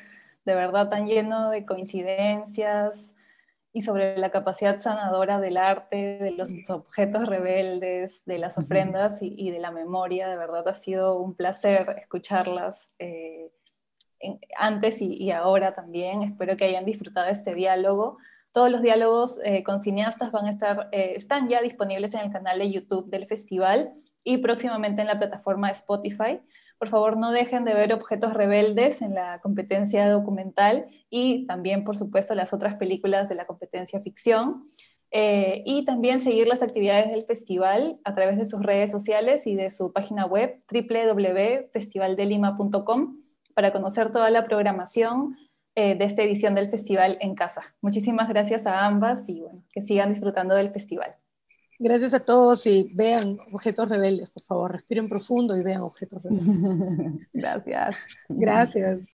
de 0.47 0.55
verdad 0.55 0.89
tan 0.89 1.07
lleno 1.07 1.51
de 1.51 1.67
coincidencias 1.67 3.15
y 3.73 3.83
sobre 3.83 4.17
la 4.17 4.31
capacidad 4.31 4.81
sanadora 4.81 5.39
del 5.39 5.59
arte, 5.59 6.17
de 6.19 6.31
los 6.31 6.49
objetos 6.71 7.27
rebeldes, 7.29 8.25
de 8.25 8.39
las 8.39 8.57
ofrendas 8.57 9.19
y, 9.21 9.51
de 9.51 9.59
la 9.59 9.71
memoria. 9.71 10.29
De 10.29 10.37
verdad 10.37 10.67
ha 10.69 10.75
sido 10.75 11.19
un 11.19 11.35
placer 11.35 11.97
escucharlas 12.01 12.95
eh, 12.99 13.51
antes 14.57 15.03
y, 15.03 15.31
ahora 15.31 15.75
también. 15.75 16.23
Espero 16.23 16.57
que 16.57 16.65
hayan 16.65 16.87
disfrutado 16.87 17.29
este 17.29 17.55
diálogo. 17.55 18.17
Todos 18.53 18.71
los 18.71 18.81
diálogos 18.81 19.39
eh, 19.45 19.63
con 19.63 19.79
cineastas 19.79 20.33
van 20.33 20.47
a 20.47 20.51
estar, 20.51 20.89
eh, 20.93 21.13
están 21.17 21.47
ya 21.47 21.61
disponibles 21.61 22.15
en 22.15 22.21
el 22.21 22.33
canal 22.33 22.59
de 22.59 22.71
YouTube 22.71 23.11
del 23.11 23.27
festival 23.27 23.93
y 24.25 24.39
próximamente 24.39 25.03
en 25.03 25.09
la 25.09 25.19
plataforma 25.19 25.71
Spotify. 25.71 26.41
Por 26.79 26.89
favor, 26.89 27.17
no 27.17 27.31
dejen 27.31 27.65
de 27.65 27.75
ver 27.75 27.93
Objetos 27.93 28.35
Rebeldes 28.35 29.03
en 29.03 29.15
la 29.15 29.41
competencia 29.41 30.09
documental 30.11 30.87
y 31.09 31.47
también, 31.47 31.85
por 31.85 31.97
supuesto, 31.97 32.35
las 32.35 32.53
otras 32.53 32.75
películas 32.75 33.29
de 33.29 33.35
la 33.35 33.47
competencia 33.47 34.01
ficción. 34.01 34.67
Eh, 35.13 35.63
y 35.65 35.85
también 35.85 36.19
seguir 36.21 36.49
las 36.49 36.63
actividades 36.63 37.11
del 37.11 37.25
festival 37.25 37.99
a 38.05 38.15
través 38.15 38.37
de 38.37 38.45
sus 38.45 38.63
redes 38.63 38.91
sociales 38.91 39.47
y 39.47 39.55
de 39.55 39.71
su 39.71 39.93
página 39.93 40.27
web 40.27 40.61
www.festivaldelima.com 40.71 43.23
para 43.55 43.73
conocer 43.73 44.13
toda 44.13 44.29
la 44.31 44.45
programación 44.45 45.37
eh, 45.77 45.95
de 45.95 46.05
esta 46.05 46.23
edición 46.23 46.55
del 46.55 46.71
festival 46.71 47.17
en 47.21 47.35
casa. 47.35 47.75
Muchísimas 47.81 48.29
gracias 48.29 48.67
a 48.67 48.85
ambas 48.85 49.27
y 49.29 49.41
bueno, 49.41 49.65
que 49.73 49.81
sigan 49.81 50.11
disfrutando 50.11 50.55
del 50.55 50.71
festival. 50.71 51.17
Gracias 51.79 52.15
a 52.15 52.21
todos 52.21 52.67
y 52.67 52.91
vean 52.95 53.39
Objetos 53.53 53.89
Rebeldes, 53.89 54.31
por 54.31 54.43
favor, 54.45 54.73
respiren 54.73 55.09
profundo 55.09 55.57
y 55.57 55.63
vean 55.63 55.83
Objetos 55.83 56.23
Rebeldes. 56.23 57.29
Gracias. 57.33 57.97
Gracias. 58.29 59.01